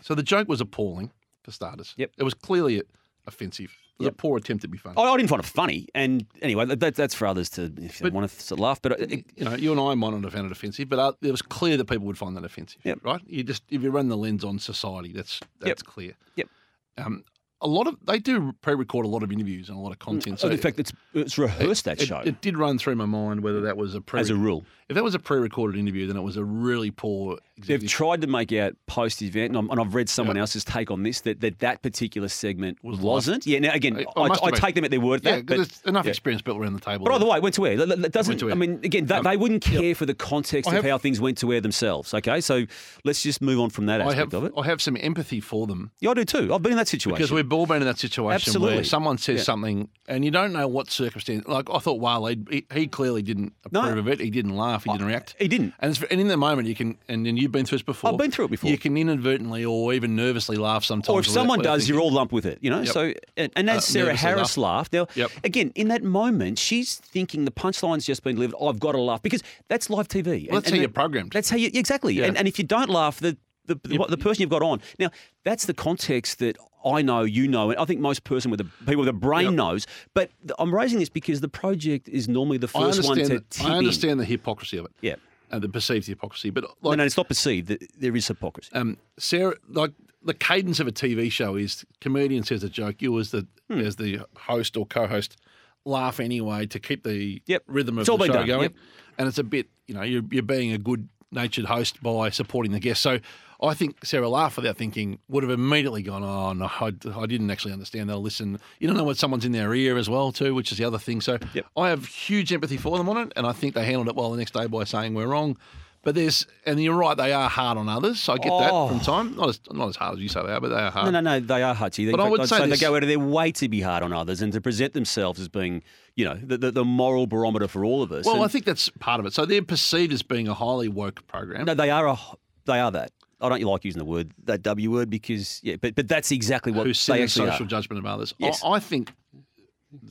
So 0.01 0.13
the 0.15 0.23
joke 0.23 0.47
was 0.47 0.61
appalling 0.61 1.11
for 1.43 1.51
starters. 1.51 1.93
Yep. 1.97 2.11
It 2.17 2.23
was 2.23 2.33
clearly 2.33 2.81
offensive. 3.25 3.65
It 3.97 3.99
was 3.99 4.05
Yep. 4.07 4.13
a 4.13 4.15
poor 4.17 4.37
attempt 4.37 4.61
to 4.63 4.67
be 4.67 4.77
funny. 4.77 4.95
I, 4.97 5.01
I 5.03 5.17
didn't 5.17 5.29
find 5.29 5.39
it 5.41 5.45
funny. 5.45 5.87
And 5.95 6.25
anyway, 6.41 6.65
that, 6.65 6.95
that's 6.95 7.15
for 7.15 7.25
others 7.27 7.49
to, 7.51 7.71
if 7.77 7.99
they 7.99 8.09
want 8.09 8.29
to 8.29 8.55
laugh. 8.55 8.81
But 8.81 8.99
it, 8.99 9.25
you 9.37 9.45
know, 9.45 9.55
you 9.55 9.71
and 9.71 9.79
I 9.79 9.93
might 9.95 10.11
not 10.11 10.23
have 10.23 10.33
found 10.33 10.47
it 10.47 10.51
offensive, 10.51 10.89
but 10.89 10.99
uh, 10.99 11.13
it 11.21 11.31
was 11.31 11.41
clear 11.41 11.77
that 11.77 11.85
people 11.85 12.05
would 12.07 12.17
find 12.17 12.35
that 12.35 12.43
offensive. 12.43 12.81
Yep. 12.83 12.99
Right? 13.03 13.21
You 13.25 13.43
just 13.43 13.63
if 13.69 13.81
you 13.81 13.89
run 13.91 14.09
the 14.09 14.17
lens 14.17 14.43
on 14.43 14.59
society, 14.59 15.13
that's 15.13 15.39
that's 15.59 15.81
clear. 15.81 16.13
Yep. 16.35 16.49
Um, 16.97 17.23
a 17.65 17.67
lot 17.67 17.87
of 17.87 17.95
they 18.05 18.19
do 18.19 18.53
pre-record 18.61 19.05
a 19.05 19.09
lot 19.09 19.23
of 19.23 19.31
interviews 19.31 19.69
and 19.69 19.77
a 19.77 19.81
lot 19.81 19.91
of 19.91 19.99
content. 19.99 20.39
so 20.39 20.47
in 20.49 20.57
fact, 20.57 20.79
it's, 20.79 20.93
it's 21.13 21.37
rehearsed 21.37 21.85
that 21.85 21.99
show 21.99 22.19
it 22.19 22.39
did 22.41 22.57
run 22.57 22.77
through 22.77 22.95
my 22.95 23.05
mind 23.05 23.41
whether 23.41 23.61
that 23.61 23.75
was 23.77 23.95
a 23.95 24.01
pre. 24.01 24.19
as 24.21 24.29
a 24.29 24.35
rule. 24.35 24.63
if 24.89 24.95
that 24.95 25.03
was 25.03 25.15
a 25.15 25.19
pre-recorded 25.19 25.77
interview, 25.79 26.05
then 26.07 26.15
it 26.15 26.21
was 26.21 26.37
a 26.37 26.43
really 26.43 26.91
poor. 26.91 27.37
They've 27.57 27.85
tried 27.87 28.21
to 28.21 28.27
make 28.27 28.51
out 28.53 28.73
post 28.85 29.21
event, 29.21 29.47
and, 29.51 29.55
I'm- 29.57 29.69
and 29.71 29.79
I've 29.79 29.95
read 29.95 30.09
someone 30.09 30.35
Yep. 30.35 30.41
else's 30.41 30.63
take 30.65 30.91
on 30.91 31.03
this 31.03 31.21
that 31.21 31.39
that, 31.41 31.59
that 31.59 31.81
particular 31.81 32.27
segment 32.27 32.77
Was 32.83 32.99
wasn't. 32.99 33.47
Yeah. 33.47 33.59
Now 33.59 33.73
again, 33.73 33.97
It- 33.97 34.07
I, 34.15 34.25
it 34.27 34.39
I 34.43 34.51
take 34.51 34.75
them 34.75 34.83
at 34.85 34.91
their 34.91 34.99
word. 35.01 35.21
Yeah, 35.23 35.37
that, 35.37 35.45
but, 35.45 35.55
there's 35.55 35.81
enough 35.85 36.05
yeah. 36.05 36.11
experience 36.11 36.41
built 36.41 36.59
around 36.59 36.73
the 36.73 36.81
table. 36.81 37.05
But 37.05 37.13
either 37.15 37.25
way, 37.25 37.37
it 37.37 37.43
went 37.43 37.55
to 37.55 37.65
air. 37.65 37.77
That 37.85 38.11
doesn't. 38.11 38.37
to 38.39 38.51
I 38.51 38.55
mean, 38.55 38.79
again, 38.83 39.05
they, 39.05 39.15
Um, 39.15 39.23
they 39.23 39.37
wouldn't 39.37 39.63
care 39.63 39.95
for 39.95 40.05
the 40.05 40.13
context 40.13 40.69
I 40.69 40.75
of 40.75 40.83
have- 40.83 40.91
how 40.91 40.97
things 40.97 41.19
went 41.21 41.37
to 41.39 41.51
air 41.53 41.61
themselves. 41.61 42.13
Okay, 42.13 42.41
so 42.41 42.65
let's 43.05 43.23
just 43.23 43.41
move 43.41 43.59
on 43.59 43.69
from 43.69 43.85
that 43.87 44.01
I 44.01 44.05
aspect 44.05 44.33
have 44.33 44.33
of 44.33 44.43
it. 44.45 44.51
I 44.57 44.65
have 44.65 44.81
some 44.81 44.97
empathy 44.99 45.39
for 45.39 45.65
them 45.67 45.91
Yeah, 46.01 46.11
I 46.11 46.13
do 46.13 46.25
too. 46.25 46.53
I've 46.53 46.61
been 46.61 46.73
in 46.73 46.77
that 46.77 46.87
situation. 46.89 47.15
because 47.15 47.31
we've 47.31 47.47
all 47.55 47.65
been 47.65 47.81
in 47.81 47.87
that 47.87 47.97
situation 47.97 48.35
Absolutely. 48.35 48.75
where 48.75 48.83
someone 48.83 49.17
says 49.17 49.37
Yeah. 49.39 49.43
something 49.43 49.89
and 50.07 50.23
you 50.23 50.29
don't 50.31 50.53
know 50.53 50.67
what 50.67 50.91
circumstance. 50.91 51.47
Like 51.47 51.69
I 51.71 51.79
thought, 51.79 51.99
Waleed, 51.99 52.51
he, 52.51 52.65
he 52.73 52.87
clearly 52.87 53.21
didn't 53.23 53.53
No. 53.71 53.81
approve 53.81 53.97
of 53.97 54.07
it. 54.07 54.19
He 54.19 54.29
didn't 54.29 54.55
laugh. 54.55 54.83
He 54.83 54.91
didn't 54.91 55.07
react. 55.07 55.35
he 55.39 55.47
didn't. 55.47 55.73
And, 55.79 55.91
it's, 55.91 56.03
and 56.11 56.21
in 56.21 56.27
the 56.27 56.37
moment, 56.37 56.67
you 56.67 56.75
can, 56.75 56.97
and 57.07 57.25
then 57.25 57.37
you've 57.37 57.51
been 57.51 57.65
through 57.65 57.79
this 57.79 57.83
before. 57.83 58.11
I've 58.11 58.17
been 58.17 58.29
through 58.31 58.45
it 58.45 58.51
before. 58.51 58.69
You 58.69 58.77
can 58.77 58.95
inadvertently 58.97 59.65
or 59.65 59.93
even 59.93 60.15
nervously 60.15 60.57
laugh 60.57 60.83
sometimes. 60.83 61.09
Or 61.09 61.19
if 61.19 61.27
someone 61.27 61.61
does, 61.61 61.89
you're 61.89 61.99
all 61.99 62.11
lumped 62.11 62.33
with 62.33 62.45
it, 62.45 62.59
you 62.61 62.69
know. 62.69 62.81
Yep. 62.81 62.87
So, 62.93 63.13
and, 63.37 63.51
and 63.55 63.69
as 63.69 63.77
Uh, 63.77 63.81
Sarah 63.81 64.15
Harris 64.15 64.57
laughed, 64.57 64.93
now 64.93 65.07
Yep. 65.15 65.31
again 65.43 65.71
in 65.75 65.87
that 65.87 66.03
moment, 66.03 66.59
she's 66.59 66.95
thinking 66.95 67.45
the 67.45 67.51
punchline's 67.51 68.05
just 68.05 68.23
been 68.23 68.35
delivered. 68.35 68.57
I've 68.61 68.79
got 68.79 68.91
to 68.91 69.01
laugh 69.01 69.21
because 69.23 69.41
that's 69.69 69.89
live 69.89 70.07
TV. 70.07 70.49
Well, 70.51 70.61
that's 70.61 70.71
how 70.71 70.77
you're 70.77 70.89
programmed. 70.89 71.31
That's 71.31 71.49
how 71.49 71.57
you 71.57 71.69
exactly. 71.73 72.13
Yeah. 72.15 72.25
And, 72.25 72.37
and 72.37 72.47
if 72.47 72.59
you 72.59 72.65
don't 72.65 72.89
laugh, 72.89 73.19
the 73.19 73.37
the, 73.67 73.79
the, 73.83 74.05
the 74.09 74.17
person 74.17 74.41
you've 74.41 74.51
got 74.51 74.61
on 74.61 74.79
now 74.99 75.09
that's 75.43 75.65
the 75.65 75.73
context 75.73 76.37
that 76.37 76.55
I 76.85 77.01
know, 77.01 77.21
you 77.23 77.47
know, 77.47 77.71
and 77.71 77.79
I 77.79 77.85
think 77.85 77.99
most 77.99 78.23
person 78.25 78.51
with 78.51 78.61
a 78.61 78.65
people 78.85 78.97
with 78.99 79.07
a 79.07 79.13
brain 79.13 79.45
Yep. 79.45 79.53
knows. 79.53 79.87
But 80.13 80.29
I'm 80.59 80.73
raising 80.73 80.99
this 80.99 81.09
because 81.09 81.41
the 81.41 81.47
project 81.49 82.07
is 82.07 82.27
normally 82.29 82.57
the 82.59 82.67
first 82.67 83.03
one 83.03 83.17
to 83.17 83.39
tip 83.39 83.65
I 83.65 83.71
in. 83.71 83.73
understand 83.79 84.19
the 84.19 84.25
hypocrisy 84.25 84.77
of 84.77 84.85
it. 84.85 84.91
Yeah. 85.01 85.15
And 85.51 85.61
the 85.63 85.69
perceived 85.69 86.07
hypocrisy. 86.07 86.49
But 86.51 86.63
No, 86.63 86.69
like, 86.89 86.97
no, 86.97 87.03
it's 87.05 87.17
not 87.17 87.27
perceived. 87.27 87.75
There 87.99 88.15
is 88.15 88.27
hypocrisy. 88.27 88.71
um, 88.73 88.97
Sarah, 89.17 89.55
like 89.69 89.93
the 90.23 90.33
cadence 90.33 90.79
of 90.79 90.87
a 90.87 90.91
TV 90.91 91.31
show 91.31 91.55
is 91.55 91.85
comedian 92.01 92.43
says 92.43 92.63
a 92.63 92.69
joke, 92.69 93.01
you 93.01 93.17
as 93.19 93.31
the 93.31 93.47
Hmm. 93.69 93.79
as 93.79 93.95
the 93.95 94.19
host 94.37 94.77
or 94.77 94.85
co-host 94.85 95.37
laugh 95.85 96.19
anyway 96.19 96.65
to 96.67 96.79
keep 96.79 97.03
the 97.03 97.41
Yep. 97.47 97.63
rhythm 97.67 97.97
of 97.97 98.05
the 98.05 98.11
show 98.11 98.17
done, 98.27 98.45
going. 98.47 98.61
yep. 98.63 98.73
And 99.17 99.27
it's 99.27 99.37
a 99.39 99.43
bit, 99.43 99.67
you 99.87 99.93
know, 99.95 100.01
you're, 100.03 100.23
you're 100.29 100.43
being 100.43 100.71
a 100.71 100.77
good 100.77 101.07
natured 101.31 101.65
host 101.65 102.01
by 102.03 102.29
supporting 102.29 102.71
the 102.71 102.79
guest. 102.79 103.01
So 103.01 103.19
I 103.65 103.73
think 103.73 104.03
Sarah 104.05 104.29
laughed 104.29 104.57
without 104.57 104.77
thinking 104.77 105.19
would 105.27 105.43
have 105.43 105.51
immediately 105.51 106.01
gone, 106.03 106.23
oh 106.23 106.53
no, 106.53 106.65
I, 106.65 106.91
I 107.17 107.25
didn't 107.25 107.49
actually 107.51 107.73
understand. 107.73 108.09
They'll 108.09 108.21
listen. 108.21 108.59
You 108.79 108.87
don't 108.87 108.97
know 108.97 109.03
what 109.03 109.17
someone's 109.17 109.45
in 109.45 109.51
their 109.51 109.73
ear 109.73 109.97
as 109.97 110.09
well 110.09 110.31
too, 110.31 110.53
which 110.55 110.71
is 110.71 110.77
the 110.77 110.85
other 110.85 110.99
thing. 110.99 111.21
So 111.21 111.37
Yep. 111.53 111.65
I 111.77 111.89
have 111.89 112.05
huge 112.05 112.51
empathy 112.53 112.77
for 112.77 112.97
them 112.97 113.09
on 113.09 113.17
it, 113.17 113.33
and 113.35 113.45
I 113.45 113.51
think 113.53 113.75
they 113.75 113.85
handled 113.85 114.07
it 114.07 114.15
well 114.15 114.31
the 114.31 114.37
next 114.37 114.53
day 114.53 114.67
by 114.67 114.83
saying 114.83 115.13
we're 115.13 115.27
wrong. 115.27 115.57
But 116.03 116.13
there's, 116.13 116.45
and 116.67 116.79
you're 116.83 116.93
right, 116.95 117.17
they 117.17 117.33
are 117.33 117.49
hard 117.49 117.79
on 117.79 117.89
others. 117.89 118.19
So 118.19 118.33
I 118.33 118.37
get 118.37 118.51
that 118.51 118.69
from 118.69 118.97
Oh. 118.97 118.99
time. 119.03 119.35
Not 119.35 119.49
as 119.49 119.59
not 119.71 119.89
as 119.89 119.95
hard 119.95 120.13
as 120.17 120.19
you 120.21 120.29
say 120.29 120.43
they 120.45 120.51
are, 120.51 120.61
but 120.61 120.69
they 120.69 120.75
are 120.75 120.91
hard. 120.91 121.05
No, 121.11 121.19
no, 121.19 121.19
no, 121.19 121.39
they 121.39 121.63
are 121.63 121.73
hutchy. 121.73 122.05
They, 122.05 122.11
But 122.11 122.19
I 122.19 122.29
would 122.29 122.41
I'd 122.41 122.47
say 122.47 122.69
they 122.69 122.77
go 122.77 122.95
out 122.95 123.01
of 123.01 123.09
their 123.09 123.17
way 123.17 123.51
to 123.53 123.67
be 123.67 123.81
hard 123.81 124.03
on 124.03 124.13
others 124.13 124.39
and 124.43 124.53
to 124.53 124.61
present 124.61 124.93
themselves 124.93 125.39
as 125.39 125.47
being, 125.47 125.81
you 126.15 126.25
know, 126.25 126.35
the, 126.43 126.59
the, 126.59 126.69
the 126.71 126.85
moral 126.85 127.25
barometer 127.25 127.67
for 127.67 127.83
all 127.83 128.03
of 128.03 128.11
us. 128.11 128.23
Well, 128.25 128.35
And- 128.35 128.43
I 128.43 128.47
think 128.49 128.65
that's 128.65 128.89
part 128.99 129.19
of 129.19 129.25
it. 129.25 129.33
So 129.33 129.47
they're 129.47 129.63
perceived 129.63 130.13
as 130.13 130.21
being 130.21 130.47
a 130.47 130.53
highly 130.53 130.89
woke 130.89 131.25
program. 131.25 131.65
No, 131.65 131.73
they 131.73 131.89
are 131.89 132.05
a, 132.07 132.17
they 132.65 132.79
are 132.79 132.91
that. 132.91 133.11
I 133.41 133.49
don't 133.49 133.61
like 133.63 133.83
using 133.85 133.99
the 133.99 134.05
word 134.05 134.31
that 134.45 134.61
W 134.61 134.91
word 134.91 135.09
because 135.09 135.59
yeah, 135.63 135.75
but 135.81 135.95
but 135.95 136.07
that's 136.07 136.31
exactly 136.31 136.71
what 136.71 136.87
who 136.87 136.93
sit 136.93 137.13
they 137.13 137.23
actually 137.23 137.47
social 137.49 137.65
are. 137.65 137.69
judgment 137.69 137.99
of 137.99 138.05
others. 138.05 138.33
Yes. 138.37 138.61
I, 138.63 138.71
I 138.73 138.79
think 138.79 139.13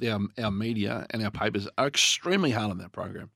our, 0.03 0.13
um, 0.13 0.31
our 0.43 0.51
media 0.51 1.07
and 1.11 1.23
our 1.25 1.31
papers 1.31 1.69
are 1.79 1.87
extremely 1.87 2.51
hard 2.51 2.71
on 2.71 2.79
that 2.79 2.93
program. 2.93 3.31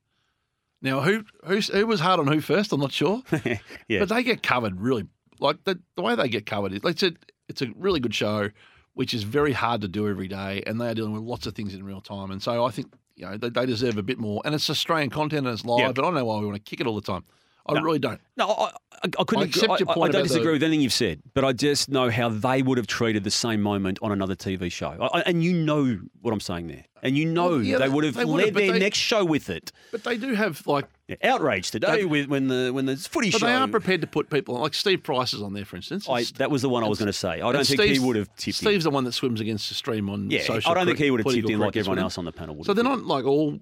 Now, 0.81 1.01
who 1.01 1.23
who 1.45 1.59
who 1.59 1.87
was 1.87 1.99
hard 1.99 2.19
on 2.19 2.27
who 2.27 2.39
first? 2.39 2.71
I'm 2.71 2.79
not 2.79 2.91
sure, 2.91 3.21
Yeah. 3.87 3.99
but 3.99 4.09
they 4.09 4.23
get 4.23 4.43
covered 4.43 4.79
really. 4.79 5.05
Like 5.39 5.63
the 5.63 5.79
the 5.95 6.01
way 6.01 6.15
they 6.15 6.29
get 6.29 6.45
covered 6.45 6.73
is, 6.73 6.83
like, 6.83 6.93
it's 6.93 7.03
a 7.03 7.11
it's 7.49 7.61
a 7.61 7.67
really 7.75 7.99
good 7.99 8.13
show, 8.15 8.49
which 8.93 9.13
is 9.13 9.23
very 9.23 9.53
hard 9.53 9.81
to 9.81 9.87
do 9.87 10.07
every 10.07 10.27
day, 10.27 10.63
and 10.67 10.79
they 10.79 10.87
are 10.89 10.93
dealing 10.93 11.13
with 11.13 11.23
lots 11.23 11.47
of 11.47 11.55
things 11.55 11.73
in 11.73 11.83
real 11.83 12.01
time. 12.01 12.31
And 12.31 12.41
so 12.41 12.63
I 12.63 12.71
think 12.71 12.93
you 13.15 13.25
know 13.25 13.37
they, 13.37 13.49
they 13.49 13.65
deserve 13.65 13.97
a 13.97 14.03
bit 14.03 14.19
more. 14.19 14.41
And 14.45 14.53
it's 14.55 14.69
Australian 14.69 15.09
content 15.09 15.47
and 15.47 15.53
it's 15.53 15.65
live, 15.65 15.79
Yeah. 15.79 15.91
but 15.91 16.01
I 16.01 16.05
don't 16.05 16.13
know 16.13 16.25
why 16.25 16.39
we 16.39 16.45
want 16.45 16.55
to 16.57 16.61
kick 16.69 16.79
it 16.79 16.87
all 16.87 16.95
the 16.95 17.01
time. 17.01 17.23
I 17.69 17.73
No. 17.75 17.81
really 17.81 17.99
don't. 17.99 18.19
No, 18.37 18.47
I, 18.49 18.65
I, 18.65 18.71
I 19.03 19.07
couldn't. 19.23 19.43
I 19.43 19.47
accept 19.47 19.71
I, 19.71 19.77
your 19.77 19.85
point 19.87 20.09
I 20.15 20.19
don't 20.19 20.23
disagree 20.27 20.45
the- 20.47 20.51
with 20.53 20.63
anything 20.63 20.81
you've 20.81 20.91
said, 20.93 21.21
but 21.33 21.45
I 21.45 21.53
just 21.53 21.89
know 21.89 22.09
how 22.09 22.29
they 22.29 22.61
would 22.61 22.77
have 22.77 22.87
treated 22.87 23.23
the 23.23 23.31
same 23.31 23.61
moment 23.61 23.99
on 24.01 24.11
another 24.11 24.35
TV 24.35 24.71
show, 24.71 25.09
and 25.25 25.43
you 25.43 25.53
know 25.53 25.99
what 26.21 26.33
I'm 26.33 26.39
saying 26.41 26.67
there, 26.67 26.83
and 27.01 27.17
you 27.17 27.25
know 27.25 27.49
Well, 27.51 27.61
yeah, 27.63 27.77
they 27.77 27.87
would 27.89 28.03
have 28.03 28.15
they 28.15 28.25
led 28.25 28.53
their 28.53 28.73
they- 28.73 28.79
next 28.79 28.97
show 28.97 29.23
with 29.23 29.49
it. 29.49 29.71
But 29.91 30.03
they 30.03 30.17
do 30.17 30.33
have 30.33 30.65
like 30.67 30.85
Yeah, 31.07 31.15
outrage 31.23 31.71
today 31.71 32.03
with 32.05 32.27
when 32.27 32.47
the 32.49 32.71
when 32.73 32.85
the 32.85 32.97
footy 32.97 33.31
But 33.31 33.39
show. 33.39 33.45
they 33.47 33.53
are 33.53 33.67
prepared 33.67 34.01
to 34.01 34.07
put 34.07 34.29
people 34.29 34.55
like 34.59 34.73
Steve 34.73 35.01
Price 35.03 35.33
is 35.33 35.41
on 35.41 35.53
there, 35.53 35.65
for 35.65 35.75
instance. 35.77 36.07
I, 36.09 36.23
that 36.37 36.51
was 36.51 36.61
the 36.61 36.69
one 36.69 36.83
I 36.83 36.87
was 36.87 36.99
going 36.99 37.07
to 37.07 37.13
say. 37.13 37.41
I 37.41 37.51
don't 37.51 37.65
think 37.65 37.81
he 37.81 37.87
Steve's- 37.95 37.99
would 38.01 38.15
have 38.17 38.35
tipped 38.35 38.57
Steve's 38.57 38.85
in. 38.85 38.91
the 38.91 38.93
one 38.93 39.03
that 39.05 39.13
swims 39.13 39.39
against 39.41 39.69
the 39.69 39.75
stream 39.75 40.09
on 40.09 40.29
Yeah, 40.29 40.43
social. 40.43 40.71
I 40.71 40.73
don't 40.75 40.85
think 40.85 40.99
he 40.99 41.09
would 41.09 41.21
have 41.25 41.33
tipped 41.33 41.49
in 41.49 41.59
like 41.59 41.75
everyone 41.77 41.99
else 41.99 42.17
on 42.17 42.25
the 42.25 42.31
panel 42.31 42.55
would. 42.55 42.65
So 42.65 42.73
they're 42.73 42.83
not 42.83 43.03
like 43.05 43.25
all, 43.25 43.59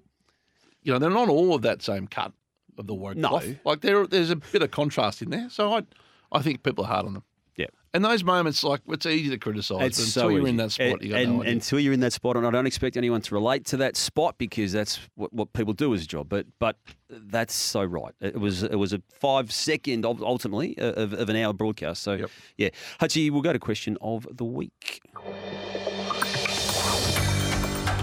you 0.83 0.93
know, 0.93 0.99
they're 0.99 1.09
not 1.09 1.29
all 1.29 1.53
of 1.53 1.61
that 1.61 1.81
same 1.81 2.07
cut 2.07 2.31
of 2.77 2.87
the 2.87 2.93
woke 2.93 3.17
No. 3.17 3.29
cloth. 3.29 3.47
Like 3.65 3.81
there, 3.81 4.05
there's 4.07 4.29
a 4.29 4.35
bit 4.35 4.61
of 4.61 4.71
contrast 4.71 5.21
in 5.21 5.29
there. 5.29 5.49
So 5.49 5.73
I, 5.73 5.83
I 6.31 6.41
think 6.41 6.63
people 6.63 6.83
are 6.85 6.87
hard 6.87 7.05
on 7.05 7.13
them. 7.13 7.23
Yeah. 7.55 7.65
And 7.93 8.05
those 8.05 8.23
moments, 8.23 8.63
like 8.63 8.81
it's 8.89 9.05
easy 9.07 9.29
to 9.31 9.37
criticise, 9.39 9.79
but 9.79 9.93
so 9.95 10.21
until 10.27 10.37
you're 10.37 10.47
in 10.47 10.57
that 10.57 10.71
spot, 10.71 10.87
and, 10.87 11.01
you 11.01 11.09
got 11.09 11.21
and, 11.21 11.33
no 11.37 11.41
idea. 11.41 11.53
until 11.53 11.79
you're 11.79 11.93
in 11.93 12.01
that 12.01 12.13
spot, 12.13 12.37
and 12.37 12.45
I 12.45 12.51
don't 12.51 12.67
expect 12.67 12.97
anyone 12.97 13.21
to 13.21 13.33
relate 13.33 13.65
to 13.67 13.77
that 13.77 13.97
spot 13.97 14.35
because 14.37 14.71
that's 14.71 14.99
what, 15.15 15.33
what 15.33 15.53
people 15.53 15.73
do 15.73 15.93
as 15.95 16.03
a 16.03 16.05
job. 16.05 16.29
But 16.29 16.45
but 16.59 16.77
that's 17.09 17.55
so 17.55 17.83
right. 17.83 18.13
It 18.21 18.39
was 18.39 18.61
it 18.61 18.75
was 18.75 18.93
a 18.93 19.01
five 19.19 19.51
second 19.51 20.05
ultimately 20.05 20.77
uh, 20.77 20.91
of, 20.91 21.13
of 21.13 21.29
an 21.29 21.35
hour 21.37 21.53
broadcast. 21.53 22.03
So 22.03 22.13
Yep. 22.13 22.29
yeah, 22.57 22.69
Hutchy, 22.99 23.31
we'll 23.31 23.41
go 23.41 23.53
to 23.53 23.59
question 23.59 23.97
of 24.01 24.27
the 24.31 24.45
week. 24.45 25.01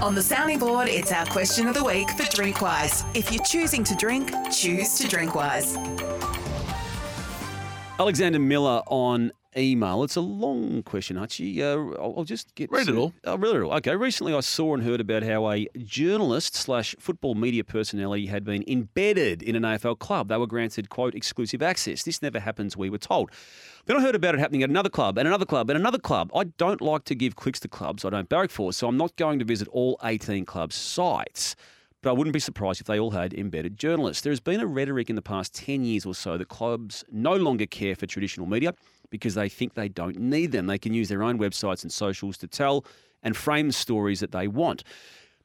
On 0.04 0.14
the 0.14 0.20
sounding 0.20 0.58
board, 0.58 0.86
it's 0.86 1.12
our 1.12 1.24
question 1.24 1.66
of 1.66 1.72
the 1.72 1.82
week 1.82 2.10
for 2.10 2.24
Drinkwise. 2.24 3.06
If 3.16 3.32
you're 3.32 3.42
choosing 3.42 3.82
to 3.84 3.94
drink, 3.94 4.30
choose 4.52 4.98
to 4.98 5.04
Drinkwise. 5.04 5.78
Alexander 7.98 8.38
Miller 8.38 8.82
on 8.88 9.32
email. 9.56 10.02
It's 10.02 10.16
a 10.16 10.20
long 10.20 10.82
question, 10.82 11.16
Hutchy. 11.16 11.62
Uh, 11.62 11.76
I'll, 12.00 12.14
I'll 12.18 12.24
just 12.24 12.54
get 12.54 12.70
Read 12.70 12.88
it 12.88 12.94
all. 12.94 13.12
I'll 13.24 13.38
read 13.38 13.56
it 13.56 13.62
all. 13.62 13.72
Okay. 13.74 13.96
Recently, 13.96 14.34
I 14.34 14.40
saw 14.40 14.74
and 14.74 14.82
heard 14.82 15.00
about 15.00 15.22
how 15.22 15.50
a 15.50 15.66
journalist 15.78 16.54
slash 16.54 16.94
football 16.98 17.34
media 17.34 17.64
personality 17.64 18.26
had 18.26 18.44
been 18.44 18.64
embedded 18.66 19.42
in 19.42 19.56
an 19.56 19.62
AFL 19.62 19.98
club. 19.98 20.28
They 20.28 20.36
were 20.36 20.46
granted 20.46 20.88
quote 20.88 21.14
exclusive 21.14 21.62
access. 21.62 22.02
This 22.02 22.22
never 22.22 22.40
happens. 22.40 22.76
We 22.76 22.90
were 22.90 22.98
told. 22.98 23.30
Then 23.86 23.96
I 23.96 24.00
heard 24.00 24.14
about 24.14 24.34
it 24.34 24.40
happening 24.40 24.62
at 24.62 24.70
another 24.70 24.88
club 24.88 25.18
and 25.18 25.28
another 25.28 25.44
club 25.44 25.68
and 25.68 25.78
another 25.78 25.98
club. 25.98 26.30
I 26.34 26.44
don't 26.44 26.80
like 26.80 27.04
to 27.04 27.14
give 27.14 27.36
clicks 27.36 27.60
to 27.60 27.68
clubs 27.68 28.04
I 28.04 28.10
don't 28.10 28.28
barrack 28.28 28.50
for, 28.50 28.72
so 28.72 28.88
I'm 28.88 28.96
not 28.96 29.14
going 29.16 29.38
to 29.40 29.44
visit 29.44 29.68
all 29.68 29.98
18 30.02 30.46
club 30.46 30.72
sites. 30.72 31.54
But 32.00 32.10
I 32.10 32.12
wouldn't 32.12 32.34
be 32.34 32.40
surprised 32.40 32.82
if 32.82 32.86
they 32.86 32.98
all 32.98 33.12
had 33.12 33.32
embedded 33.32 33.78
journalists. 33.78 34.22
There 34.22 34.30
has 34.30 34.40
been 34.40 34.60
a 34.60 34.66
rhetoric 34.66 35.08
in 35.08 35.16
the 35.16 35.22
past 35.22 35.54
10 35.54 35.84
years 35.84 36.04
or 36.04 36.14
so 36.14 36.36
that 36.36 36.48
clubs 36.48 37.02
no 37.10 37.34
longer 37.34 37.64
care 37.64 37.94
for 37.94 38.06
traditional 38.06 38.46
media 38.46 38.74
because 39.10 39.34
they 39.34 39.48
think 39.48 39.74
they 39.74 39.88
don't 39.88 40.18
need 40.18 40.52
them. 40.52 40.66
They 40.66 40.78
can 40.78 40.94
use 40.94 41.08
their 41.08 41.22
own 41.22 41.38
websites 41.38 41.82
and 41.82 41.92
socials 41.92 42.36
to 42.38 42.46
tell 42.46 42.84
and 43.22 43.36
frame 43.36 43.68
the 43.68 43.72
stories 43.72 44.20
that 44.20 44.32
they 44.32 44.48
want. 44.48 44.84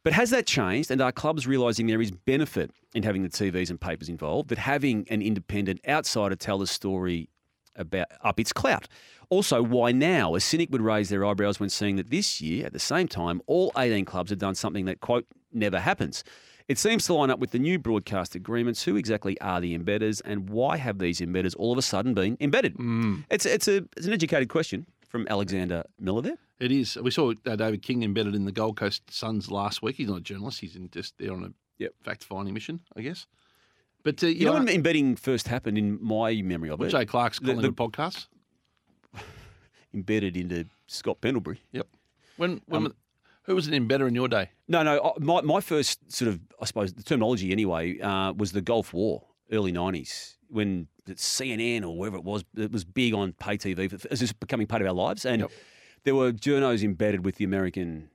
But 0.03 0.13
has 0.13 0.29
that 0.29 0.45
changed? 0.45 0.91
And 0.91 1.01
are 1.01 1.11
clubs 1.11 1.45
realising 1.45 1.87
there 1.87 2.01
is 2.01 2.11
benefit 2.11 2.71
in 2.93 3.03
having 3.03 3.23
the 3.23 3.29
TVs 3.29 3.69
and 3.69 3.79
papers 3.79 4.09
involved, 4.09 4.49
that 4.49 4.57
having 4.57 5.05
an 5.09 5.21
independent 5.21 5.81
outsider 5.87 6.35
tell 6.35 6.57
the 6.57 6.67
story 6.67 7.29
about 7.75 8.07
up 8.23 8.39
its 8.39 8.53
clout. 8.53 8.87
Also, 9.29 9.61
why 9.61 9.91
now? 9.91 10.35
A 10.35 10.39
cynic 10.39 10.69
would 10.71 10.81
raise 10.81 11.09
their 11.09 11.25
eyebrows 11.25 11.59
when 11.59 11.69
seeing 11.69 11.97
that 11.97 12.09
this 12.09 12.41
year, 12.41 12.65
at 12.65 12.73
the 12.73 12.79
same 12.79 13.07
time, 13.07 13.41
all 13.45 13.71
18 13.77 14.05
clubs 14.05 14.29
have 14.29 14.39
done 14.39 14.55
something 14.55 14.85
that, 14.85 15.01
quote, 15.01 15.25
never 15.51 15.79
happens. 15.79 16.23
It 16.69 16.77
seems 16.77 17.05
to 17.07 17.13
line 17.15 17.29
up 17.31 17.39
with 17.39 17.49
the 17.51 17.59
new 17.59 17.77
broadcast 17.79 18.35
agreements. 18.35 18.83
Who 18.83 18.95
exactly 18.95 19.39
are 19.41 19.59
the 19.59 19.73
embedders 19.77 20.21
and 20.23 20.49
why 20.49 20.77
have 20.77 20.99
these 20.99 21.19
embedders 21.19 21.55
all 21.55 21.71
of 21.71 21.77
a 21.77 21.81
sudden 21.81 22.13
been 22.13 22.37
embedded? 22.39 22.75
It's, 23.29 23.45
it's, 23.45 23.67
a, 23.67 23.77
it's 23.97 24.05
an 24.05 24.13
educated 24.13 24.49
question 24.49 24.85
from 25.07 25.27
Alexander 25.29 25.83
Miller 25.99 26.21
there. 26.21 26.37
It 26.59 26.71
is. 26.71 26.95
We 26.97 27.09
saw 27.11 27.33
uh, 27.45 27.55
David 27.55 27.81
King 27.81 28.03
embedded 28.03 28.35
in 28.35 28.45
the 28.45 28.51
Gold 28.51 28.77
Coast 28.77 29.01
Suns 29.11 29.49
last 29.49 29.81
week. 29.81 29.95
He's 29.95 30.09
not 30.09 30.17
a 30.17 30.21
journalist. 30.21 30.59
He's 30.61 30.75
in 30.75 30.89
just 30.91 31.17
there 31.17 31.33
on 31.33 31.43
a 31.43 31.53
Yep. 31.79 31.93
fact-finding 32.03 32.53
mission, 32.53 32.81
I 32.97 33.01
guess. 33.01 33.25
But 34.03 34.21
uh, 34.23 34.27
You 34.27 34.45
know 34.45 34.51
are- 34.51 34.59
when 34.59 34.67
embedding 34.69 35.15
first 35.15 35.47
happened 35.47 35.77
in 35.77 35.97
my 36.03 36.41
memory 36.41 36.69
of 36.69 36.81
it? 36.81 36.89
Jay 36.89 37.05
Clark's 37.05 37.39
The- 37.39 37.53
Collingwood 37.53 37.75
the- 37.77 37.81
podcast. 37.99 38.27
Embedded 39.93 40.37
into 40.37 40.65
Scott 40.87 41.19
Pendlebury. 41.21 41.61
Yep. 41.71 41.87
When 42.37 42.61
when 42.67 42.85
Um, 42.87 42.93
who 43.49 43.55
was 43.55 43.67
an 43.67 43.73
embedder 43.73 44.07
in 44.07 44.13
your 44.13 44.27
day? 44.27 44.51
No, 44.67 44.83
no. 44.83 45.13
My, 45.19 45.41
my 45.41 45.59
first 45.59 46.11
sort 46.11 46.29
of, 46.29 46.39
I 46.61 46.65
suppose, 46.65 46.93
the 46.93 47.01
terminology 47.01 47.51
anyway, 47.51 47.99
uh, 47.99 48.31
was 48.33 48.51
the 48.51 48.61
Gulf 48.61 48.93
War, 48.93 49.23
early 49.51 49.73
90s, 49.73 50.35
when 50.49 50.87
CNN 51.07 51.81
or 51.83 51.97
wherever 51.97 52.15
it 52.15 52.23
was, 52.23 52.45
it 52.55 52.71
was 52.71 52.85
big 52.85 53.15
on 53.15 53.33
pay 53.33 53.57
TV. 53.57 53.91
It 53.91 54.09
was 54.11 54.19
just 54.19 54.39
becoming 54.39 54.67
part 54.67 54.83
of 54.83 54.87
our 54.87 54.93
lives. 54.93 55.25
And 55.25 55.41
Yep. 55.41 55.51
there 56.03 56.13
were 56.13 56.31
journos 56.31 56.83
embedded 56.83 57.25
with 57.25 57.37
the 57.37 57.43
American 57.43 58.11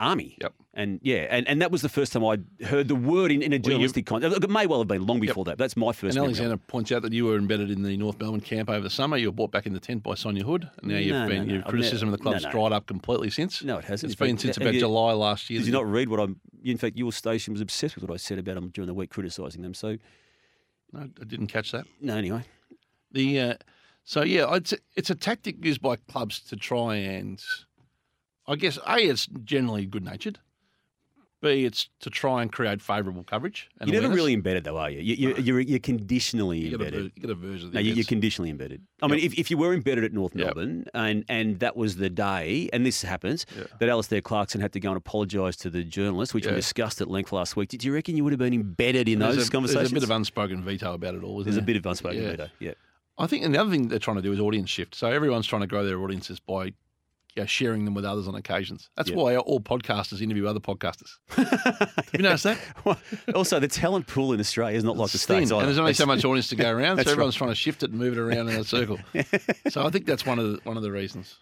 Army. 0.00 0.36
Yep. 0.40 0.54
And 0.72 0.98
yeah, 1.02 1.26
and, 1.30 1.46
and 1.48 1.60
that 1.60 1.70
was 1.70 1.82
the 1.82 1.88
first 1.88 2.12
time 2.12 2.24
I'd 2.24 2.44
heard 2.64 2.88
the 2.88 2.94
word 2.94 3.30
in, 3.30 3.42
in 3.42 3.52
a 3.52 3.58
journalistic 3.58 4.06
context. 4.06 4.42
It 4.42 4.48
may 4.48 4.66
well 4.66 4.78
have 4.80 4.88
been 4.88 5.06
long 5.06 5.20
before 5.20 5.44
that. 5.44 5.58
That's 5.58 5.76
my 5.76 5.92
first 5.92 6.16
And 6.16 6.22
memory. 6.22 6.26
Alexander 6.28 6.56
points 6.56 6.90
out 6.92 7.02
that 7.02 7.12
you 7.12 7.26
were 7.26 7.36
embedded 7.36 7.70
in 7.70 7.82
the 7.82 7.96
North 7.96 8.18
Melbourne 8.18 8.40
camp 8.40 8.70
over 8.70 8.80
the 8.80 8.88
summer. 8.90 9.16
You 9.16 9.28
were 9.28 9.32
brought 9.32 9.50
back 9.50 9.66
in 9.66 9.72
the 9.72 9.80
tent 9.80 10.02
by 10.02 10.14
Sonia 10.14 10.44
Hood, 10.44 10.70
and 10.78 10.90
now 10.90 10.96
you've 10.96 11.12
No, 11.12 11.22
no, 11.24 11.28
been 11.28 11.46
no. 11.48 11.54
your 11.54 11.62
I've 11.64 11.68
criticism 11.70 12.08
never- 12.08 12.14
of 12.14 12.18
the 12.18 12.22
club's 12.22 12.42
no, 12.44 12.48
no. 12.48 12.52
dried 12.52 12.72
up 12.72 12.86
completely 12.86 13.30
since. 13.30 13.62
No, 13.62 13.78
it 13.78 13.84
hasn't. 13.84 14.12
It's 14.12 14.18
been 14.18 14.36
fact, 14.36 14.40
since 14.42 14.56
about 14.56 14.74
you- 14.74 14.80
July 14.80 15.12
last 15.12 15.50
year. 15.50 15.58
Did 15.60 15.66
you 15.66 15.72
not 15.72 15.90
read 15.90 16.08
what 16.08 16.18
I'm? 16.20 16.40
In 16.64 16.78
fact, 16.78 16.96
your 16.96 17.12
station 17.12 17.52
was 17.52 17.60
obsessed 17.60 17.96
with 17.96 18.04
what 18.04 18.14
I 18.14 18.16
said 18.16 18.38
about 18.38 18.54
them 18.54 18.68
during 18.68 18.86
the 18.86 18.94
week, 18.94 19.10
criticising 19.10 19.62
them. 19.62 19.74
So, 19.74 19.96
No, 20.92 21.08
I 21.20 21.24
didn't 21.24 21.48
catch 21.48 21.72
that. 21.72 21.86
no, 22.00 22.16
anyway. 22.16 22.44
The 23.12 23.40
uh, 23.40 23.54
so 24.04 24.22
yeah, 24.22 24.54
it's 24.54 24.72
a, 24.72 24.78
it's 24.96 25.10
a 25.10 25.14
tactic 25.14 25.64
used 25.64 25.82
by 25.82 25.96
clubs 25.96 26.40
to 26.42 26.56
try 26.56 26.94
and, 26.96 27.42
I 28.50 28.56
guess, 28.56 28.78
a 28.86 28.98
it's 28.98 29.26
generally 29.44 29.86
good 29.86 30.04
natured. 30.04 30.38
B 31.42 31.64
it's 31.64 31.88
to 32.00 32.10
try 32.10 32.42
and 32.42 32.52
create 32.52 32.82
favourable 32.82 33.22
coverage. 33.24 33.70
And 33.80 33.90
You're 33.90 34.02
never 34.02 34.14
really 34.14 34.34
embedded, 34.34 34.64
though, 34.64 34.76
are 34.76 34.90
you? 34.90 35.00
you, 35.00 35.28
you 35.30 35.34
you're, 35.42 35.60
you're 35.60 35.78
conditionally 35.78 36.58
you 36.58 36.72
embedded. 36.72 37.12
you 37.14 37.20
get 37.22 37.30
a 37.30 37.34
version 37.34 37.68
of 37.68 37.72
the 37.72 37.76
No, 37.76 37.80
you, 37.80 37.94
you're 37.94 38.04
conditionally 38.04 38.50
embedded. 38.50 38.82
I 39.00 39.06
mean, 39.06 39.20
if, 39.20 39.38
if 39.38 39.50
you 39.50 39.56
were 39.56 39.72
embedded 39.72 40.04
at 40.04 40.12
North 40.12 40.34
Yep. 40.36 40.44
Melbourne 40.44 40.84
and, 40.92 41.24
and 41.30 41.58
that 41.60 41.76
was 41.78 41.96
the 41.96 42.10
day, 42.10 42.68
and 42.74 42.84
this 42.84 43.00
happens, 43.00 43.46
Yeah. 43.56 43.64
that 43.78 43.88
Alastair 43.88 44.20
Clarkson 44.20 44.60
had 44.60 44.74
to 44.74 44.80
go 44.80 44.90
and 44.90 44.98
apologise 44.98 45.56
to 45.58 45.70
the 45.70 45.82
journalist, 45.82 46.34
which 46.34 46.44
we 46.46 46.52
discussed 46.52 47.00
at 47.00 47.08
length 47.08 47.32
last 47.32 47.56
week. 47.56 47.70
Did 47.70 47.84
you 47.84 47.94
reckon 47.94 48.16
you 48.18 48.24
would 48.24 48.34
have 48.34 48.38
been 48.38 48.52
embedded 48.52 49.08
in 49.08 49.20
There's 49.20 49.36
those 49.36 49.48
a, 49.48 49.50
conversations? 49.50 49.92
There's 49.92 49.92
a 49.92 49.94
bit 49.94 50.02
of 50.02 50.10
unspoken 50.10 50.62
veto 50.62 50.92
about 50.92 51.14
it 51.14 51.22
all. 51.22 51.40
Isn't 51.40 51.44
There's 51.52 51.62
a 51.62 51.64
bit 51.64 51.76
of 51.76 51.86
unspoken 51.86 52.20
Yeah. 52.22 52.30
veto. 52.32 52.48
Yeah. 52.58 52.72
I 53.16 53.26
think, 53.26 53.44
and 53.46 53.54
the 53.54 53.60
other 53.62 53.70
thing 53.70 53.88
they're 53.88 53.98
trying 53.98 54.16
to 54.16 54.22
do 54.22 54.32
is 54.32 54.40
audience 54.40 54.68
shift. 54.68 54.94
So 54.94 55.06
everyone's 55.10 55.46
trying 55.46 55.62
to 55.62 55.66
grow 55.66 55.86
their 55.86 56.00
audiences 56.02 56.38
by 56.38 56.72
you 57.36 57.42
know, 57.42 57.46
sharing 57.46 57.84
them 57.84 57.94
with 57.94 58.04
others 58.04 58.26
on 58.26 58.34
occasions. 58.34 58.90
That's 58.96 59.10
Yeah. 59.10 59.16
why 59.16 59.36
all 59.36 59.60
podcasters 59.60 60.20
interview 60.20 60.46
other 60.46 60.60
podcasters. 60.60 61.10
You 62.12 62.22
noticed 62.22 62.44
that? 62.44 62.58
Well, 62.84 62.98
also, 63.34 63.60
the 63.60 63.68
talent 63.68 64.06
pool 64.08 64.32
in 64.32 64.40
Australia 64.40 64.76
is 64.76 64.82
not 64.84 64.96
like 64.96 65.10
the 65.10 65.16
It's 65.16 65.26
thin, 65.26 65.46
States. 65.46 65.52
and 65.52 65.66
there's 65.68 65.78
only 65.78 65.94
so 65.94 66.06
much 66.06 66.24
audience 66.24 66.48
to 66.48 66.56
go 66.56 66.68
around, 66.76 66.96
so 66.96 67.10
everyone's 67.10 67.34
right. 67.36 67.38
trying 67.46 67.50
to 67.50 67.54
shift 67.54 67.82
it 67.82 67.90
and 67.90 67.98
move 67.98 68.14
it 68.18 68.20
around 68.20 68.48
in 68.48 68.56
a 68.56 68.64
circle. 68.64 68.98
so 69.68 69.84
I 69.86 69.90
think 69.90 70.06
that's 70.06 70.26
one 70.26 70.38
of 70.38 70.44
the, 70.52 70.60
one 70.64 70.76
of 70.76 70.82
the 70.82 70.90
reasons. 70.90 71.36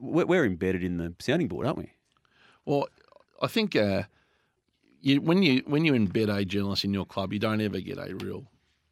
We're 0.00 0.24
we're 0.26 0.46
embedded 0.46 0.82
in 0.82 0.96
the 0.96 1.14
sounding 1.18 1.48
board, 1.48 1.66
aren't 1.66 1.78
we? 1.78 1.92
Well, 2.64 2.88
I 3.42 3.48
think 3.48 3.76
uh, 3.76 4.04
you, 5.02 5.20
when 5.20 5.42
you 5.42 5.62
when 5.66 5.84
you 5.84 5.92
embed 5.92 6.34
a 6.34 6.44
journalist 6.44 6.84
in 6.84 6.94
your 6.94 7.04
club, 7.04 7.32
you 7.32 7.38
don't 7.38 7.60
ever 7.60 7.80
get 7.80 7.98
a 7.98 8.14
real 8.16 8.46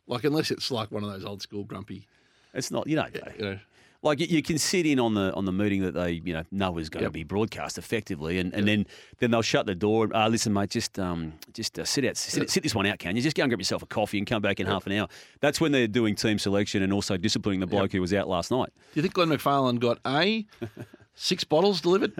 like 0.07 0.25
unless 0.25 0.51
it's 0.51 0.71
like 0.71 0.91
one 0.91 1.05
of 1.05 1.11
those 1.11 1.25
old 1.25 1.41
school 1.41 1.65
grumpy. 1.65 2.07
It's 2.55 2.71
not, 2.71 2.87
you 2.87 2.97
know. 2.97 3.07
You 3.39 3.45
know, 3.45 3.59
Like 4.01 4.21
you, 4.21 4.43
can 4.43 4.59
sit 4.59 4.87
in 4.87 5.01
on 5.01 5.15
the 5.15 5.35
on 5.35 5.45
the 5.45 5.51
meeting 5.51 5.83
that 5.83 5.93
they 5.93 6.13
you 6.25 6.33
know 6.33 6.45
know 6.53 6.79
is 6.79 6.89
going 6.89 7.03
Yep. 7.03 7.09
to 7.09 7.13
be 7.13 7.25
broadcast 7.25 7.79
effectively, 7.79 8.39
and, 8.39 8.55
and 8.55 8.67
then 8.69 8.87
then 9.19 9.33
they'll 9.33 9.43
shut 9.43 9.67
the 9.67 9.75
door. 9.75 10.05
and, 10.05 10.15
Uh, 10.15 10.29
listen, 10.29 10.53
mate, 10.53 10.71
just 10.71 10.99
um 11.01 11.33
just 11.53 11.77
uh, 11.81 11.85
sit 11.85 12.05
out 12.05 12.17
sit, 12.17 12.49
sit 12.49 12.63
this 12.63 12.77
one 12.77 12.87
out, 12.87 13.01
can 13.01 13.17
you? 13.17 13.23
Just 13.23 13.37
go 13.37 13.43
and 13.43 13.51
grab 13.51 13.59
yourself 13.59 13.83
a 13.83 13.87
coffee 13.87 14.19
and 14.19 14.27
come 14.27 14.41
back 14.41 14.61
in 14.61 14.67
half 14.69 14.87
an 14.87 14.93
hour. 14.93 15.09
That's 15.41 15.61
when 15.61 15.73
they're 15.73 15.89
doing 15.89 16.15
team 16.15 16.39
selection 16.39 16.83
and 16.85 16.93
also 16.93 17.17
disciplining 17.17 17.59
the 17.59 17.67
bloke 17.67 17.91
who 17.91 18.01
was 18.01 18.15
out 18.15 18.29
last 18.29 18.53
night. 18.53 18.71
Do 18.77 19.01
you 19.01 19.03
think 19.03 19.15
Glenn 19.15 19.31
McFarlane 19.31 19.81
got 19.81 19.99
A, 20.07 20.47
six 21.19 21.45
bottles 21.45 21.81
delivered, 21.81 22.13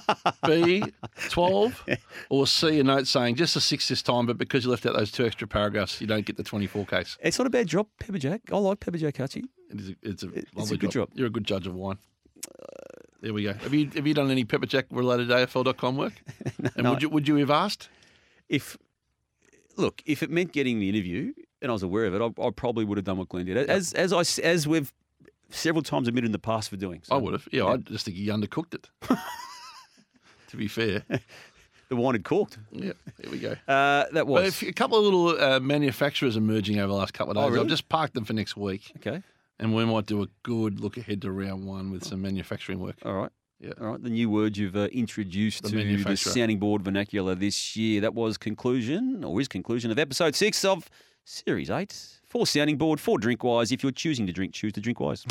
B, 0.46 0.82
12, 1.28 1.86
or 2.28 2.46
C, 2.46 2.80
a 2.80 2.84
note 2.84 3.06
saying 3.06 3.36
just 3.36 3.56
a 3.56 3.60
six 3.60 3.88
this 3.88 4.02
time, 4.02 4.26
but 4.26 4.36
because 4.36 4.64
you 4.64 4.70
left 4.70 4.84
out 4.86 4.96
those 4.96 5.12
two 5.12 5.24
extra 5.24 5.46
paragraphs, 5.46 6.00
you 6.00 6.06
don't 6.06 6.26
get 6.26 6.36
the 6.36 6.42
24 6.42 6.84
case? 6.86 7.16
It's 7.20 7.38
not 7.38 7.46
a 7.46 7.50
bad 7.50 7.68
drop, 7.68 7.88
Pepperjack. 8.00 8.40
I 8.52 8.58
like 8.58 8.80
Pepperjack 8.80 9.16
Hutchy. 9.16 9.44
It 9.70 9.80
is 9.80 9.88
a, 9.90 9.94
it's 10.02 10.22
a 10.22 10.74
a 10.74 10.76
good 10.76 10.90
job. 10.90 11.08
job. 11.08 11.10
You're 11.14 11.28
a 11.28 11.30
good 11.30 11.44
judge 11.44 11.66
of 11.66 11.74
wine. 11.74 11.98
There 13.20 13.34
we 13.34 13.44
go. 13.44 13.52
Have 13.52 13.74
you 13.74 13.90
have 13.94 14.06
you 14.06 14.14
done 14.14 14.30
any 14.30 14.44
Pepperjack 14.44 14.84
related 14.90 15.28
AFL.com 15.28 15.96
work? 15.96 16.14
and 16.76 16.88
would 16.88 17.02
you 17.02 17.10
would 17.10 17.28
you 17.28 17.36
have 17.36 17.50
asked? 17.50 17.88
If 18.48 18.78
look, 19.76 20.02
if 20.06 20.22
it 20.22 20.30
meant 20.30 20.52
getting 20.52 20.80
the 20.80 20.88
interview 20.88 21.32
and 21.60 21.70
I 21.70 21.72
was 21.72 21.82
aware 21.82 22.06
of 22.06 22.14
it, 22.14 22.22
I, 22.22 22.42
I 22.42 22.50
probably 22.50 22.84
would 22.84 22.96
have 22.96 23.04
done 23.04 23.18
what 23.18 23.28
Glenn 23.28 23.44
did, 23.44 23.58
as 23.68 23.92
as 23.92 24.12
I 24.12 24.22
as 24.42 24.66
we've 24.66 24.92
several 25.50 25.82
times 25.82 26.08
admitted 26.08 26.26
in 26.26 26.32
the 26.32 26.38
past 26.38 26.70
for 26.70 26.76
doing. 26.76 27.02
So 27.04 27.14
I 27.14 27.18
would 27.18 27.32
have. 27.32 27.48
Yeah, 27.52 27.66
I 27.66 27.76
just 27.76 28.04
think 28.04 28.16
he 28.16 28.26
undercooked 28.26 28.74
it. 28.74 28.88
to 30.48 30.56
be 30.56 30.68
fair, 30.68 31.04
The 31.90 31.96
wine 31.96 32.14
had 32.14 32.24
corked. 32.24 32.56
yeah. 32.70 32.92
There 33.18 33.30
we 33.32 33.38
go. 33.38 33.56
Uh, 33.66 34.04
that 34.12 34.28
was 34.28 34.62
a 34.62 34.72
couple 34.72 34.96
of 34.96 35.04
little 35.04 35.42
uh, 35.42 35.58
manufacturers 35.58 36.36
emerging 36.36 36.78
over 36.78 36.86
the 36.86 36.94
last 36.94 37.12
couple 37.12 37.32
of 37.32 37.36
days. 37.36 37.44
Oh, 37.44 37.48
really? 37.48 37.62
I've 37.62 37.68
just 37.68 37.88
parked 37.88 38.14
them 38.14 38.24
for 38.24 38.32
next 38.32 38.56
week, 38.56 38.92
okay. 38.98 39.24
and 39.58 39.74
we 39.74 39.84
might 39.84 40.06
do 40.06 40.22
a 40.22 40.28
good 40.44 40.78
look 40.78 40.96
ahead 40.96 41.20
to 41.22 41.32
round 41.32 41.66
one 41.66 41.90
with 41.90 42.04
some 42.04 42.22
manufacturing 42.22 42.78
work. 42.78 42.94
All 43.04 43.14
right. 43.14 43.32
Yeah. 43.58 43.72
All 43.80 43.88
right. 43.88 44.02
The 44.02 44.08
new 44.08 44.30
word 44.30 44.56
you've 44.56 44.76
uh, 44.76 44.86
introduced 44.92 45.64
The 45.64 45.70
to 45.70 46.04
the 46.04 46.16
sounding 46.16 46.60
board 46.60 46.82
vernacular 46.82 47.34
this 47.34 47.74
year. 47.76 48.00
That 48.02 48.14
was 48.14 48.38
conclusion, 48.38 49.24
or 49.24 49.40
is 49.40 49.48
conclusion 49.48 49.90
of 49.90 49.98
episode 49.98 50.36
six 50.36 50.64
of 50.64 50.88
series 51.30 51.70
eight. 51.70 51.96
For 52.26 52.46
sounding 52.46 52.76
board, 52.76 53.00
for 53.00 53.18
drink 53.18 53.42
wise. 53.42 53.72
If 53.72 53.82
you're 53.82 53.92
choosing 53.92 54.26
to 54.26 54.32
drink, 54.32 54.54
choose 54.54 54.72
to 54.74 54.80
drink 54.80 55.00
wise. 55.00 55.24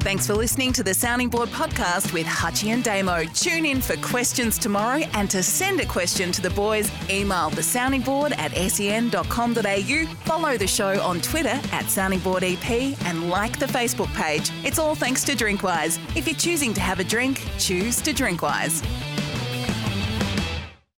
Thanks 0.00 0.26
for 0.26 0.34
listening 0.34 0.72
to 0.74 0.82
the 0.82 0.94
Sounding 0.94 1.28
Board 1.28 1.48
podcast 1.50 2.14
with 2.14 2.24
Hutchy 2.24 2.70
and 2.70 2.84
Damo. 2.84 3.24
Tune 3.34 3.66
in 3.66 3.80
for 3.80 3.96
questions 3.96 4.56
tomorrow 4.56 5.02
and 5.14 5.28
to 5.30 5.42
send 5.42 5.80
a 5.80 5.84
question 5.84 6.30
to 6.32 6.40
the 6.40 6.50
boys, 6.50 6.90
email 7.10 7.50
the 7.50 7.62
sounding 7.62 8.00
board 8.00 8.32
at 8.38 8.52
sen.com.au, 8.52 10.04
follow 10.24 10.56
the 10.56 10.66
show 10.66 11.02
on 11.02 11.20
Twitter 11.20 11.48
at 11.48 11.84
soundingboardep 11.86 12.96
and 13.04 13.28
like 13.28 13.58
the 13.58 13.66
Facebook 13.66 14.12
page. 14.14 14.50
It's 14.64 14.78
all 14.78 14.94
thanks 14.94 15.24
to 15.24 15.32
Drinkwise. 15.32 15.98
If 16.16 16.26
you're 16.26 16.36
choosing 16.36 16.72
to 16.74 16.80
have 16.80 17.00
a 17.00 17.04
drink, 17.04 17.44
choose 17.58 18.00
to 18.02 18.12
Drinkwise. 18.12 19.17